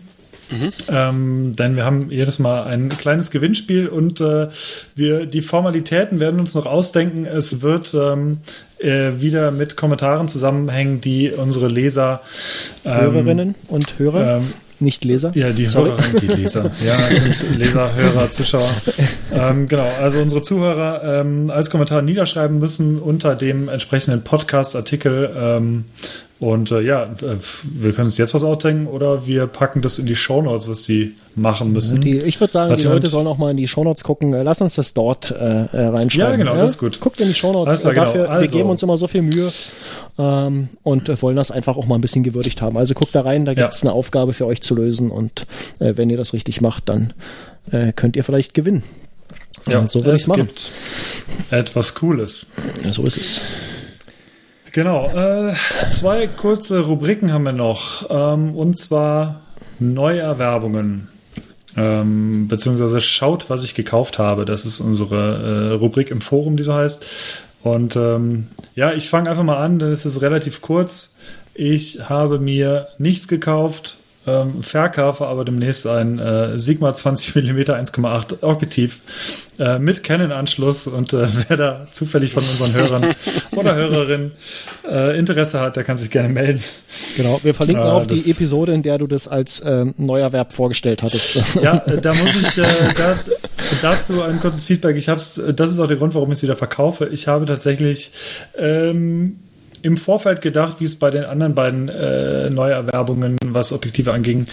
[0.50, 0.70] Mhm.
[0.88, 4.48] Ähm, denn wir haben jedes Mal ein kleines Gewinnspiel und äh,
[4.94, 7.24] wir die Formalitäten werden uns noch ausdenken.
[7.24, 8.38] Es wird ähm,
[8.78, 12.20] äh, wieder mit Kommentaren zusammenhängen, die unsere Leser
[12.84, 14.52] ähm, Hörerinnen und Hörer ähm,
[14.82, 15.32] nicht Leser?
[15.34, 15.90] Ja, die Sorry.
[15.90, 16.70] Hörer, die Leser.
[16.84, 18.68] Ja, sind Leser, Hörer, Zuschauer.
[19.32, 25.84] ähm, genau, also unsere Zuhörer ähm, als Kommentar niederschreiben müssen unter dem entsprechenden Podcast-Artikel, ähm,
[26.40, 30.06] Und äh, ja, äh, wir können uns jetzt was ausdenken oder wir packen das in
[30.06, 32.00] die Shownotes, was sie machen müssen.
[32.00, 34.34] Die, ich würde sagen, die Leute sollen auch mal in die Shownotes gucken.
[34.34, 36.32] Äh, lass uns das dort äh, reinschreiben.
[36.32, 36.62] Ja, genau, ja?
[36.62, 36.98] das ist gut.
[36.98, 37.82] Guckt in die Shownotes.
[37.82, 38.06] Klar, genau.
[38.06, 38.52] Dafür, also.
[38.52, 39.52] Wir geben uns immer so viel Mühe
[40.18, 42.76] ähm, und wollen das einfach auch mal ein bisschen gewürdigt haben.
[42.76, 43.90] Also guckt da rein, da gibt es ja.
[43.90, 45.46] eine Aufgabe für euch zu lösen und
[45.78, 47.12] äh, wenn ihr das richtig macht, dann
[47.70, 48.82] äh, könnt ihr vielleicht gewinnen.
[49.68, 50.72] Ja, so es gibt
[51.50, 52.48] etwas Cooles.
[52.84, 53.42] Ja, so ist es.
[54.72, 55.08] Genau.
[55.08, 55.52] Äh,
[55.90, 58.08] zwei kurze Rubriken haben wir noch.
[58.10, 59.42] Ähm, und zwar
[59.78, 61.08] Neuerwerbungen.
[61.76, 64.44] Ähm, beziehungsweise schaut, was ich gekauft habe.
[64.44, 67.04] Das ist unsere äh, Rubrik im Forum, die so heißt.
[67.62, 71.18] Und ähm, ja, ich fange einfach mal an, denn es ist relativ kurz.
[71.54, 78.42] Ich habe mir nichts gekauft, ähm, verkaufe aber demnächst ein äh, Sigma 20 mm 1,8
[78.42, 79.00] Objektiv
[79.58, 83.06] äh, mit Canon-Anschluss und äh, wer da zufällig von unseren Hörern
[83.56, 84.32] oder Hörerinnen
[84.88, 86.62] äh, Interesse hat, der kann sich gerne melden.
[87.16, 91.02] Genau, wir verlinken äh, auch die Episode, in der du das als ähm, Neuerwerb vorgestellt
[91.02, 91.42] hattest.
[91.60, 92.62] Ja, äh, da muss ich
[92.96, 93.18] da,
[93.82, 94.96] dazu ein kurzes Feedback.
[94.96, 97.08] Ich hab's, das ist auch der Grund, warum ich es wieder verkaufe.
[97.12, 98.12] Ich habe tatsächlich
[98.56, 99.36] ähm,
[99.82, 104.46] im Vorfeld gedacht, wie es bei den anderen beiden äh, Neuerwerbungen, was Objektive anging,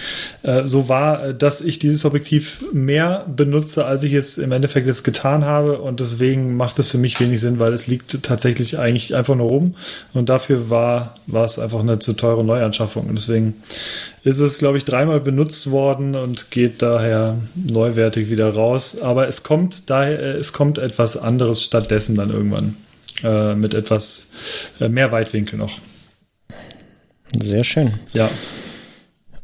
[0.44, 4.88] äh, so war, äh, dass ich dieses Objektiv mehr benutze, als ich es im Endeffekt
[4.88, 5.80] jetzt getan habe.
[5.80, 9.48] Und deswegen macht es für mich wenig Sinn, weil es liegt tatsächlich eigentlich einfach nur
[9.48, 9.76] rum.
[10.14, 13.08] Und dafür war, war es einfach eine zu teure Neuanschaffung.
[13.08, 13.56] Und deswegen
[14.24, 18.98] ist es, glaube ich, dreimal benutzt worden und geht daher neuwertig wieder raus.
[19.00, 22.76] Aber es kommt daher, äh, es kommt etwas anderes stattdessen dann irgendwann
[23.24, 24.30] äh, mit etwas
[24.80, 25.80] äh, mehr Weitwinkel noch.
[27.40, 27.94] Sehr schön.
[28.14, 28.30] Ja.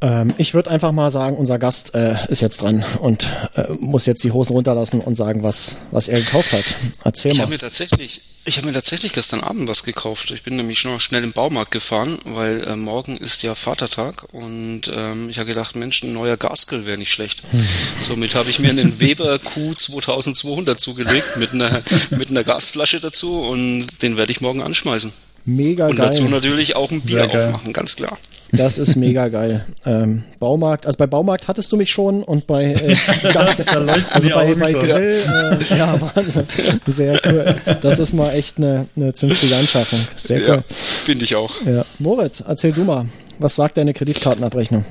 [0.01, 4.05] Ähm, ich würde einfach mal sagen, unser Gast äh, ist jetzt dran und äh, muss
[4.05, 6.65] jetzt die Hosen runterlassen und sagen, was, was er gekauft hat.
[7.03, 7.43] Erzähl ich mal.
[7.43, 10.31] Hab mir tatsächlich, ich habe mir tatsächlich gestern Abend was gekauft.
[10.31, 14.84] Ich bin nämlich noch schnell im Baumarkt gefahren, weil äh, morgen ist ja Vatertag und
[14.93, 17.43] ähm, ich habe gedacht, Mensch, ein neuer Gasgrill wäre nicht schlecht.
[17.49, 17.67] Hm.
[18.01, 23.88] Somit habe ich mir einen Weber Q2200 zugelegt mit einer, mit einer Gasflasche dazu und
[24.01, 25.11] den werde ich morgen anschmeißen.
[25.45, 26.07] Mega und geil.
[26.07, 28.17] Und dazu natürlich auch ein Bier aufmachen, ganz klar.
[28.51, 29.65] Das ist mega geil.
[29.85, 32.95] Ähm, Baumarkt, also bei Baumarkt hattest du mich schon und bei äh,
[33.35, 35.23] also bei, bei Grill,
[35.72, 36.45] äh, ja, Wahnsinn.
[36.85, 37.55] Sehr cool.
[37.81, 39.99] Das ist mal echt eine, eine zünftige Anschaffung.
[40.15, 40.47] Sehr cool.
[40.47, 41.51] Ja, Finde ich auch.
[41.65, 41.84] Ja.
[41.99, 43.07] Moritz, erzähl du mal,
[43.39, 44.85] was sagt deine Kreditkartenabrechnung?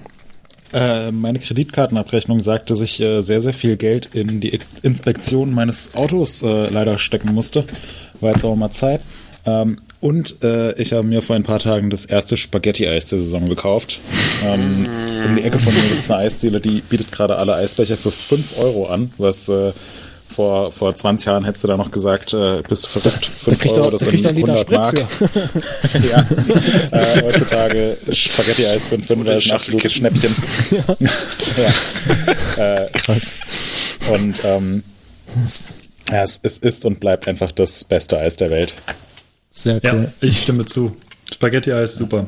[0.72, 5.94] Äh, meine Kreditkartenabrechnung sagt, dass ich äh, sehr, sehr viel Geld in die Inspektion meines
[5.94, 7.64] Autos äh, leider stecken musste.
[8.20, 9.00] War jetzt auch mal Zeit.
[9.46, 13.48] Ähm, und äh, ich habe mir vor ein paar Tagen das erste Spaghetti-Eis der Saison
[13.48, 14.00] gekauft.
[14.44, 14.86] Ähm,
[15.26, 18.10] um die Ecke von mir gibt es eine Eisdiele, die bietet gerade alle Eisbecher für
[18.10, 19.72] 5 Euro an, was äh,
[20.34, 23.90] vor, vor 20 Jahren hättest du da noch gesagt, äh, bist du verrückt, 5 Euro,
[23.92, 24.98] das sind 100 Mark.
[26.10, 26.26] ja,
[26.90, 30.36] äh, heutzutage Spaghetti-Eis für ein 5 ist ein absolutes Schnäppchen.
[32.58, 32.84] ja.
[32.84, 33.32] Äh, Krass.
[34.12, 34.84] Und ähm,
[36.10, 38.74] ja, es, es ist und bleibt einfach das beste Eis der Welt.
[39.54, 40.10] Sehr cool.
[40.20, 40.94] Ja, ich stimme zu.
[41.32, 42.26] Spaghetti-Eis, super.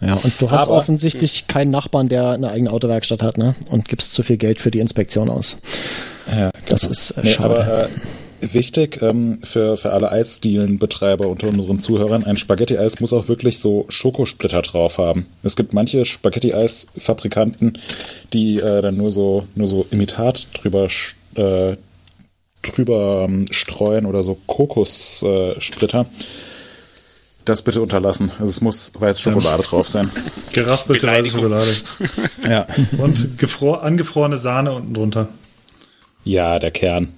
[0.00, 3.54] Ja, und du hast Aber, offensichtlich keinen Nachbarn, der eine eigene Autowerkstatt hat, ne?
[3.70, 5.62] Und gibst zu viel Geld für die Inspektion aus.
[6.28, 6.92] Ja, das genau.
[6.92, 7.64] ist äh, nee, schade.
[7.64, 7.88] Aber, äh,
[8.52, 13.84] wichtig ähm, für, für alle Eisdielenbetreiber unter unseren Zuhörern, ein Spaghetti-Eis muss auch wirklich so
[13.88, 15.26] Schokosplitter drauf haben.
[15.42, 17.78] Es gibt manche Spaghetti-Eis-Fabrikanten,
[18.32, 20.88] die äh, dann nur so, nur so Imitat drüber
[21.36, 21.76] äh,
[22.62, 26.00] drüber ähm, streuen oder so Kokossplitter.
[26.00, 26.53] Äh,
[27.44, 28.30] das bitte unterlassen.
[28.32, 29.68] Also es muss weiße Schokolade ja.
[29.68, 30.10] drauf sein.
[30.52, 31.70] Geraspelte weiße Schokolade.
[32.48, 32.66] ja.
[32.98, 35.28] Und gefro angefrorene Sahne unten drunter.
[36.24, 37.08] Ja, der Kern.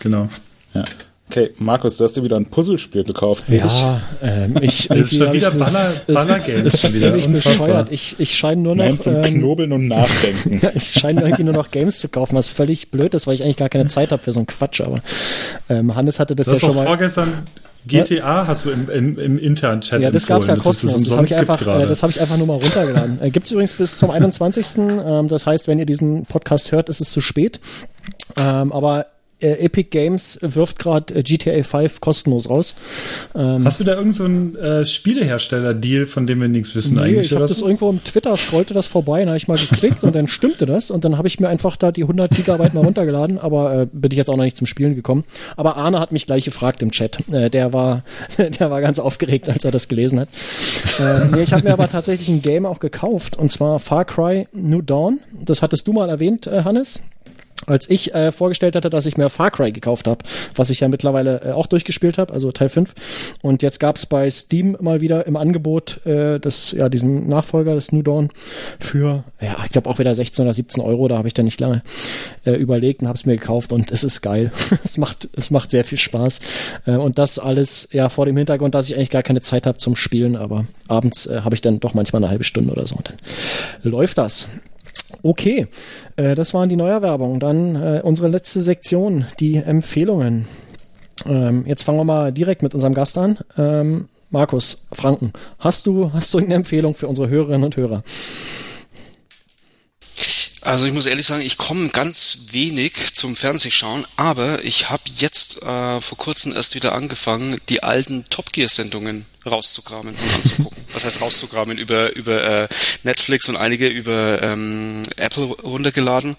[0.00, 0.28] Genau.
[0.74, 0.84] Ja.
[1.28, 3.84] Okay, Markus, du hast dir wieder ein Puzzlespiel gekauft, sehe ja, ich.
[4.22, 4.86] Ähm, ich.
[4.86, 6.74] Das ist schon wieder Baller Games.
[6.74, 7.90] Ist, wieder bescheuert.
[7.90, 8.84] Ich, ich scheine nur noch.
[8.84, 10.60] Nein, zum ähm, Knobeln und Nachdenken.
[10.74, 13.56] ich scheine irgendwie nur noch Games zu kaufen, was völlig blöd ist, weil ich eigentlich
[13.56, 14.80] gar keine Zeit habe für so einen Quatsch.
[14.80, 15.00] Aber
[15.68, 16.86] ähm, Hannes hatte das, das ja schon mal.
[16.86, 17.48] vorgestern
[17.86, 20.96] GTA hast du im, im, im internen Chat Ja, das gab es ja kostenlos.
[20.96, 23.18] Das, das habe ich, einfach, äh, hab ich einfach nur mal runtergeladen.
[23.22, 24.78] äh, Gibt es übrigens bis zum 21.
[24.78, 27.60] Ähm, das heißt, wenn ihr diesen Podcast hört, ist es zu spät.
[28.36, 29.06] Ähm, aber
[29.40, 32.74] äh, Epic Games wirft gerade äh, GTA 5 kostenlos raus.
[33.34, 37.26] Ähm, Hast du da irgendeinen so äh, Spielehersteller-Deal, von dem wir nichts wissen nee, eigentlich?
[37.26, 40.14] Ich habe das irgendwo im Twitter, scrollte das vorbei, dann habe ich mal geklickt und
[40.14, 43.38] dann stimmte das und dann habe ich mir einfach da die 100 Gigabyte mal runtergeladen,
[43.38, 45.24] aber äh, bin ich jetzt auch noch nicht zum Spielen gekommen.
[45.56, 47.18] Aber Arne hat mich gleich gefragt im Chat.
[47.30, 48.02] Äh, der war,
[48.38, 50.28] der war ganz aufgeregt, als er das gelesen hat.
[50.98, 54.48] äh, nee, ich habe mir aber tatsächlich ein Game auch gekauft und zwar Far Cry
[54.52, 55.20] New Dawn.
[55.44, 57.02] Das hattest du mal erwähnt, äh, Hannes.
[57.66, 60.24] Als ich äh, vorgestellt hatte, dass ich mir Far Cry gekauft habe,
[60.54, 62.94] was ich ja mittlerweile äh, auch durchgespielt habe, also Teil 5.
[63.42, 67.92] Und jetzt gab's bei Steam mal wieder im Angebot äh, das, ja, diesen Nachfolger des
[67.92, 68.30] New Dawn
[68.78, 71.60] für, ja, ich glaube auch wieder 16 oder 17 Euro, da habe ich dann nicht
[71.60, 71.82] lange
[72.44, 74.52] äh, überlegt und habe es mir gekauft und es ist geil.
[74.84, 76.40] es macht, es macht sehr viel Spaß.
[76.86, 79.78] Äh, und das alles ja vor dem Hintergrund, dass ich eigentlich gar keine Zeit habe
[79.78, 82.96] zum Spielen, aber abends äh, habe ich dann doch manchmal eine halbe Stunde oder so
[82.96, 83.16] und dann
[83.82, 84.48] läuft das.
[85.22, 85.66] Okay,
[86.16, 87.40] äh, das waren die Neuerwerbungen.
[87.40, 90.46] Dann äh, unsere letzte Sektion, die Empfehlungen.
[91.24, 93.38] Ähm, jetzt fangen wir mal direkt mit unserem Gast an.
[93.56, 98.02] Ähm, Markus Franken, hast du, hast du eine Empfehlung für unsere Hörerinnen und Hörer?
[100.60, 105.62] Also ich muss ehrlich sagen, ich komme ganz wenig zum Fernsehschauen, aber ich habe jetzt
[105.62, 110.84] äh, vor kurzem erst wieder angefangen, die alten Top Gear Sendungen rauszukramen und anzugucken.
[110.92, 111.78] Was heißt rauszukramen?
[111.78, 112.68] Über, über äh,
[113.02, 116.36] Netflix und einige über ähm, Apple runtergeladen.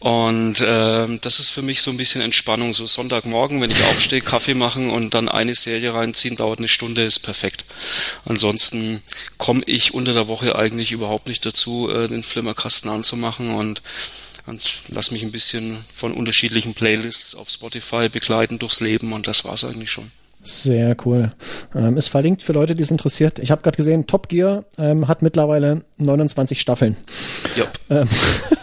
[0.00, 2.74] Und ähm, das ist für mich so ein bisschen Entspannung.
[2.74, 7.04] So Sonntagmorgen, wenn ich aufstehe, Kaffee machen und dann eine Serie reinziehen, dauert eine Stunde,
[7.04, 7.64] ist perfekt.
[8.24, 9.02] Ansonsten
[9.38, 13.82] komme ich unter der Woche eigentlich überhaupt nicht dazu, äh, den Flimmerkasten anzumachen und
[14.46, 19.44] und lass mich ein bisschen von unterschiedlichen Playlists auf Spotify begleiten durchs Leben und das
[19.44, 20.10] war's eigentlich schon.
[20.44, 21.30] Sehr cool.
[21.74, 23.38] Ähm, ist verlinkt für Leute, die es interessiert.
[23.38, 26.96] Ich habe gerade gesehen, Top Gear ähm, hat mittlerweile 29 Staffeln.
[27.56, 27.64] Ja.
[27.88, 28.08] Ähm,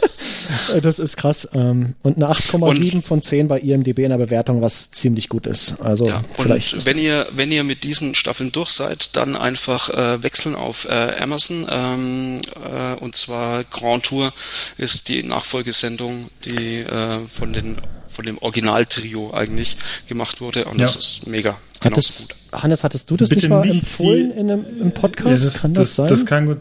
[0.84, 1.50] das ist krass.
[1.54, 5.82] Ähm, und eine 8,7 von 10 bei IMDB in der Bewertung, was ziemlich gut ist.
[5.82, 6.86] Also ja, vielleicht.
[6.86, 11.16] wenn ihr, wenn ihr mit diesen Staffeln durch seid, dann einfach äh, wechseln auf äh,
[11.20, 11.68] Amazon.
[11.70, 14.32] Ähm, äh, und zwar Grand Tour
[14.78, 17.78] ist die Nachfolgesendung, die äh, von den
[18.22, 19.78] von dem Originaltrio eigentlich
[20.08, 20.86] gemacht wurde und ja.
[20.86, 21.58] das ist mega.
[21.80, 22.62] Genau Hattest, gut.
[22.62, 25.44] Hannes, hattest du das Bitte nicht mal nicht empfohlen die, in einem, im Podcast?
[25.44, 26.08] Ja, das, kann das, das, sein?
[26.08, 26.60] Das kann gut,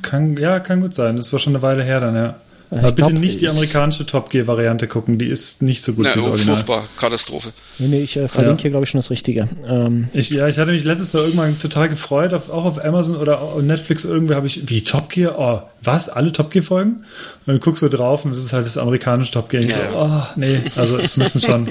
[0.00, 1.16] kann, ja, kann gut sein.
[1.16, 2.40] Das war schon eine Weile her dann, ja.
[2.78, 6.14] Aber bitte glaub, nicht die amerikanische Top Gear-Variante gucken, die ist nicht so gut ja,
[6.14, 6.56] wie das Original.
[6.56, 7.52] Furchtbar, Katastrophe.
[7.78, 8.62] Nee, nee, ich äh, verlinke ja.
[8.62, 9.46] hier, glaube ich, schon das Richtige.
[9.66, 10.08] Ähm.
[10.14, 13.42] Ich, ja, ich hatte mich letztes Jahr irgendwann total gefreut, auf, auch auf Amazon oder
[13.42, 15.38] auf Netflix irgendwie habe ich, wie Top Gear?
[15.38, 16.08] Oh, was?
[16.08, 16.92] Alle Top Gear-Folgen?
[16.92, 17.04] Und
[17.46, 19.62] dann guckst du drauf und es ist halt das amerikanische Top Gear.
[19.64, 19.74] Ja.
[19.74, 21.68] So, oh, nee, also es müssen schon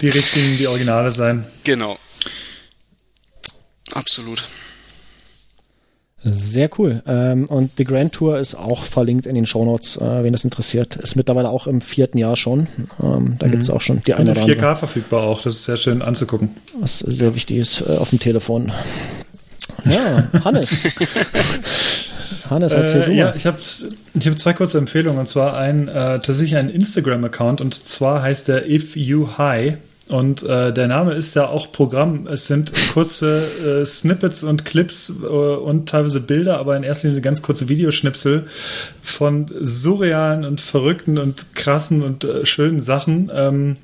[0.00, 1.44] die richtigen, die Originale sein.
[1.64, 1.98] Genau.
[3.92, 4.42] Absolut.
[6.24, 7.02] Sehr cool.
[7.06, 10.96] Ähm, und die Grand Tour ist auch verlinkt in den Shownotes, äh, wen das interessiert.
[10.96, 12.66] Ist mittlerweile auch im vierten Jahr schon.
[13.00, 13.50] Ähm, da mhm.
[13.52, 15.42] gibt es auch schon die eine oder 4K verfügbar auch.
[15.42, 16.50] Das ist sehr schön anzugucken.
[16.80, 18.72] Was sehr wichtig ist äh, auf dem Telefon.
[19.84, 20.88] Ja, Hannes.
[22.50, 23.16] Hannes, erzähl äh, du mal.
[23.16, 25.20] Ja, ich habe ich hab zwei kurze Empfehlungen.
[25.20, 27.60] Und zwar ein, äh, tatsächlich ein Instagram-Account.
[27.60, 29.76] Und zwar heißt der If You High.
[30.08, 32.26] Und äh, der Name ist ja auch Programm.
[32.26, 33.44] Es sind kurze
[33.82, 38.46] äh, Snippets und Clips äh, und teilweise Bilder, aber in erster Linie ganz kurze Videoschnipsel
[39.02, 43.30] von surrealen und verrückten und krassen und äh, schönen Sachen.
[43.34, 43.76] Ähm,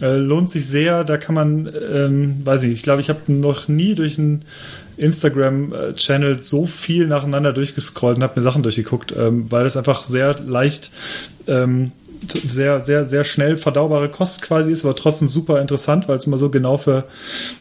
[0.00, 1.04] äh, lohnt sich sehr.
[1.04, 4.44] Da kann man, ähm, weiß ich, ich glaube, ich habe noch nie durch einen
[4.96, 10.34] Instagram-Channel so viel nacheinander durchgescrollt und habe mir Sachen durchgeguckt, ähm, weil es einfach sehr
[10.40, 10.90] leicht
[11.46, 11.92] ähm,
[12.46, 16.38] sehr, sehr, sehr schnell verdaubare Kost quasi ist, aber trotzdem super interessant, weil es immer
[16.38, 17.04] so genau für,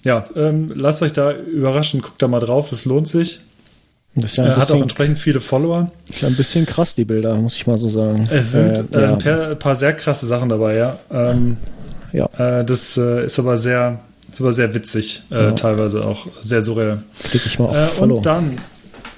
[0.03, 3.39] ja, ähm, lasst euch da überraschen, guckt da mal drauf, das lohnt sich.
[4.15, 5.91] Das ist ja ein er hat auch entsprechend viele Follower.
[6.09, 8.27] Ist ja ein bisschen krass, die Bilder, muss ich mal so sagen.
[8.31, 10.97] Es sind äh, äh, ein, paar, ein, paar, sehr krasse Sachen dabei, ja.
[11.11, 11.57] Ähm,
[12.13, 12.25] ja.
[12.37, 13.99] Äh, das äh, ist aber sehr,
[14.31, 15.51] ist aber sehr witzig, äh, ja.
[15.51, 17.03] teilweise auch sehr surreal.
[17.29, 18.17] Klick ich mal auf äh, Follow.
[18.17, 18.57] Und dann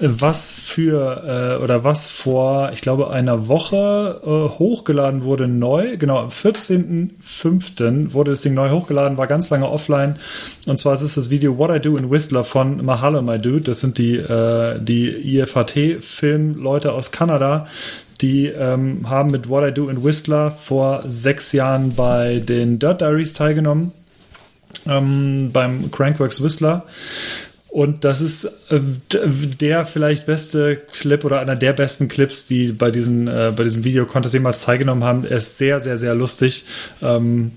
[0.00, 5.96] was für äh, oder was vor, ich glaube, einer Woche äh, hochgeladen wurde neu.
[5.98, 8.12] Genau, am 14.05.
[8.12, 10.16] wurde das Ding neu hochgeladen, war ganz lange offline.
[10.66, 13.60] Und zwar ist es das Video What I Do in Whistler von Mahalo My Dude.
[13.60, 17.66] Das sind die, äh, die IFHT-Filmleute aus Kanada,
[18.22, 23.02] die ähm, haben mit What I Do in Whistler vor sechs Jahren bei den Dirt
[23.02, 23.92] Diaries teilgenommen.
[24.86, 26.86] Ähm, beim Crankworks Whistler
[27.70, 28.80] und das ist äh,
[29.60, 33.84] der vielleicht beste Clip oder einer der besten Clips, die bei, diesen, äh, bei diesem
[33.84, 35.24] Video-Contest jemals teilgenommen haben.
[35.24, 36.64] Er ist sehr, sehr, sehr lustig.
[37.00, 37.52] Ähm,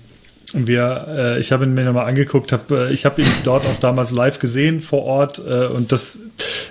[0.52, 3.80] wir, äh, ich habe ihn mir nochmal angeguckt, hab, äh, ich habe ihn dort auch
[3.80, 6.20] damals live gesehen vor Ort äh, und das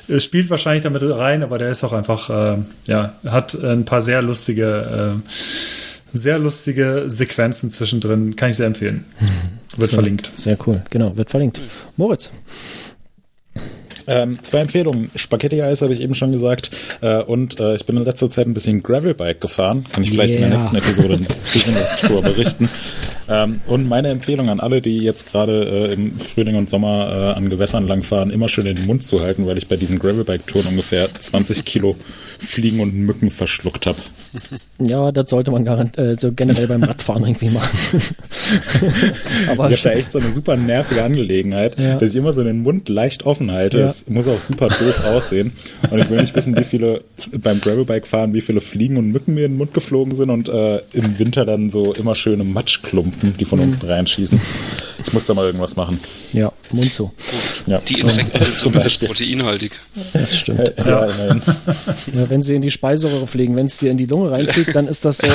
[0.07, 4.01] äh, spielt wahrscheinlich damit rein, aber der ist auch einfach, äh, ja, hat ein paar
[4.01, 8.37] sehr lustige, äh, sehr lustige Sequenzen zwischendrin.
[8.37, 9.03] Kann ich sehr empfehlen.
[9.75, 10.31] Wird sehr, verlinkt.
[10.33, 11.59] Sehr cool, genau, wird verlinkt.
[11.97, 12.29] Moritz.
[14.07, 15.11] Ähm, zwei Empfehlungen.
[15.15, 16.71] Spaghetti-Eis habe ich eben schon gesagt.
[17.01, 19.85] Äh, und äh, ich bin in letzter Zeit ein bisschen Gravelbike gefahren.
[19.91, 20.43] Kann ich vielleicht yeah.
[20.43, 22.69] in der nächsten Episode ein bisschen was drüber berichten.
[23.29, 27.37] Ähm, und meine Empfehlung an alle, die jetzt gerade äh, im Frühling und Sommer äh,
[27.37, 31.07] an Gewässern langfahren, immer schön den Mund zu halten, weil ich bei diesen Gravelbike-Touren ungefähr
[31.07, 31.95] 20 Kilo
[32.39, 33.97] Fliegen und Mücken verschluckt habe.
[34.79, 38.01] Ja, das sollte man garant äh, so generell beim Radfahren irgendwie machen.
[39.47, 41.99] Aber ich habe da echt so eine super nervige Angelegenheit, ja.
[41.99, 43.79] dass ich immer so den Mund leicht offen halte.
[43.79, 43.85] Ja.
[43.85, 45.53] Es muss auch super doof aussehen.
[45.89, 47.01] Und ich will nicht wissen, wie viele
[47.31, 50.49] beim Gravelbike fahren, wie viele Fliegen und Mücken mir in den Mund geflogen sind und
[50.49, 53.65] äh, im Winter dann so immer schöne Matschklumpen, die von mhm.
[53.65, 54.39] unten reinschießen.
[55.05, 55.99] Ich muss da mal irgendwas machen.
[56.31, 57.11] Ja, Mund zu.
[57.67, 57.79] Ja.
[57.79, 59.71] Die Insekten sind zumindest proteinhaltig.
[60.13, 60.73] Das stimmt.
[60.77, 61.35] Ja, ja.
[61.35, 64.87] ja, wenn sie in die Speiseröhre fliegen, wenn es dir in die Lunge reinfliegt, dann
[64.87, 65.27] ist das so,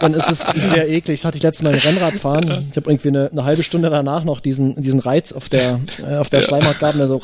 [0.00, 1.20] dann ist es sehr eklig.
[1.20, 2.68] Das hatte ich letztes Mal im Rennradfahren.
[2.70, 6.16] Ich habe irgendwie eine, eine, halbe Stunde danach noch diesen, diesen Reiz auf der, äh,
[6.16, 7.20] auf der Schleimhaut gehabt, der so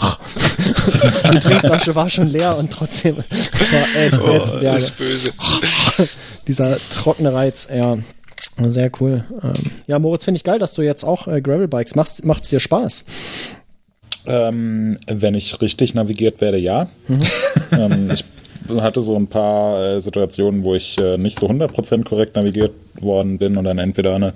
[1.32, 5.32] die Trinkflasche war schon leer und trotzdem, das war echt oh, jetzt der, ist böse.
[6.46, 7.98] dieser trockene Reiz, ja.
[8.60, 9.24] Sehr cool.
[9.42, 9.52] Ähm,
[9.86, 12.24] ja, Moritz, finde ich geil, dass du jetzt auch äh, Gravelbikes machst.
[12.24, 13.04] Macht es dir Spaß?
[14.26, 16.88] Ähm, wenn ich richtig navigiert werde, ja.
[17.08, 17.18] Mhm.
[17.72, 18.24] ähm, ich
[18.80, 23.38] hatte so ein paar äh, Situationen, wo ich äh, nicht so 100% korrekt navigiert worden
[23.38, 24.34] bin und dann entweder eine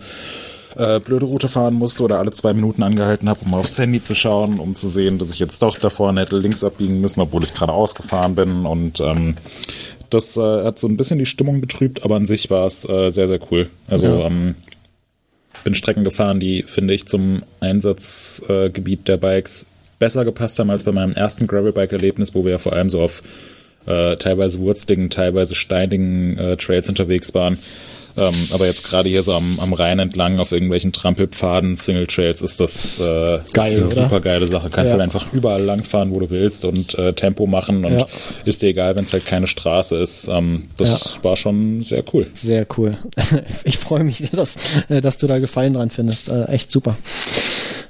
[0.77, 4.03] äh, blöde Route fahren musste oder alle zwei Minuten angehalten habe, um mal aufs Handy
[4.03, 7.45] zu schauen, um zu sehen, dass ich jetzt doch davor hätte links abbiegen müssen, obwohl
[7.45, 8.67] ich gerade ausgefahren bin.
[8.67, 9.37] Und ähm,
[10.15, 13.11] das äh, hat so ein bisschen die Stimmung betrübt, aber an sich war es äh,
[13.11, 13.69] sehr, sehr cool.
[13.87, 14.27] Also ja.
[14.27, 14.55] ähm,
[15.63, 19.67] bin Strecken gefahren, die, finde ich, zum Einsatzgebiet der Bikes
[19.99, 23.23] besser gepasst haben als bei meinem ersten Gravelbike-Erlebnis, wo wir ja vor allem so auf
[23.87, 27.59] äh, teilweise wurzligen, teilweise steinigen äh, Trails unterwegs waren.
[28.17, 32.43] Ähm, aber jetzt gerade hier so am, am Rhein entlang auf irgendwelchen Trampelpfaden, Single Trails
[32.43, 34.71] ist das äh, Geil, ist eine super geile Sache.
[34.71, 34.93] Kannst ja.
[34.93, 38.07] halt einfach überall langfahren, wo du willst und äh, Tempo machen und ja.
[38.45, 40.29] ist dir egal, wenn es halt keine Straße ist.
[40.29, 41.25] Ähm, das ja.
[41.25, 42.29] war schon sehr cool.
[42.35, 42.97] Sehr cool.
[43.65, 44.57] Ich freue mich, dass,
[44.89, 46.29] äh, dass du da Gefallen dran findest.
[46.29, 46.97] Äh, echt super.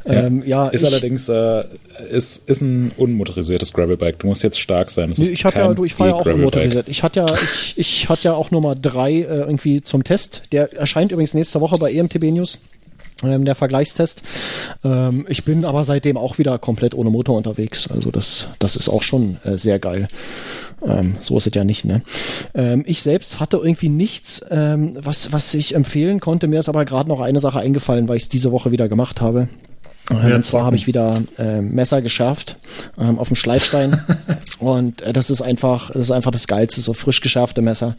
[0.07, 1.65] Ähm, ja, ist ich, allerdings äh,
[2.11, 4.19] ist, ist ein unmotorisiertes Gravelbike.
[4.19, 5.13] Du musst jetzt stark sein.
[5.17, 6.89] Nee, ich habe ja, du, ich fahre ja auch unmotorisiert.
[6.89, 10.43] Ich hatte ja, ich, ich hatte ja auch Nummer drei äh, irgendwie zum Test.
[10.53, 12.59] Der erscheint übrigens nächste Woche bei EMTB News
[13.23, 14.23] ähm, der Vergleichstest.
[14.85, 17.89] Ähm, ich bin aber seitdem auch wieder komplett ohne Motor unterwegs.
[17.91, 20.09] Also das, das ist auch schon äh, sehr geil.
[20.87, 22.03] Ähm, so ist es ja nicht, ne?
[22.55, 26.47] Ähm, ich selbst hatte irgendwie nichts, ähm, was, was ich empfehlen konnte.
[26.47, 29.21] Mir ist aber gerade noch eine Sache eingefallen, weil ich es diese Woche wieder gemacht
[29.21, 29.49] habe.
[30.11, 32.57] Ja, und zwar habe ich wieder äh, Messer geschärft
[32.99, 33.99] ähm, auf dem Schleifstein
[34.59, 37.97] und äh, das ist einfach, das ist einfach das geilste, so frisch geschärfte Messer.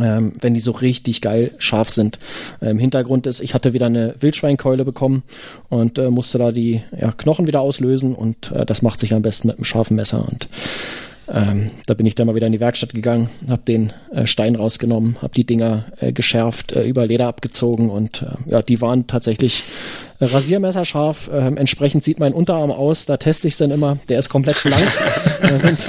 [0.00, 2.20] Ähm, wenn die so richtig geil scharf sind.
[2.62, 5.24] Ähm, Hintergrund ist, ich hatte wieder eine Wildschweinkeule bekommen
[5.68, 9.22] und äh, musste da die ja, Knochen wieder auslösen und äh, das macht sich am
[9.22, 10.46] besten mit einem scharfen Messer und
[11.32, 14.54] ähm, da bin ich dann mal wieder in die Werkstatt gegangen, habe den äh, Stein
[14.54, 19.06] rausgenommen, habe die Dinger äh, geschärft, äh, über Leder abgezogen und äh, ja, die waren
[19.06, 19.64] tatsächlich
[20.20, 21.30] rasiermesserscharf.
[21.32, 23.98] Ähm, entsprechend sieht mein Unterarm aus, da teste ich es dann immer.
[24.08, 24.84] Der ist komplett blank.
[25.42, 25.86] da sind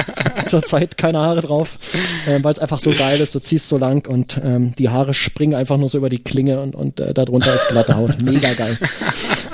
[0.48, 1.78] zurzeit keine Haare drauf,
[2.28, 3.36] äh, weil es einfach so geil ist.
[3.36, 6.62] Du ziehst so lang und ähm, die Haare springen einfach nur so über die Klinge
[6.62, 8.22] und, und äh, darunter ist glatte Haut.
[8.24, 8.78] Mega geil.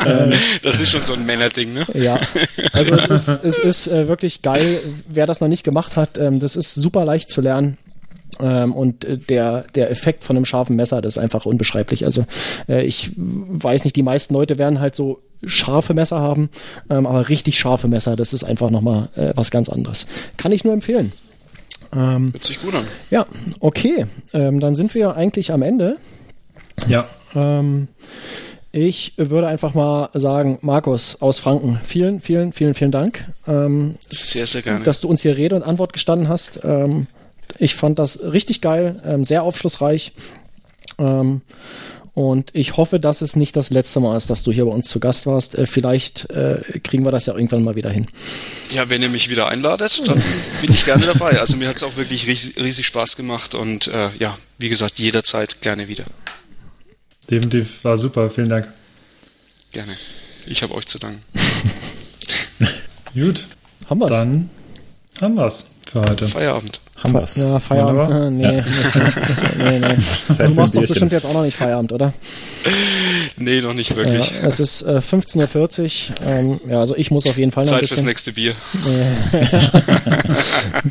[0.06, 0.32] Ähm,
[0.62, 1.86] das ist schon so ein Männerding, ne?
[1.94, 2.20] Ja.
[2.72, 4.80] Also es ist, es ist äh, wirklich geil.
[5.08, 7.78] Wer das noch nicht gemacht hat, ähm, das ist super leicht zu lernen.
[8.40, 12.06] Ähm, und äh, der, der Effekt von einem scharfen Messer, das ist einfach unbeschreiblich.
[12.06, 12.26] Also
[12.68, 16.50] äh, ich weiß nicht, die meisten Leute werden halt so scharfe Messer haben,
[16.90, 20.08] ähm, aber richtig scharfe Messer, das ist einfach nochmal äh, was ganz anderes.
[20.38, 21.12] Kann ich nur empfehlen.
[21.94, 22.86] Ähm, Hört sich gut an.
[23.12, 23.26] Ja,
[23.60, 24.06] okay.
[24.34, 25.98] Ähm, dann sind wir eigentlich am Ende.
[26.88, 27.08] Ja.
[27.36, 27.88] Ähm,
[28.72, 33.26] ich würde einfach mal sagen, Markus aus Franken, vielen, vielen, vielen, vielen Dank.
[33.48, 34.84] Ähm, sehr, sehr gerne.
[34.84, 36.60] Dass du uns hier Rede und Antwort gestanden hast.
[36.64, 37.08] Ähm,
[37.58, 40.14] ich fand das richtig geil, ähm, sehr aufschlussreich.
[41.00, 41.42] Ähm,
[42.18, 44.90] und ich hoffe, dass es nicht das letzte Mal ist, dass du hier bei uns
[44.90, 45.54] zu Gast warst.
[45.54, 48.08] Äh, vielleicht äh, kriegen wir das ja irgendwann mal wieder hin.
[48.72, 50.20] Ja, wenn ihr mich wieder einladet, dann
[50.62, 51.40] bin ich gerne dabei.
[51.40, 54.98] Also mir hat es auch wirklich riesig, riesig, Spaß gemacht und äh, ja, wie gesagt,
[54.98, 56.06] jederzeit gerne wieder.
[57.30, 58.68] Definitiv, war super, vielen Dank.
[59.72, 59.94] Gerne.
[60.48, 61.22] Ich habe euch zu danken.
[63.14, 63.44] Gut.
[63.90, 64.10] Haben wir's.
[64.10, 64.50] Dann
[65.22, 66.26] haben wir's für heute.
[66.26, 66.80] Feierabend.
[66.98, 67.38] Haben wir's.
[67.38, 68.12] Ja, Feierabend.
[68.12, 68.64] Äh, nee, ja.
[69.58, 69.98] nee, nee.
[70.38, 72.14] Du machst doch bestimmt jetzt auch noch nicht Feierabend, oder?
[73.40, 74.32] Nee, noch nicht wirklich.
[74.32, 76.28] Ja, es ist äh, 15.40 Uhr.
[76.28, 77.98] Ähm, ja, also ich muss auf jeden Fall noch Zeit ein bisschen...
[77.98, 78.54] fürs nächste Bier.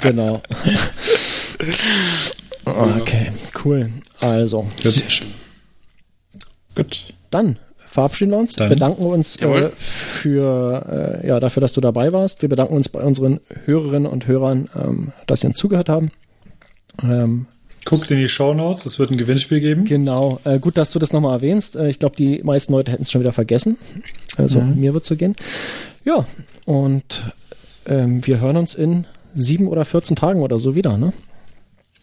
[0.01, 0.41] genau.
[2.65, 3.33] Okay,
[3.65, 3.91] cool.
[4.21, 4.69] Also.
[4.81, 5.27] Sehr schön.
[6.77, 7.13] Gut.
[7.31, 7.59] Dann
[7.97, 8.69] verabschieden wir uns, Dann.
[8.69, 12.43] bedanken uns äh, für äh, ja dafür, dass du dabei warst.
[12.43, 16.11] Wir bedanken uns bei unseren Hörerinnen und Hörern, ähm, dass sie uns zugehört haben.
[17.03, 17.47] Ähm,
[17.87, 19.87] Guckt in die Show Notes, es wird ein Gewinnspiel geben.
[19.87, 20.41] Genau.
[20.45, 21.75] Äh, gut, dass du das nochmal erwähnst.
[21.77, 23.79] Äh, ich glaube, die meisten Leute hätten es schon wieder vergessen.
[24.37, 24.79] Also mhm.
[24.79, 25.35] mir wird so gehen.
[26.05, 26.27] Ja,
[26.67, 27.23] und
[27.87, 31.15] ähm, wir hören uns in sieben oder 14 Tagen oder so wieder, ne?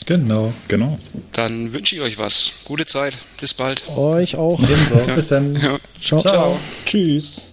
[0.06, 0.54] Genau.
[0.68, 1.00] Genau.
[1.32, 2.64] Dann wünsche ich euch was.
[2.66, 3.18] Gute Zeit.
[3.40, 3.88] Bis bald.
[3.90, 4.60] Euch auch.
[4.62, 4.96] Ebenso.
[5.16, 5.56] Bis dann.
[5.56, 5.80] Ja.
[6.02, 6.22] Ciao.
[6.22, 6.60] Ciao.
[6.86, 7.53] Tschüss.